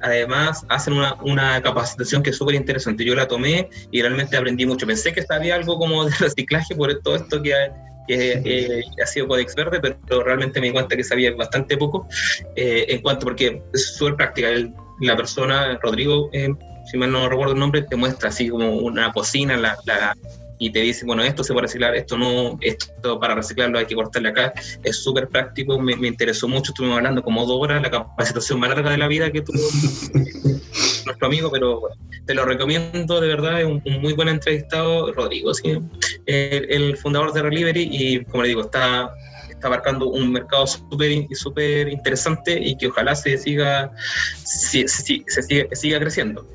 además 0.00 0.64
hacen 0.70 0.94
una, 0.94 1.14
una 1.22 1.60
capacitación 1.62 2.22
que 2.22 2.30
es 2.30 2.36
súper 2.36 2.54
interesante. 2.54 3.04
Yo 3.04 3.14
la 3.14 3.28
tomé 3.28 3.68
y 3.90 4.00
realmente 4.00 4.36
aprendí 4.36 4.64
mucho. 4.64 4.86
Pensé 4.86 5.12
que 5.12 5.22
sabía 5.22 5.56
algo 5.56 5.78
como 5.78 6.06
de 6.06 6.12
reciclaje 6.20 6.74
por 6.74 6.92
todo 7.02 7.16
esto 7.16 7.42
que 7.42 7.54
ha, 7.54 7.74
que, 8.08 8.42
eh, 8.44 8.82
ha 9.02 9.06
sido 9.06 9.28
Codex 9.28 9.54
Verde, 9.54 9.78
pero, 9.80 9.98
pero, 10.08 10.24
realmente 10.24 10.58
me 10.60 10.68
di 10.68 10.72
cuenta 10.72 10.96
que 10.96 11.04
sabía 11.04 11.34
bastante 11.34 11.76
poco 11.76 12.06
eh, 12.56 12.86
en 12.88 13.02
cuanto, 13.02 13.26
porque 13.26 13.62
es 13.74 13.94
súper 13.94 14.16
práctica. 14.16 14.48
El, 14.48 14.74
la 15.00 15.16
persona, 15.16 15.78
Rodrigo, 15.82 16.30
eh, 16.32 16.48
si 16.92 16.98
mal 16.98 17.10
no 17.10 17.26
recuerdo 17.26 17.54
el 17.54 17.58
nombre, 17.58 17.80
te 17.80 17.96
muestra 17.96 18.28
así 18.28 18.50
como 18.50 18.70
una 18.76 19.14
cocina, 19.14 19.56
la, 19.56 19.78
la 19.86 20.14
y 20.58 20.70
te 20.70 20.80
dicen, 20.80 21.06
bueno, 21.06 21.22
esto 21.22 21.42
se 21.42 21.54
puede 21.54 21.68
reciclar, 21.68 21.96
esto 21.96 22.18
no, 22.18 22.58
esto 22.60 23.18
para 23.18 23.34
reciclarlo 23.34 23.78
hay 23.78 23.86
que 23.86 23.94
cortarle 23.94 24.28
acá. 24.28 24.52
Es 24.84 25.02
súper 25.02 25.28
práctico, 25.28 25.78
me, 25.80 25.96
me, 25.96 26.06
interesó 26.06 26.48
mucho, 26.48 26.72
estuvimos 26.72 26.98
hablando 26.98 27.22
como 27.22 27.46
dos 27.46 27.56
horas, 27.62 27.80
la 27.80 27.90
capacitación 27.90 28.60
más 28.60 28.68
larga 28.68 28.90
de 28.90 28.98
la 28.98 29.08
vida 29.08 29.32
que 29.32 29.40
tuvo 29.40 29.56
nuestro 31.06 31.26
amigo, 31.26 31.50
pero 31.50 31.80
bueno, 31.80 31.96
te 32.26 32.34
lo 32.34 32.44
recomiendo, 32.44 33.22
de 33.22 33.26
verdad, 33.28 33.62
es 33.62 33.66
un, 33.66 33.82
un 33.86 34.02
muy 34.02 34.12
buen 34.12 34.28
entrevistado, 34.28 35.10
Rodrigo, 35.14 35.54
¿sí? 35.54 35.78
el, 36.26 36.66
el, 36.70 36.96
fundador 36.98 37.32
de 37.32 37.40
Relivery, 37.40 37.88
y 37.90 38.24
como 38.26 38.42
le 38.42 38.50
digo, 38.50 38.60
está, 38.60 39.10
está 39.62 39.68
abarcando 39.68 40.08
un 40.08 40.32
mercado 40.32 40.66
súper 40.66 41.28
super 41.36 41.88
interesante 41.88 42.58
y 42.60 42.76
que 42.76 42.88
ojalá 42.88 43.14
se 43.14 43.38
siga, 43.38 43.92
se, 44.42 44.88
siga, 44.88 45.24
siga 45.72 46.00
creciendo. 46.00 46.48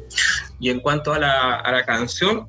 Y 0.60 0.70
en 0.70 0.82
cuanto 0.82 1.14
a 1.14 1.20
la, 1.20 1.56
a 1.56 1.72
la 1.72 1.86
canción, 1.86 2.48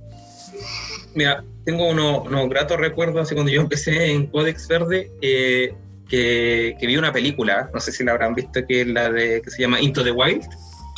mira, 1.14 1.44
tengo 1.64 1.88
unos, 1.88 2.26
unos, 2.26 2.48
gratos 2.48 2.76
recuerdos 2.78 3.22
así 3.22 3.34
cuando 3.34 3.52
yo 3.52 3.60
empecé 3.60 4.10
en 4.10 4.26
Codex 4.26 4.66
Verde, 4.66 5.12
que, 5.20 5.76
que, 6.08 6.86
vi 6.86 6.96
una 6.96 7.12
película, 7.12 7.70
no 7.72 7.78
sé 7.78 7.92
si 7.92 8.02
la 8.02 8.12
habrán 8.12 8.34
visto, 8.34 8.60
que 8.66 8.80
es 8.80 8.86
la 8.88 9.10
de 9.10 9.40
que 9.42 9.50
se 9.50 9.62
llama 9.62 9.80
Into 9.80 10.02
the 10.02 10.10
Wild. 10.10 10.44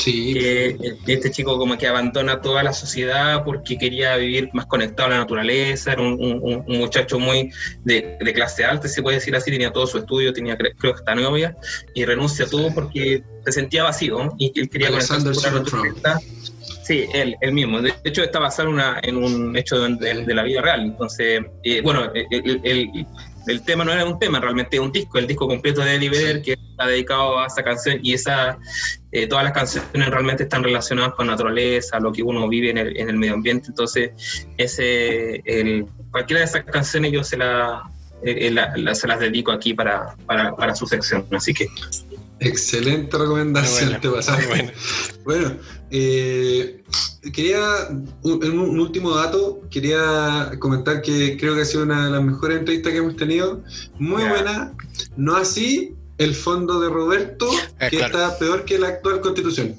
Sí. 0.00 0.34
Que 0.34 1.12
este 1.12 1.30
chico 1.30 1.58
como 1.58 1.76
que 1.76 1.86
abandona 1.86 2.40
toda 2.40 2.62
la 2.62 2.72
sociedad 2.72 3.44
porque 3.44 3.76
quería 3.76 4.16
vivir 4.16 4.50
más 4.52 4.66
conectado 4.66 5.08
a 5.08 5.10
la 5.12 5.18
naturaleza, 5.18 5.92
era 5.92 6.02
un, 6.02 6.14
un, 6.14 6.64
un 6.66 6.78
muchacho 6.78 7.18
muy 7.18 7.50
de, 7.84 8.16
de, 8.20 8.32
clase 8.32 8.64
alta, 8.64 8.88
se 8.88 9.02
puede 9.02 9.16
decir 9.16 9.36
así, 9.36 9.50
tenía 9.50 9.72
todo 9.72 9.86
su 9.86 9.98
estudio, 9.98 10.32
tenía 10.32 10.56
creo 10.56 10.74
que 10.78 10.88
hasta 10.90 11.14
novia, 11.14 11.56
y 11.94 12.04
renuncia 12.04 12.46
a 12.46 12.48
todo 12.48 12.72
porque 12.74 13.22
se 13.44 13.52
sentía 13.52 13.84
vacío 13.84 14.34
y 14.38 14.58
él 14.58 14.68
quería 14.70 14.88
Alexander 14.88 15.34
conectarse 15.70 16.40
Sí, 16.82 17.06
él, 17.14 17.36
él 17.40 17.52
mismo. 17.52 17.80
De 17.80 17.94
hecho, 18.02 18.22
está 18.22 18.40
basado 18.40 18.68
una, 18.68 18.98
en 19.02 19.16
un 19.16 19.56
hecho 19.56 19.80
de, 19.80 19.94
de, 19.94 20.24
de 20.24 20.34
la 20.34 20.42
vida 20.42 20.60
real. 20.60 20.80
Entonces, 20.80 21.40
eh, 21.62 21.80
bueno, 21.82 22.10
el, 22.12 22.60
el, 22.64 23.06
el, 23.46 23.62
tema 23.62 23.84
no 23.84 23.92
era 23.92 24.04
un 24.04 24.18
tema, 24.18 24.40
realmente 24.40 24.76
es 24.76 24.82
un 24.82 24.90
disco, 24.90 25.18
el 25.18 25.28
disco 25.28 25.46
completo 25.46 25.82
de 25.82 25.94
Eddie 25.94 26.10
Vedder 26.10 26.42
que 26.42 26.56
está 26.80 26.86
dedicado 26.90 27.38
a 27.38 27.46
esa 27.46 27.62
canción 27.62 28.00
y 28.02 28.14
esa, 28.14 28.58
eh, 29.12 29.26
todas 29.26 29.44
las 29.44 29.52
canciones 29.52 30.08
realmente 30.08 30.44
están 30.44 30.64
relacionadas 30.64 31.14
con 31.14 31.26
naturaleza, 31.26 32.00
lo 32.00 32.10
que 32.10 32.22
uno 32.22 32.48
vive 32.48 32.70
en 32.70 32.78
el, 32.78 32.96
en 32.96 33.10
el 33.10 33.16
medio 33.16 33.34
ambiente. 33.34 33.66
Entonces, 33.68 34.12
ese, 34.56 35.42
el, 35.44 35.86
cualquiera 36.10 36.40
de 36.40 36.46
esas 36.46 36.64
canciones 36.64 37.12
yo 37.12 37.22
se, 37.22 37.36
la, 37.36 37.82
eh, 38.24 38.50
la, 38.50 38.74
la, 38.76 38.94
se 38.94 39.06
las 39.06 39.20
dedico 39.20 39.52
aquí 39.52 39.74
para, 39.74 40.16
para, 40.24 40.56
para 40.56 40.74
su 40.74 40.86
sección. 40.86 41.26
Así 41.32 41.52
que 41.52 41.68
Excelente 42.42 43.18
recomendación, 43.18 43.90
bueno, 43.90 44.00
te 44.00 44.08
pasaste. 44.08 44.46
Bueno, 44.46 44.72
bueno 45.26 45.56
eh, 45.90 46.82
quería, 47.34 47.60
un, 48.22 48.42
un, 48.42 48.80
último 48.80 49.14
dato, 49.14 49.60
quería 49.70 50.52
comentar 50.58 51.02
que 51.02 51.36
creo 51.36 51.54
que 51.54 51.60
ha 51.60 51.64
sido 51.66 51.82
una 51.82 52.06
de 52.06 52.12
las 52.12 52.22
mejores 52.22 52.60
entrevistas 52.60 52.92
que 52.92 52.98
hemos 52.98 53.16
tenido. 53.16 53.62
Muy 53.98 54.22
yeah. 54.22 54.30
buena, 54.30 54.74
no 55.18 55.36
así 55.36 55.94
el 56.20 56.34
fondo 56.34 56.78
de 56.80 56.90
Roberto, 56.90 57.50
eh, 57.80 57.88
que 57.88 57.96
claro. 57.96 58.18
está 58.18 58.38
peor 58.38 58.64
que 58.66 58.78
la 58.78 58.88
actual 58.88 59.20
constitución. 59.22 59.74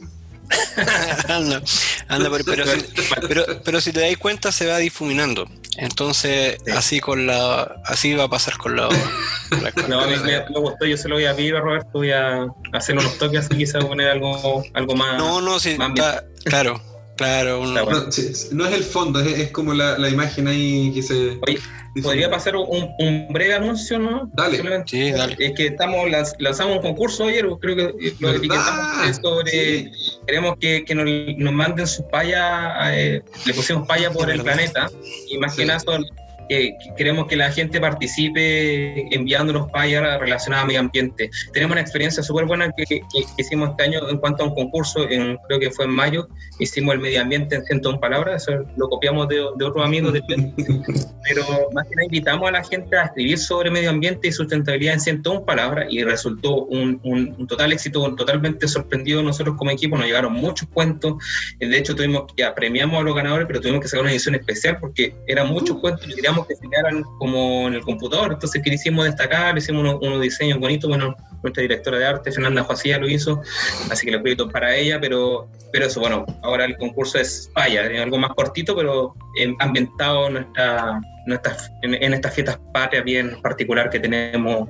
anda, 1.30 1.62
anda 2.10 2.30
pero, 2.30 2.44
pero, 2.44 2.66
si, 2.66 2.86
pero, 3.28 3.46
pero, 3.64 3.80
si 3.80 3.94
te 3.94 4.02
dais 4.02 4.18
cuenta 4.18 4.52
se 4.52 4.66
va 4.66 4.80
difuminando. 4.80 5.48
Entonces, 5.78 6.58
sí. 6.66 6.72
así 6.72 7.00
con 7.00 7.28
la 7.28 7.82
así 7.86 8.16
va 8.16 8.26
a 8.26 8.28
pasar 8.28 8.58
con 8.58 8.76
la, 8.76 8.90
la 9.62 9.88
No, 9.88 10.08
me, 10.08 10.18
me, 10.18 10.50
me, 10.50 10.60
gustó, 10.60 10.86
yo 10.86 10.98
se 10.98 11.08
lo 11.08 11.16
voy 11.16 11.26
a 11.26 11.36
pedir 11.36 11.56
a 11.56 11.62
Roberto, 11.62 11.90
voy 11.94 12.12
a 12.12 12.48
hacer 12.74 12.98
unos 12.98 13.18
toques 13.20 13.46
así 13.46 13.56
quizás 13.56 13.86
poner 13.86 14.10
algo, 14.10 14.64
algo 14.74 14.96
más. 14.96 15.20
No, 15.20 15.42
no, 15.42 15.60
sí, 15.60 15.78
más 15.78 15.90
está, 15.90 16.26
claro. 16.44 16.82
Claro, 17.22 17.62
un... 17.62 17.74
no, 17.74 17.86
no, 17.86 18.66
es 18.66 18.74
el 18.74 18.84
fondo, 18.84 19.20
es, 19.20 19.40
es 19.40 19.52
como 19.52 19.74
la, 19.74 19.98
la, 19.98 20.10
imagen 20.10 20.48
ahí 20.48 20.92
que 20.92 21.04
se. 21.04 21.38
Oye, 21.48 21.60
podría 22.02 22.32
pasar 22.32 22.56
un, 22.56 22.90
un, 22.98 23.28
breve 23.30 23.54
anuncio, 23.54 24.00
¿no? 24.00 24.30
Dale. 24.34 24.84
Sí, 24.88 25.12
dale. 25.12 25.36
Es 25.38 25.54
que 25.54 25.68
estamos 25.68 26.10
lanzamos 26.40 26.78
un 26.78 26.82
concurso 26.82 27.26
ayer, 27.26 27.46
creo 27.60 27.76
que 27.76 28.14
lo 28.20 28.32
etiquetamos 28.32 29.18
sobre. 29.22 29.52
Sí. 29.52 29.92
Queremos 30.26 30.58
que, 30.60 30.84
que 30.84 30.96
nos, 30.96 31.06
nos, 31.38 31.54
manden 31.54 31.86
sus 31.86 32.06
payas, 32.06 32.90
eh, 32.92 33.22
le 33.46 33.54
pusimos 33.54 33.88
paya 33.88 34.12
por 34.12 34.32
el 34.32 34.42
planeta, 34.42 34.90
y 35.30 35.38
más 35.38 35.54
sí. 35.54 35.62
que 35.62 35.68
nada 35.68 35.80
son 35.80 36.04
que 36.52 36.78
queremos 36.98 37.28
que 37.28 37.38
la 37.38 37.50
gente 37.50 37.80
participe 37.80 39.16
enviándonos 39.16 39.72
payas 39.72 40.20
relacionadas 40.20 40.66
a 40.66 40.68
medio 40.68 40.82
ambiente. 40.82 41.30
Tenemos 41.54 41.76
una 41.76 41.82
experiencia 41.82 42.22
súper 42.22 42.46
buena 42.46 42.70
que, 42.76 42.84
que, 42.84 43.02
hicimos 43.38 43.70
este 43.70 43.84
año 43.84 44.10
en 44.10 44.18
cuanto 44.18 44.44
a 44.44 44.48
un 44.48 44.56
concurso, 44.56 45.10
en, 45.10 45.38
creo 45.48 45.60
que 45.62 45.72
fue 45.72 45.86
en 45.86 45.92
mayo, 45.92 46.28
hicimos 46.60 46.96
el 46.96 47.00
medio 47.00 47.22
ambiente 47.22 47.56
en 47.56 47.64
101 47.64 48.02
palabras, 48.02 48.44
eso 48.44 48.66
lo 48.76 48.90
copiamos 48.90 49.30
de, 49.30 49.38
de 49.56 49.64
otros 49.64 49.86
amigos, 49.86 50.12
de, 50.12 50.22
pero 50.28 51.70
más 51.72 51.88
que 51.88 51.96
nada 51.96 52.06
invitamos 52.06 52.50
a 52.50 52.52
la 52.52 52.64
gente 52.66 52.98
a 52.98 53.06
escribir 53.06 53.38
sobre 53.38 53.72
medio 53.72 53.90
ambiente 53.90 54.28
y 54.28 54.34
sustentabilidad 54.34 54.96
en 54.96 55.00
101 55.00 55.46
palabras 55.46 55.88
y 55.90 56.04
resultó 56.04 56.66
un, 56.66 57.00
un, 57.04 57.34
un 57.38 57.48
total 57.48 57.72
éxito, 57.72 58.14
totalmente 58.16 58.68
sorprendido. 58.68 59.24
Nosotros 59.24 59.56
como 59.58 59.72
equipo, 59.72 59.96
nos 59.96 60.06
llegaron 60.06 60.34
muchos 60.34 60.68
cuentos, 60.68 61.14
de 61.62 61.78
hecho 61.78 61.96
tuvimos 61.96 62.24
ya 62.36 62.54
premiamos 62.54 63.00
a 63.00 63.04
los 63.04 63.16
ganadores, 63.16 63.48
pero 63.48 63.62
tuvimos 63.62 63.80
que 63.80 63.88
sacar 63.88 64.02
una 64.02 64.12
edición 64.12 64.36
especial 64.36 64.80
porque 64.82 65.16
eran 65.28 65.48
muchos 65.48 65.80
cuentos 65.80 66.10
y 66.10 66.14
queríamos 66.14 66.41
que 66.48 66.56
se 66.56 66.68
quedaran 66.70 67.04
como 67.20 67.68
en 67.68 67.76
el 67.76 67.82
computador, 67.82 68.34
entonces 68.34 68.62
quisimos 68.64 69.06
destacar, 69.06 69.58
hicimos 69.58 69.98
unos, 70.02 70.22
diseños 70.22 70.60
bonitos, 70.60 70.90
bueno, 70.90 71.16
nuestra 71.44 71.62
directora 71.62 71.98
de 71.98 72.06
arte, 72.06 72.32
Fernanda 72.32 72.64
Joacía, 72.64 72.98
lo 72.98 73.10
hizo, 73.10 73.42
así 73.90 74.06
que 74.06 74.12
le 74.12 74.22
crédito 74.22 74.50
para 74.50 74.76
ella, 74.76 75.00
pero, 75.00 75.48
pero 75.72 75.86
eso, 75.86 76.00
bueno, 76.00 76.26
ahora 76.44 76.66
el 76.66 76.78
concurso 76.78 77.18
es 77.18 77.50
Paya, 77.54 77.84
algo 78.02 78.18
más 78.18 78.32
cortito, 78.32 78.76
pero 78.76 79.16
ambientado 79.60 80.28
en 80.28 80.34
nuestra, 80.34 81.02
estas, 81.28 81.72
en, 81.82 82.14
estas 82.14 82.34
fiestas 82.34 82.60
patrias 82.74 83.04
bien 83.04 83.42
particular 83.42 83.90
que 83.90 84.00
tenemos 84.00 84.70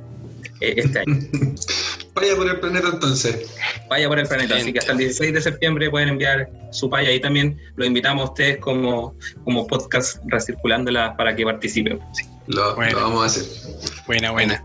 eh, 0.62 0.76
este 0.78 1.00
año. 1.00 1.16
Vaya 2.22 2.36
por 2.36 2.48
el 2.48 2.60
planeta 2.60 2.88
entonces. 2.88 3.50
Vaya 3.90 4.08
por 4.08 4.20
el 4.20 4.28
planeta, 4.28 4.56
así 4.56 4.72
que 4.72 4.78
hasta 4.78 4.92
el 4.92 5.00
16 5.00 5.34
de 5.34 5.42
septiembre 5.42 5.90
pueden 5.90 6.10
enviar 6.10 6.50
su 6.72 6.88
paya 6.88 7.12
y 7.12 7.20
también 7.20 7.60
lo 7.76 7.84
invitamos 7.84 8.22
a 8.22 8.32
ustedes 8.32 8.58
como, 8.58 9.16
como 9.44 9.66
podcast 9.66 10.18
recirculándola 10.28 11.18
para 11.18 11.36
que 11.36 11.44
participen. 11.44 12.00
Lo, 12.46 12.76
vamos 12.76 13.24
a 13.24 13.26
hacer. 13.26 13.44
Buena, 14.06 14.30
buena. 14.32 14.62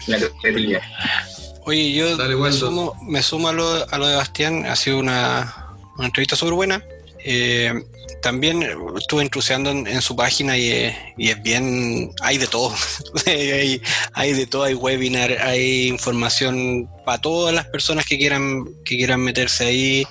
Oye, 1.64 1.92
yo 1.94 2.16
me 2.38 2.52
sumo, 2.52 2.94
me 3.08 3.22
sumo, 3.22 3.48
a, 3.48 3.52
lo, 3.54 3.90
a 3.90 3.98
lo 3.98 4.06
de 4.06 4.16
Bastián, 4.16 4.66
ha 4.66 4.76
sido 4.76 4.98
una, 4.98 5.74
una 5.96 6.06
entrevista 6.06 6.36
súper 6.36 6.54
buena. 6.54 6.82
Eh, 7.28 7.74
también 8.22 8.62
estuve 8.96 9.24
intrusiando 9.24 9.70
en, 9.70 10.00
su 10.00 10.14
página 10.14 10.56
y, 10.56 10.70
es 11.18 11.42
bien, 11.42 12.12
hay 12.22 12.38
de 12.38 12.46
todo, 12.46 12.72
hay, 13.26 14.32
de 14.32 14.46
todo, 14.46 14.62
hay 14.62 14.74
webinar, 14.74 15.32
hay 15.42 15.88
información 15.88 16.88
para 17.04 17.20
todas 17.20 17.52
las 17.52 17.66
personas 17.66 18.06
que 18.06 18.16
quieran, 18.16 18.64
que 18.84 18.96
quieran 18.96 19.20
meterse 19.20 19.64
ahí. 19.64 20.06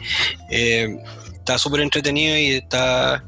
Eh, 0.52 0.98
está 1.34 1.58
súper 1.58 1.82
entretenido 1.82 2.38
y 2.38 2.56
está 2.56 3.24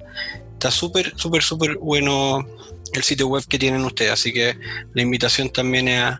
está 0.53 0.69
súper, 0.69 1.13
súper, 1.15 1.43
súper 1.43 1.77
bueno 1.77 2.45
el 2.93 3.03
sitio 3.03 3.27
web 3.27 3.45
que 3.47 3.59
tienen 3.59 3.85
ustedes, 3.85 4.11
así 4.11 4.33
que 4.33 4.57
la 4.93 5.01
invitación 5.01 5.49
también 5.49 5.87
es 5.87 6.01
a, 6.01 6.19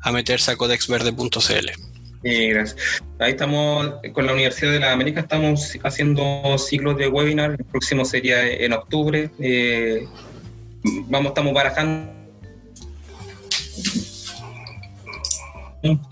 a 0.00 0.12
meterse 0.12 0.50
a 0.50 0.56
codexverde.cl. 0.56 1.91
Eh, 2.24 2.48
gracias. 2.48 3.02
Ahí 3.18 3.32
estamos 3.32 3.94
con 4.12 4.26
la 4.26 4.32
Universidad 4.32 4.72
de 4.72 4.80
la 4.80 4.92
América, 4.92 5.20
estamos 5.20 5.76
haciendo 5.82 6.56
ciclos 6.58 6.96
de 6.96 7.08
webinar, 7.08 7.52
el 7.52 7.64
próximo 7.64 8.04
sería 8.04 8.48
en 8.48 8.72
octubre. 8.72 9.30
Eh, 9.40 10.06
vamos, 11.08 11.30
estamos 11.30 11.52
barajando 11.52 12.22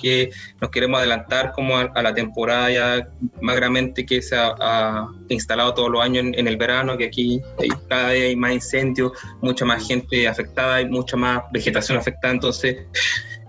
que 0.00 0.30
nos 0.60 0.70
queremos 0.70 0.98
adelantar 0.98 1.52
como 1.52 1.76
a, 1.76 2.02
la 2.02 2.14
temporada 2.14 2.70
ya 2.70 3.08
magramente 3.40 4.04
que 4.04 4.20
se 4.20 4.36
ha, 4.36 5.06
instalado 5.28 5.74
todos 5.74 5.90
los 5.90 6.02
años 6.02 6.24
en, 6.34 6.48
el 6.48 6.56
verano, 6.56 6.96
que 6.96 7.04
aquí 7.04 7.40
cada 7.88 8.10
día 8.10 8.24
hay 8.24 8.36
más 8.36 8.52
incendios, 8.52 9.12
mucha 9.40 9.64
más 9.64 9.86
gente 9.86 10.26
afectada, 10.26 10.76
hay 10.76 10.88
mucha 10.88 11.16
más 11.16 11.44
vegetación 11.52 11.96
afectada, 11.98 12.34
entonces 12.34 12.78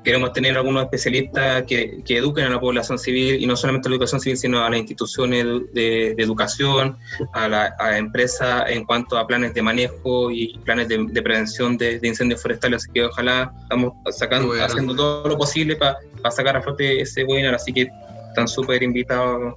queremos 0.04 0.34
tener 0.34 0.58
algunos 0.58 0.84
especialistas 0.84 1.64
que, 1.64 2.02
eduquen 2.08 2.45
a 2.45 2.49
la 2.49 2.60
población 2.60 2.99
civil 2.99 3.41
y 3.41 3.45
no 3.45 3.56
solamente 3.56 3.88
a 3.88 3.89
la 3.89 3.95
educación 3.95 4.20
civil, 4.20 4.38
sino 4.38 4.64
a 4.64 4.70
las 4.70 4.80
instituciones 4.80 5.45
de, 5.74 6.12
educación, 6.18 6.97
a 7.34 7.47
la 7.47 7.97
empresa 7.97 8.66
en 8.68 8.86
cuanto 8.86 9.18
a 9.18 9.26
planes 9.28 9.54
de 9.54 9.62
manejo 9.62 10.32
y 10.32 10.58
planes 10.60 10.88
de, 10.88 11.22
prevención 11.22 11.78
de, 11.78 11.99
incendios 12.04 12.41
forestales. 12.41 12.84
Así 12.84 12.91
que 12.93 13.06
ojalá 13.06 13.54
estamos 13.64 13.93
sacando, 14.12 14.54
haciendo 14.54 14.95
todo 14.95 15.28
lo 15.28 15.38
posible 15.38 15.76
para 15.76 15.97
sacar 16.30 16.58
a 16.58 16.62
flote 16.62 17.02
ese 17.02 17.24
webinar, 17.24 17.56
así 17.56 17.72
que 17.74 17.89
están 18.30 18.47
súper 18.47 18.84
invitados 18.84 19.56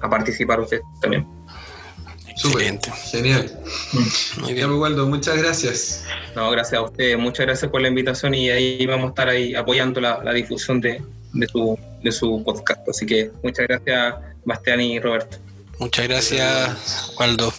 a 0.00 0.10
participar 0.10 0.60
ustedes 0.60 0.82
también. 1.00 1.35
Súper, 2.36 2.78
genial. 3.10 3.50
Muy 4.40 4.52
bien. 4.52 4.70
Waldo, 4.70 5.06
muchas 5.06 5.38
gracias. 5.38 6.04
No, 6.34 6.50
gracias 6.50 6.78
a 6.78 6.82
usted, 6.82 7.16
muchas 7.16 7.46
gracias 7.46 7.70
por 7.70 7.80
la 7.80 7.88
invitación 7.88 8.34
y 8.34 8.50
ahí 8.50 8.84
vamos 8.84 9.06
a 9.06 9.08
estar 9.08 9.28
ahí 9.30 9.54
apoyando 9.54 10.00
la, 10.00 10.32
difusión 10.34 10.80
de, 10.80 11.02
de, 11.32 11.48
su, 11.48 11.78
de 12.02 12.12
su 12.12 12.44
podcast. 12.44 12.86
Así 12.88 13.06
que 13.06 13.30
muchas 13.42 13.66
gracias, 13.66 14.14
Bastián 14.44 14.82
y 14.82 15.00
Roberto. 15.00 15.38
Muchas 15.78 16.08
gracias, 16.08 17.14
Waldo. 17.18 17.52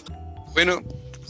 Bueno, 0.54 0.80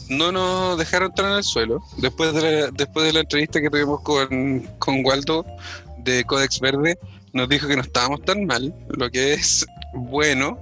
no 0.09 0.31
nos 0.31 0.77
dejaron 0.77 1.09
entrar 1.09 1.31
en 1.31 1.37
el 1.37 1.43
suelo. 1.43 1.81
Después 1.97 2.33
de 2.33 2.41
la, 2.41 2.71
después 2.71 3.05
de 3.05 3.13
la 3.13 3.19
entrevista 3.21 3.59
que 3.61 3.69
tuvimos 3.69 4.01
con, 4.01 4.61
con 4.77 5.03
Waldo 5.03 5.43
de 5.97 6.23
Codex 6.23 6.59
Verde, 6.59 6.99
nos 7.33 7.49
dijo 7.49 7.67
que 7.67 7.75
no 7.75 7.81
estábamos 7.81 8.23
tan 8.23 8.45
mal, 8.45 8.73
lo 8.89 9.09
que 9.09 9.33
es 9.33 9.65
bueno, 9.93 10.59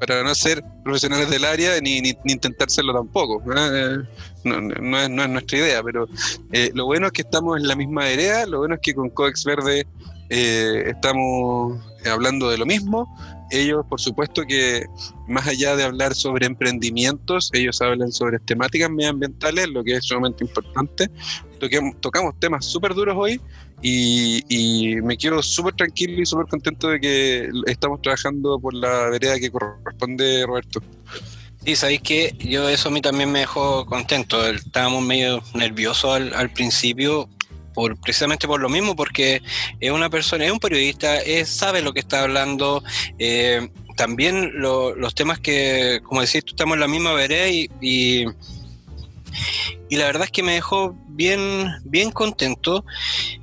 para 0.00 0.24
no 0.24 0.34
ser 0.34 0.64
profesionales 0.82 1.28
del 1.28 1.44
área 1.44 1.78
ni, 1.80 2.00
ni, 2.00 2.16
intentar 2.24 2.70
serlo 2.70 2.94
tampoco. 2.94 3.42
Eh, 3.54 3.98
no, 4.44 4.98
es, 4.98 5.10
nuestra 5.10 5.58
idea, 5.58 5.82
pero 5.82 6.08
eh, 6.52 6.70
lo 6.74 6.86
bueno 6.86 7.06
es 7.06 7.12
que 7.12 7.22
estamos 7.22 7.60
en 7.60 7.68
la 7.68 7.76
misma 7.76 8.06
área, 8.06 8.46
lo 8.46 8.58
bueno 8.58 8.76
es 8.76 8.80
que 8.80 8.94
con 8.94 9.10
Codex 9.10 9.44
Verde 9.44 9.86
eh, 10.30 10.84
estamos 10.86 11.78
hablando 12.10 12.48
de 12.48 12.58
lo 12.58 12.64
mismo. 12.64 13.06
Ellos, 13.50 13.84
por 13.88 14.00
supuesto 14.00 14.42
que 14.46 14.84
más 15.26 15.46
allá 15.46 15.76
de 15.76 15.84
hablar 15.84 16.14
sobre 16.14 16.46
emprendimientos, 16.46 17.50
ellos 17.52 17.80
hablan 17.80 18.12
sobre 18.12 18.38
temáticas 18.38 18.90
medioambientales, 18.90 19.68
lo 19.68 19.82
que 19.82 19.94
es 19.94 20.04
sumamente 20.04 20.44
importante. 20.44 21.10
tocamos 22.00 22.38
temas 22.38 22.64
súper 22.64 22.94
duros 22.94 23.16
hoy, 23.18 23.40
y, 23.82 24.96
me 25.02 25.16
quedo 25.16 25.42
súper 25.42 25.74
tranquilo 25.74 26.20
y 26.20 26.26
súper 26.26 26.46
contento 26.46 26.88
de 26.88 27.00
que 27.00 27.50
estamos 27.66 28.02
trabajando 28.02 28.58
por 28.58 28.74
la 28.74 29.08
vereda 29.08 29.38
que 29.38 29.50
corresponde, 29.50 30.44
Roberto. 30.46 30.82
Sí, 31.64 31.76
sabéis 31.76 32.00
que 32.02 32.34
yo 32.38 32.68
eso 32.68 32.88
a 32.88 32.92
mí 32.92 33.00
también 33.00 33.30
me 33.30 33.40
dejó 33.40 33.84
contento. 33.86 34.46
Estábamos 34.46 35.02
medio 35.02 35.42
nerviosos 35.54 36.10
al, 36.32 36.50
principio, 36.50 37.28
precisamente 38.00 38.46
por 38.46 38.60
lo 38.60 38.68
mismo, 38.68 38.96
porque 38.96 39.42
es 39.80 39.90
una 39.90 40.10
persona, 40.10 40.44
es 40.44 40.52
un 40.52 40.60
periodista, 40.60 41.18
es, 41.18 41.48
sabe 41.48 41.82
lo 41.82 41.92
que 41.92 42.00
está 42.00 42.22
hablando. 42.22 42.82
Eh, 43.18 43.68
también 43.96 44.52
los 44.54 45.14
temas 45.14 45.40
que, 45.40 46.00
como 46.04 46.20
decís, 46.20 46.42
estamos 46.46 46.74
en 46.74 46.80
la 46.80 46.88
misma 46.88 47.12
vereda 47.12 47.48
y, 47.48 47.70
y, 47.80 48.24
y 49.88 49.96
la 49.96 50.06
verdad 50.06 50.24
es 50.24 50.30
que 50.30 50.42
me 50.42 50.54
dejó 50.54 50.96
bien, 51.08 51.66
bien 51.84 52.10
contento. 52.10 52.84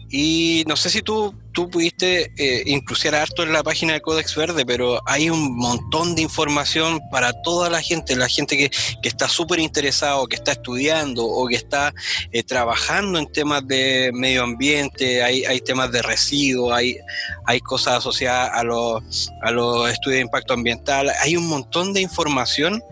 Y 0.09 0.63
no 0.67 0.75
sé 0.75 0.89
si 0.89 1.01
tú, 1.01 1.35
tú 1.57 1.67
pudiste 1.71 2.31
eh, 2.37 2.61
incluir 2.67 3.15
harto 3.15 3.41
en 3.41 3.51
la 3.51 3.63
página 3.63 3.93
de 3.93 4.01
Codex 4.01 4.35
Verde, 4.35 4.63
pero 4.63 5.01
hay 5.07 5.31
un 5.31 5.57
montón 5.57 6.13
de 6.13 6.21
información 6.21 6.99
para 7.11 7.33
toda 7.41 7.67
la 7.71 7.81
gente, 7.81 8.15
la 8.15 8.29
gente 8.29 8.55
que, 8.55 8.69
que 9.01 9.09
está 9.09 9.27
súper 9.27 9.57
interesada 9.57 10.17
o 10.17 10.27
que 10.27 10.35
está 10.35 10.51
estudiando 10.51 11.25
o 11.25 11.47
que 11.47 11.55
está 11.55 11.95
eh, 12.31 12.43
trabajando 12.43 13.17
en 13.17 13.25
temas 13.31 13.67
de 13.67 14.11
medio 14.13 14.43
ambiente, 14.43 15.23
hay, 15.23 15.45
hay 15.45 15.59
temas 15.61 15.91
de 15.91 16.03
residuos, 16.03 16.71
hay, 16.73 16.99
hay 17.47 17.59
cosas 17.61 17.95
asociadas 17.95 18.51
a 18.53 18.63
los, 18.63 19.31
a 19.41 19.49
los 19.49 19.89
estudios 19.89 20.17
de 20.17 20.21
impacto 20.21 20.53
ambiental, 20.53 21.11
hay 21.23 21.37
un 21.37 21.47
montón 21.47 21.91
de 21.91 22.01
información 22.01 22.83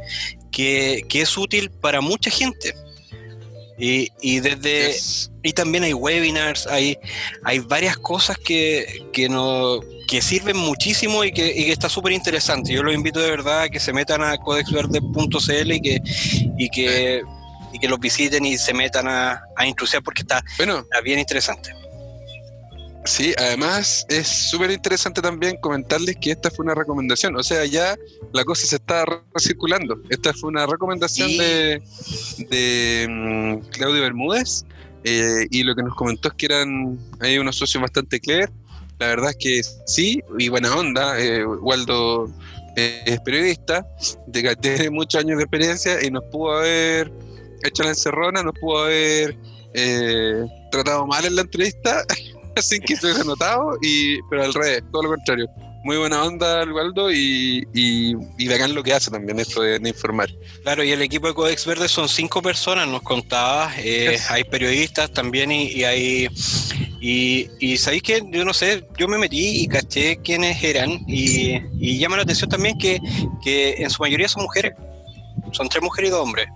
que, 0.51 1.03
que 1.07 1.21
es 1.21 1.37
útil 1.37 1.69
para 1.69 2.01
mucha 2.01 2.31
gente. 2.31 2.73
Y, 3.77 4.11
y 4.21 4.39
desde 4.39 4.95
y 5.43 5.53
también 5.53 5.83
hay 5.83 5.93
webinars, 5.93 6.65
hay, 6.65 6.97
hay 7.43 7.59
varias 7.59 7.97
cosas 7.97 8.37
que, 8.37 9.05
que, 9.13 9.29
no, 9.29 9.79
que 10.07 10.21
sirven 10.21 10.57
muchísimo 10.57 11.23
y 11.23 11.31
que, 11.31 11.47
y 11.55 11.65
que 11.65 11.71
está 11.71 11.87
súper 11.87 12.13
interesante. 12.13 12.73
Yo 12.73 12.81
los 12.81 12.95
invito 12.95 13.19
de 13.19 13.29
verdad 13.29 13.61
a 13.61 13.69
que 13.69 13.79
se 13.79 13.93
metan 13.93 14.23
a 14.23 14.37
codexverde.cl 14.37 15.71
y 15.71 15.81
que, 15.81 16.01
y 16.57 16.69
que, 16.69 17.21
y 17.73 17.79
que 17.79 17.87
los 17.87 17.99
visiten 17.99 18.45
y 18.45 18.57
se 18.57 18.73
metan 18.73 19.07
a, 19.07 19.33
a 19.55 20.01
porque 20.03 20.21
está, 20.21 20.43
está 20.57 21.01
bien 21.03 21.19
interesante. 21.19 21.71
Sí, 23.05 23.35
además 23.37 24.03
es 24.09 24.27
súper 24.27 24.71
interesante 24.71 25.21
también 25.21 25.57
comentarles 25.61 26.15
que 26.19 26.31
esta 26.31 26.49
fue 26.49 26.65
una 26.65 26.73
recomendación, 26.73 27.35
o 27.35 27.43
sea, 27.43 27.63
ya 27.65 27.95
la 28.33 28.43
cosa 28.43 28.65
se 28.65 28.77
está 28.77 29.05
recirculando. 29.31 30.01
Esta 30.09 30.33
fue 30.33 30.49
una 30.49 30.65
recomendación 30.65 31.29
de, 31.37 31.83
de 32.49 33.07
mm, 33.07 33.69
Claudio 33.69 34.01
Bermúdez 34.01 34.65
eh, 35.03 35.45
y 35.51 35.61
lo 35.61 35.75
que 35.75 35.83
nos 35.83 35.93
comentó 35.93 36.29
es 36.29 36.33
que 36.33 36.47
eran 36.47 36.97
hay 37.19 37.37
unos 37.37 37.57
socios 37.57 37.79
bastante 37.79 38.19
clever. 38.19 38.49
La 38.97 39.07
verdad 39.07 39.29
es 39.31 39.37
que 39.37 39.61
sí, 39.85 40.23
y 40.39 40.49
buena 40.49 40.75
onda. 40.75 41.19
Eh, 41.19 41.45
Waldo 41.45 42.33
eh, 42.75 43.03
es 43.05 43.19
periodista, 43.19 43.85
tiene 44.61 44.89
muchos 44.89 45.21
años 45.21 45.37
de 45.37 45.43
experiencia 45.43 46.03
y 46.03 46.09
nos 46.09 46.23
pudo 46.31 46.57
haber 46.57 47.11
hecho 47.63 47.83
la 47.83 47.89
encerrona, 47.89 48.41
nos 48.41 48.55
pudo 48.59 48.85
haber 48.85 49.37
tratado 50.71 51.05
mal 51.05 51.25
en 51.25 51.35
la 51.35 51.41
entrevista 51.41 52.03
sin 52.61 52.81
que 52.81 52.95
se 52.95 53.07
hubiera 53.07 53.23
notado, 53.23 53.77
y, 53.81 54.21
pero 54.29 54.43
al 54.43 54.53
revés, 54.53 54.83
todo 54.91 55.03
lo 55.03 55.09
contrario. 55.09 55.47
Muy 55.83 55.97
buena 55.97 56.23
onda 56.23 56.63
el 56.63 56.71
Waldo 56.71 57.11
y, 57.11 57.67
y, 57.71 58.15
y 58.39 58.47
bacán 58.47 58.73
lo 58.73 58.81
que 58.81 58.91
hace 58.91 59.11
también 59.11 59.39
esto 59.39 59.61
de, 59.61 59.77
informar. 59.87 60.29
Claro, 60.63 60.83
y 60.83 60.91
el 60.91 61.01
equipo 61.03 61.27
de 61.27 61.35
Codex 61.35 61.63
Verde 61.67 61.87
son 61.87 62.09
cinco 62.09 62.41
personas, 62.41 62.87
nos 62.87 63.03
contaba. 63.03 63.71
Eh, 63.77 64.17
hay 64.29 64.45
periodistas 64.45 65.11
también 65.11 65.51
y, 65.51 65.83
hay. 65.83 66.27
Y, 66.99 67.49
y 67.59 67.77
sabéis 67.77 68.01
que 68.01 68.23
yo 68.31 68.43
no 68.43 68.51
sé, 68.51 68.83
yo 68.97 69.07
me 69.07 69.19
metí 69.19 69.61
y 69.61 69.67
caché 69.67 70.17
quiénes 70.23 70.63
eran 70.63 70.89
y, 71.07 71.61
y 71.79 71.99
llama 71.99 72.17
la 72.17 72.23
atención 72.23 72.49
también 72.49 72.79
que, 72.79 72.99
que 73.43 73.75
en 73.77 73.91
su 73.91 74.01
mayoría 74.01 74.27
son 74.27 74.41
mujeres, 74.41 74.73
son 75.55 75.69
tres 75.69 75.83
mujeres 75.83 76.09
y 76.09 76.11
dos 76.11 76.21
hombres. 76.21 76.47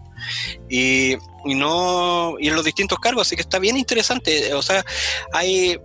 Y, 0.70 1.14
y 1.46 1.56
no 1.56 2.36
y 2.40 2.50
en 2.50 2.56
los 2.56 2.66
distintos 2.66 3.00
cargos, 3.00 3.28
así 3.28 3.36
que 3.36 3.42
está 3.42 3.60
bien 3.60 3.78
interesante. 3.78 4.54
O 4.54 4.62
sea, 4.62 4.86
hay 5.32 5.80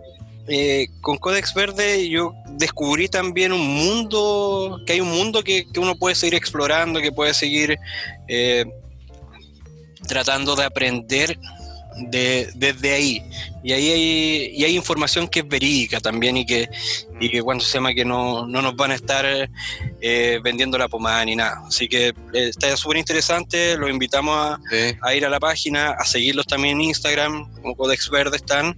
eh, 0.47 0.89
con 1.01 1.17
Codex 1.17 1.55
Verde 1.55 2.07
yo 2.09 2.35
descubrí 2.51 3.09
también 3.09 3.53
un 3.53 3.67
mundo, 3.67 4.79
que 4.87 4.95
hay 4.95 5.01
un 5.01 5.11
mundo 5.11 5.43
que, 5.43 5.67
uno 5.79 5.97
puede 5.97 6.15
seguir 6.15 6.35
explorando, 6.35 7.01
que 7.01 7.13
puede 7.13 7.33
seguir 7.33 7.79
eh, 8.29 8.67
tratando 10.07 10.55
de 10.55 10.65
aprender 10.65 11.39
de, 12.11 12.51
desde 12.55 12.93
ahí. 12.95 13.23
Y 13.63 13.73
ahí 13.73 13.91
hay, 13.91 14.53
y 14.57 14.65
hay 14.65 14.77
información 14.77 15.27
que 15.27 15.41
es 15.41 15.49
verídica 15.49 15.99
también 15.99 16.37
y 16.37 16.45
que, 16.45 16.69
y 17.19 17.31
que 17.31 17.41
cuando 17.43 17.65
se 17.65 17.73
llama 17.75 17.95
que 17.95 18.05
no, 18.05 18.47
no 18.47 18.61
nos 18.61 18.77
van 18.77 18.91
a 18.91 18.95
estar 18.95 19.25
eh, 20.03 20.39
vendiendo 20.43 20.77
la 20.77 20.87
pomada 20.89 21.25
ni 21.25 21.35
nada. 21.35 21.63
Así 21.67 21.89
que 21.89 22.09
eh, 22.09 22.15
está 22.35 22.77
súper 22.77 22.99
interesante, 22.99 23.77
los 23.79 23.89
invitamos 23.89 24.37
a, 24.37 24.61
Sí. 24.71 24.97
a 25.01 25.15
ir 25.15 25.25
a 25.25 25.31
la 25.31 25.41
página, 25.41 25.93
a 25.93 26.05
seguirlos 26.05 26.47
también 26.47 26.77
en 26.81 26.89
Instagram, 26.89 27.51
como 27.63 27.75
Codex 27.75 28.11
Verde 28.11 28.37
están. 28.37 28.77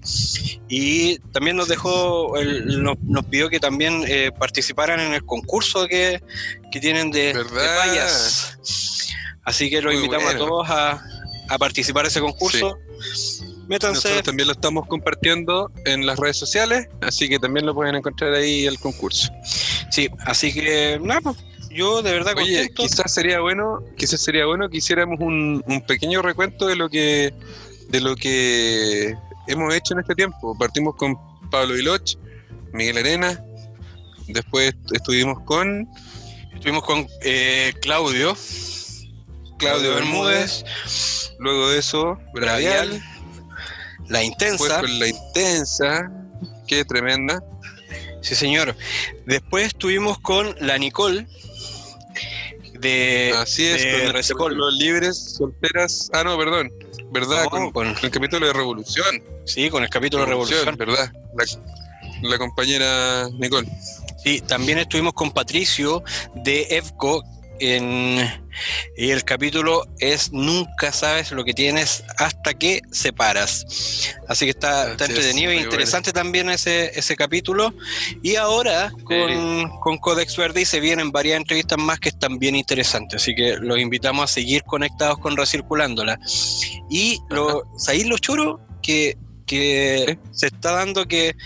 Y 0.68 1.18
también 1.32 1.56
nos 1.56 1.66
dejó, 1.68 2.36
el- 2.38 2.80
nos, 2.82 2.96
nos 3.02 3.24
pidió 3.26 3.48
que 3.48 3.58
también 3.58 4.04
eh, 4.06 4.30
participaran 4.38 5.00
en 5.00 5.14
el 5.14 5.24
concurso 5.24 5.88
que, 5.88 6.22
que 6.70 6.78
tienen 6.80 7.10
de, 7.10 7.32
de 7.34 7.44
payas. 7.44 8.56
Así 9.44 9.70
que 9.70 9.80
los 9.80 9.94
Muy 9.94 10.04
invitamos 10.04 10.24
bueno. 10.34 10.44
a 10.44 10.48
todos 10.48 10.70
a, 10.70 11.15
a 11.48 11.58
participar 11.58 12.04
en 12.04 12.08
ese 12.08 12.20
concurso. 12.20 12.78
Métanse, 13.68 13.94
Nosotros 13.96 14.22
también 14.22 14.46
lo 14.46 14.52
estamos 14.52 14.86
compartiendo 14.86 15.70
en 15.84 16.06
las 16.06 16.18
redes 16.18 16.36
sociales, 16.36 16.88
así 17.00 17.28
que 17.28 17.38
también 17.38 17.66
lo 17.66 17.74
pueden 17.74 17.96
encontrar 17.96 18.32
ahí 18.34 18.64
el 18.64 18.78
concurso. 18.78 19.32
sí, 19.90 20.08
así 20.24 20.52
que 20.52 21.00
nada, 21.02 21.20
pues, 21.20 21.36
yo 21.70 22.00
de 22.00 22.12
verdad 22.12 22.34
Oye, 22.36 22.58
contento. 22.58 22.82
quizás 22.82 23.12
sería 23.12 23.40
bueno, 23.40 23.80
quizás 23.96 24.20
sería 24.20 24.46
bueno 24.46 24.70
que 24.70 24.78
hiciéramos 24.78 25.18
un, 25.20 25.62
un 25.66 25.80
pequeño 25.82 26.22
recuento 26.22 26.66
de 26.66 26.76
lo 26.76 26.88
que 26.88 27.34
de 27.88 28.00
lo 28.00 28.14
que 28.16 29.14
hemos 29.48 29.74
hecho 29.74 29.94
en 29.94 30.00
este 30.00 30.14
tiempo. 30.14 30.56
Partimos 30.56 30.94
con 30.94 31.16
Pablo 31.50 31.74
Viloch, 31.74 32.16
Miguel 32.72 32.98
Arena, 32.98 33.44
después 34.28 34.74
estuvimos 34.92 35.40
con 35.44 35.88
Estuvimos 36.56 36.84
con 36.84 37.06
eh, 37.20 37.74
Claudio, 37.82 38.34
Claudio 39.58 39.94
Bermúdez, 39.94 40.64
luego 41.38 41.70
de 41.70 41.78
eso 41.78 42.18
Bravial, 42.34 42.88
Bravial, 42.88 43.02
La 44.08 44.22
Intensa. 44.22 44.80
con 44.80 44.98
La 44.98 45.08
Intensa, 45.08 46.10
qué 46.66 46.84
tremenda, 46.84 47.42
Sí, 48.22 48.34
señor. 48.34 48.74
Después 49.24 49.68
estuvimos 49.68 50.18
con 50.18 50.56
la 50.60 50.76
Nicole 50.78 51.26
de, 52.74 53.32
así 53.36 53.64
es, 53.66 53.82
de 53.82 53.92
con 53.92 54.00
el 54.00 54.12
capítulo 54.12 54.70
libres, 54.72 55.34
solteras, 55.38 56.10
ah 56.12 56.24
no, 56.24 56.36
perdón, 56.36 56.72
verdad, 57.12 57.44
No, 57.44 57.50
con, 57.50 57.70
con- 57.70 57.94
con 57.94 58.04
el 58.04 58.10
capítulo 58.10 58.46
de 58.46 58.52
Revolución. 58.52 59.22
sí, 59.44 59.70
con 59.70 59.84
el 59.84 59.90
capítulo 59.90 60.24
de 60.24 60.28
Revolución. 60.30 60.76
¿verdad? 60.76 61.12
La, 61.36 62.28
la 62.30 62.38
compañera 62.38 63.28
Nicole. 63.38 63.68
Sí, 64.22 64.40
también 64.40 64.78
estuvimos 64.78 65.12
con 65.14 65.30
Patricio 65.30 66.02
de 66.34 66.62
EFCO 66.70 67.22
en 67.60 68.46
y 68.96 69.10
el 69.10 69.24
capítulo 69.24 69.86
es 69.98 70.32
Nunca 70.32 70.92
sabes 70.92 71.30
lo 71.32 71.44
que 71.44 71.52
tienes 71.52 72.04
hasta 72.18 72.54
que 72.54 72.80
separas. 72.90 74.14
Así 74.28 74.46
que 74.46 74.50
está, 74.50 74.92
está 74.92 75.04
es, 75.04 75.10
entretenido 75.10 75.50
e 75.50 75.56
interesante 75.56 76.12
también 76.12 76.48
ese, 76.48 76.98
ese 76.98 77.16
capítulo. 77.16 77.74
Y 78.22 78.36
ahora 78.36 78.90
con, 79.04 79.68
con 79.80 79.98
Codex 79.98 80.36
Verde 80.36 80.64
se 80.64 80.80
vienen 80.80 81.12
varias 81.12 81.36
entrevistas 81.36 81.78
más 81.78 82.00
que 82.00 82.08
están 82.08 82.38
bien 82.38 82.56
interesantes. 82.56 83.22
Así 83.22 83.34
que 83.34 83.56
los 83.58 83.78
invitamos 83.78 84.30
a 84.30 84.34
seguir 84.34 84.62
conectados 84.64 85.18
con 85.18 85.36
Recirculándola. 85.36 86.18
Y 86.88 87.20
lo, 87.28 87.64
¿sabéis 87.76 88.06
lo 88.06 88.18
choro? 88.18 88.60
Que, 88.82 89.16
que 89.46 90.18
se 90.32 90.46
está 90.46 90.72
dando 90.72 91.06
que, 91.06 91.36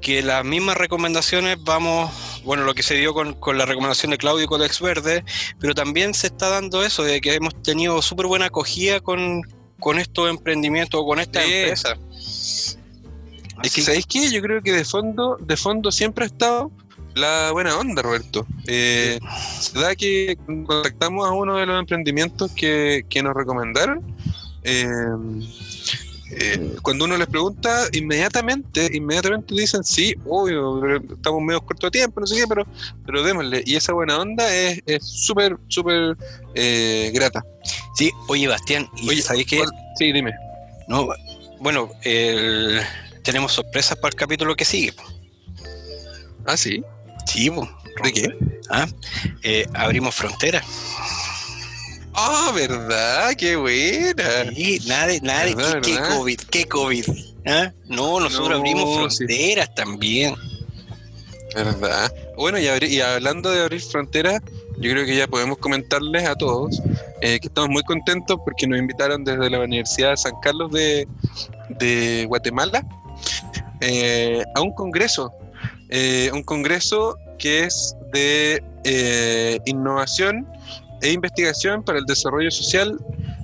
que 0.00 0.22
las 0.22 0.44
mismas 0.44 0.76
recomendaciones 0.76 1.56
vamos, 1.64 2.10
bueno, 2.46 2.64
lo 2.64 2.72
que 2.74 2.82
se 2.82 2.94
dio 2.94 3.12
con, 3.12 3.34
con 3.34 3.58
la 3.58 3.66
recomendación 3.66 4.10
de 4.12 4.18
Claudio 4.18 4.46
Codex 4.46 4.80
Verde, 4.80 5.24
pero 5.60 5.74
también 5.74 6.14
se 6.14 6.28
está 6.28 6.48
dando 6.48 6.82
eso, 6.82 7.02
de 7.02 7.20
que 7.20 7.34
hemos 7.34 7.60
tenido 7.62 8.00
súper 8.00 8.26
buena 8.26 8.46
acogida 8.46 9.00
con, 9.00 9.42
con 9.80 9.98
estos 9.98 10.30
emprendimientos 10.30 10.98
o 10.98 11.04
con 11.04 11.18
esta 11.20 11.42
Sí. 11.42 11.52
empresa. 11.52 11.96
Es 13.62 13.74
que, 13.74 13.82
¿sabéis 13.82 14.06
qué? 14.06 14.30
Yo 14.30 14.40
creo 14.42 14.62
que 14.62 14.72
de 14.72 14.84
fondo, 14.84 15.36
de 15.40 15.56
fondo 15.56 15.90
siempre 15.90 16.24
ha 16.24 16.26
estado 16.28 16.70
la 17.14 17.50
buena 17.52 17.76
onda, 17.78 18.02
Roberto. 18.02 18.46
Eh, 18.66 19.18
se 19.60 19.78
da 19.78 19.94
que 19.96 20.36
contactamos 20.46 21.26
a 21.26 21.32
uno 21.32 21.56
de 21.56 21.64
los 21.66 21.78
emprendimientos 21.80 22.52
que, 22.52 23.04
que 23.08 23.22
nos 23.22 23.34
recomendaron. 23.34 24.02
eh, 24.62 24.86
eh, 26.32 26.76
cuando 26.82 27.04
uno 27.04 27.16
les 27.16 27.26
pregunta, 27.28 27.84
inmediatamente, 27.92 28.90
inmediatamente 28.92 29.54
dicen 29.54 29.84
sí, 29.84 30.14
obvio, 30.26 30.96
estamos 31.14 31.40
medio 31.42 31.60
corto 31.60 31.86
de 31.86 31.92
tiempo, 31.92 32.20
no 32.20 32.26
sé 32.26 32.36
qué, 32.36 32.46
pero, 32.48 32.66
pero 33.04 33.22
démosle. 33.22 33.62
Y 33.66 33.76
esa 33.76 33.92
buena 33.92 34.18
onda 34.18 34.52
es 34.54 34.80
es 34.86 35.04
súper, 35.04 35.56
súper 35.68 36.16
eh, 36.54 37.10
grata. 37.14 37.44
Sí, 37.96 38.10
oye, 38.28 38.48
Bastián, 38.48 38.88
¿y 38.96 39.08
Oye, 39.08 39.22
sabéis 39.22 39.46
qué? 39.46 39.58
¿cuál- 39.58 39.70
Sí, 39.98 40.12
dime. 40.12 40.32
No, 40.88 41.08
bueno, 41.60 41.90
el- 42.02 42.80
tenemos 43.22 43.52
sorpresas 43.52 43.96
para 43.98 44.08
el 44.10 44.14
capítulo 44.14 44.54
que 44.54 44.64
sigue. 44.64 44.92
Ah, 46.44 46.56
sí. 46.56 46.82
Sí, 47.26 47.50
po. 47.50 47.68
¿De 48.04 48.12
qué? 48.12 48.28
Ah, 48.70 48.86
eh, 49.42 49.66
abrimos 49.74 50.14
fronteras. 50.14 50.64
Ah, 52.18 52.50
¿verdad? 52.54 53.34
¡Qué 53.36 53.56
buena! 53.56 54.50
Sí, 54.54 54.80
nada, 54.86 55.06
de- 55.08 55.20
nada, 55.20 55.44
de 55.44 55.54
¿Verdad, 55.54 55.80
¿qué? 55.82 55.98
COVID? 56.16 56.40
¿Qué 56.50 56.64
COVID? 56.66 57.04
¿Ah? 57.46 57.72
No, 57.86 58.18
nosotros 58.20 58.50
No, 58.50 58.56
abrimos 58.56 59.14
sí. 59.14 59.24
fronteras 59.26 59.74
también. 59.74 60.34
¿Verdad? 61.54 62.12
Bueno, 62.36 62.58
y, 62.58 62.64
abri- 62.64 62.88
y 62.88 63.00
hablando 63.00 63.50
de 63.50 63.60
abrir 63.62 63.80
fronteras, 63.80 64.40
yo 64.78 64.90
creo 64.90 65.04
que 65.06 65.16
ya 65.16 65.26
podemos 65.26 65.58
comentarles 65.58 66.26
a 66.26 66.34
todos 66.34 66.80
eh, 67.22 67.38
que 67.40 67.48
estamos 67.48 67.70
muy 67.70 67.82
contentos 67.82 68.38
porque 68.44 68.66
nos 68.66 68.78
invitaron 68.78 69.24
desde 69.24 69.48
la 69.48 69.60
Universidad 69.60 70.10
de 70.10 70.16
San 70.18 70.32
Carlos 70.42 70.70
de, 70.72 71.06
de 71.78 72.24
Guatemala 72.28 72.84
eh, 73.80 74.42
a 74.54 74.60
un 74.60 74.72
congreso. 74.74 75.32
eh, 75.90 76.30
un 76.32 76.42
congreso 76.42 77.16
que 77.38 77.64
es 77.64 77.94
de 78.12 78.62
innovación 79.66 80.46
e 81.02 81.12
investigación 81.12 81.82
para 81.82 81.98
el 81.98 82.04
desarrollo 82.06 82.50
social 82.50 82.96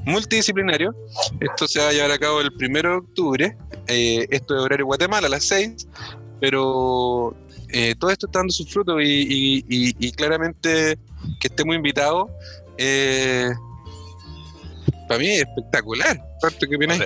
multidisciplinario. 0.04 0.94
Esto 1.40 1.68
se 1.68 1.78
va 1.80 1.88
a 1.88 1.92
llevar 1.92 2.10
a 2.10 2.18
cabo 2.18 2.40
el 2.40 2.52
primero 2.54 2.90
de 2.90 2.96
octubre. 2.98 3.56
eh, 3.88 4.26
esto 4.30 4.54
es 4.56 4.62
horario 4.62 4.86
Guatemala 4.86 5.26
a 5.26 5.30
las 5.30 5.44
6, 5.44 5.86
pero 6.40 7.34
eh, 7.68 7.94
todo 7.98 8.10
esto 8.10 8.26
está 8.26 8.38
dando 8.40 8.52
sus 8.52 8.68
frutos 8.70 9.00
y, 9.02 9.06
y- 9.06 9.64
y- 9.68 9.94
y 9.98 10.12
claramente 10.12 10.98
que 11.40 11.48
estemos 11.48 11.74
invitados, 11.76 12.30
eh, 12.78 13.48
para 15.08 15.18
mí 15.20 15.28
es 15.28 15.40
espectacular. 15.42 16.20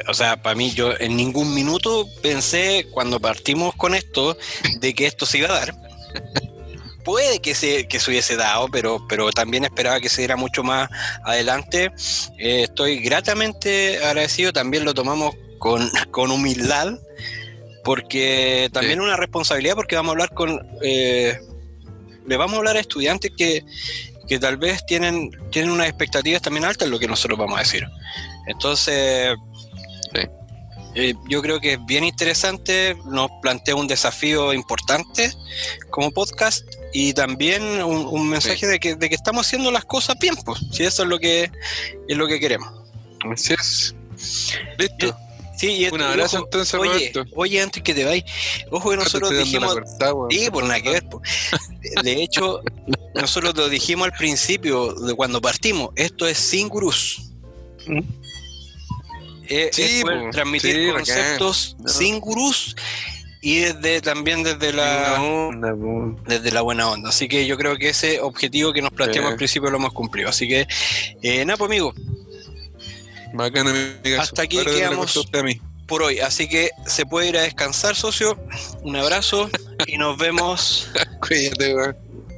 O 0.08 0.14
sea, 0.14 0.40
para 0.42 0.54
mí 0.54 0.70
yo 0.72 0.92
en 0.98 1.16
ningún 1.16 1.52
minuto 1.54 2.06
pensé 2.22 2.86
cuando 2.92 3.18
partimos 3.20 3.74
con 3.74 3.94
esto 3.94 4.36
de 4.80 4.94
que 4.94 5.06
esto 5.06 5.26
se 5.26 5.38
iba 5.38 5.48
a 5.48 5.60
dar. 5.60 5.74
Puede 7.06 7.38
que 7.40 7.54
se, 7.54 7.86
que 7.86 8.00
se 8.00 8.10
hubiese 8.10 8.34
dado, 8.36 8.66
pero, 8.68 9.06
pero 9.08 9.30
también 9.30 9.64
esperaba 9.64 10.00
que 10.00 10.08
se 10.08 10.22
diera 10.22 10.34
mucho 10.36 10.64
más 10.64 10.90
adelante. 11.24 11.92
Eh, 12.36 12.64
estoy 12.64 12.98
gratamente 13.00 13.98
agradecido, 14.04 14.52
también 14.52 14.84
lo 14.84 14.92
tomamos 14.92 15.34
con, 15.60 15.88
con 16.10 16.32
humildad, 16.32 16.98
porque 17.84 18.68
también 18.72 18.98
Sí. 18.98 19.04
una 19.04 19.16
responsabilidad, 19.16 19.76
porque 19.76 19.94
vamos 19.94 20.10
a 20.10 20.12
hablar 20.14 20.30
con... 20.34 20.60
eh, 20.82 21.38
le 22.26 22.36
vamos 22.36 22.54
a 22.54 22.58
hablar 22.58 22.76
a 22.76 22.80
estudiantes 22.80 23.30
que, 23.38 23.64
que 24.26 24.40
tal 24.40 24.56
vez 24.56 24.84
tienen, 24.84 25.30
tienen 25.52 25.70
unas 25.70 25.86
expectativas 25.86 26.42
también 26.42 26.64
altas 26.64 26.86
en 26.86 26.90
lo 26.90 26.98
que 26.98 27.06
nosotros 27.06 27.38
vamos 27.38 27.56
a 27.56 27.62
decir. 27.62 27.86
Entonces, 28.48 29.36
Sí. 30.12 30.22
eh, 30.96 31.14
yo 31.28 31.40
creo 31.40 31.60
que 31.60 31.74
es 31.74 31.78
bien 31.86 32.02
interesante, 32.02 32.96
nos 33.04 33.30
plantea 33.42 33.76
un 33.76 33.86
desafío 33.86 34.52
importante 34.52 35.30
como 35.90 36.10
podcast 36.10 36.64
y 36.98 37.12
también 37.12 37.62
un, 37.82 38.06
un 38.06 38.26
mensaje 38.28 38.66
de, 38.66 38.78
que, 38.80 38.94
de 38.94 39.08
que 39.10 39.14
estamos 39.14 39.46
haciendo 39.46 39.70
las 39.70 39.84
cosas 39.84 40.16
bien, 40.18 40.34
pues, 40.46 40.60
si 40.72 40.82
eso 40.84 41.02
es 41.02 41.08
lo 41.10 41.18
que 41.18 41.50
es 42.08 42.16
lo 42.16 42.26
que 42.26 42.40
queremos. 42.40 42.70
Así 43.30 43.52
es. 43.52 43.94
Listo. 44.78 45.14
Sí, 45.58 45.68
y 45.72 45.84
Un 45.88 46.00
esto- 46.00 46.04
abrazo 46.06 46.36
ojo, 46.36 46.44
entonces, 46.46 46.74
oye, 46.74 47.10
Roberto. 47.14 47.24
oye, 47.34 47.60
antes 47.62 47.82
que 47.82 47.92
te 47.94 48.04
vayas, 48.04 48.24
ojo 48.70 48.90
que 48.90 48.96
nosotros 48.96 49.30
dijimos, 49.36 49.74
cortada. 49.74 50.12
Sí, 50.30 50.50
por 50.50 50.64
nada 50.64 50.80
que 50.80 50.90
ver. 50.90 51.08
po. 51.08 51.20
De 52.02 52.22
hecho, 52.22 52.60
nosotros 53.14 53.54
lo 53.56 53.68
dijimos 53.68 54.06
al 54.06 54.12
principio 54.12 54.92
de 54.94 55.14
cuando 55.14 55.40
partimos, 55.40 55.90
esto 55.96 56.26
es 56.26 56.38
sin 56.38 56.68
gurús. 56.68 57.30
Mm. 57.86 58.00
Eh, 59.48 59.70
Sí, 59.72 59.82
es 59.82 60.02
poder 60.02 60.24
po, 60.24 60.30
transmitir 60.30 60.74
sí, 60.86 60.92
conceptos 60.92 61.76
sin 61.86 62.20
gurús 62.20 62.74
y 63.46 63.60
desde 63.60 64.00
también 64.00 64.42
desde 64.42 64.72
la 64.72 65.22
onda, 65.22 65.72
desde 66.26 66.50
la 66.50 66.62
buena 66.62 66.90
onda. 66.90 67.10
Así 67.10 67.28
que 67.28 67.46
yo 67.46 67.56
creo 67.56 67.76
que 67.76 67.90
ese 67.90 68.20
objetivo 68.20 68.72
que 68.72 68.82
nos 68.82 68.90
planteamos 68.90 69.28
Sí. 69.28 69.32
al 69.34 69.36
principio 69.36 69.70
lo 69.70 69.76
hemos 69.76 69.92
cumplido. 69.92 70.28
Así 70.28 70.48
que 70.48 70.66
eh, 71.22 71.44
nada, 71.44 71.56
pues 71.56 71.70
amigo, 71.70 71.94
amigazo. 73.32 74.20
Hasta 74.20 74.42
aquí 74.42 74.58
quedamos. 74.64 75.28
por 75.86 76.02
hoy. 76.02 76.18
Así 76.18 76.48
que 76.48 76.70
se 76.86 77.06
puede 77.06 77.28
ir 77.28 77.38
a 77.38 77.42
descansar, 77.42 77.94
socio. 77.94 78.36
Un 78.82 78.96
abrazo 78.96 79.48
y 79.86 79.96
nos 79.96 80.18
vemos. 80.18 80.90
Cuídate, 81.28 81.72
weón. 81.72 81.96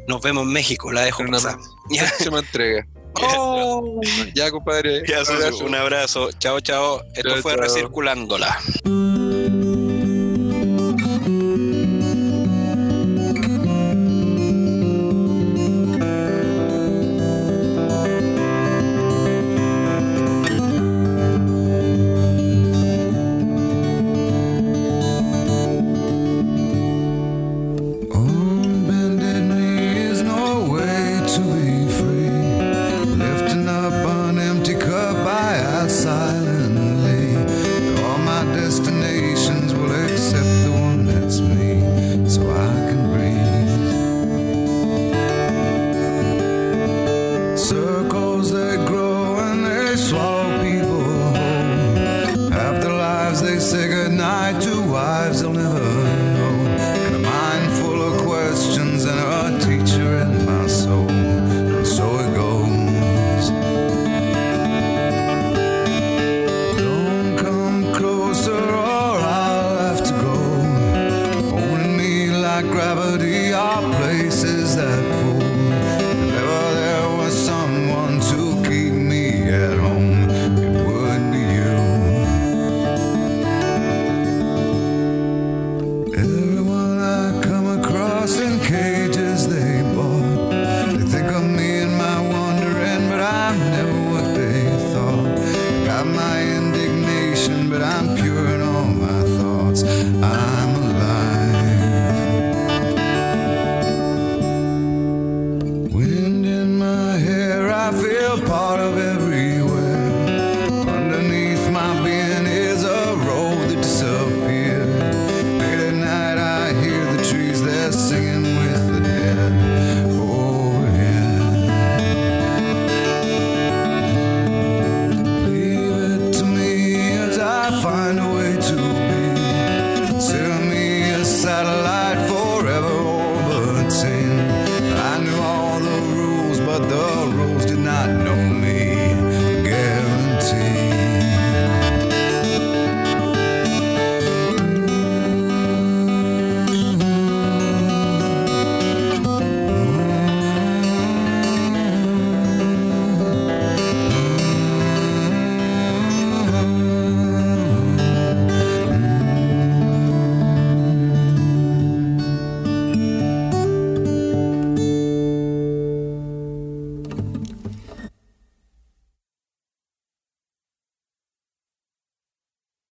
Nos 0.09 0.21
vemos 0.21 0.43
en 0.43 0.53
México. 0.53 0.93
La 0.93 1.05
dejo 1.05 1.23
Una 1.23 1.39
pasar. 1.39 1.57
Ya. 1.89 2.05
próxima 2.09 2.41
entrega. 2.41 2.87
Oh, 3.21 4.01
ya, 4.35 4.49
compadre. 4.51 5.03
Ya, 5.09 5.23
un 5.65 5.75
abrazo. 5.75 6.31
Chao, 6.39 6.61
chao. 6.61 7.03
Esto 7.15 7.31
Chao, 7.31 7.43
fue 7.43 7.55
chao. 7.55 7.63
Recirculándola. 7.63 8.61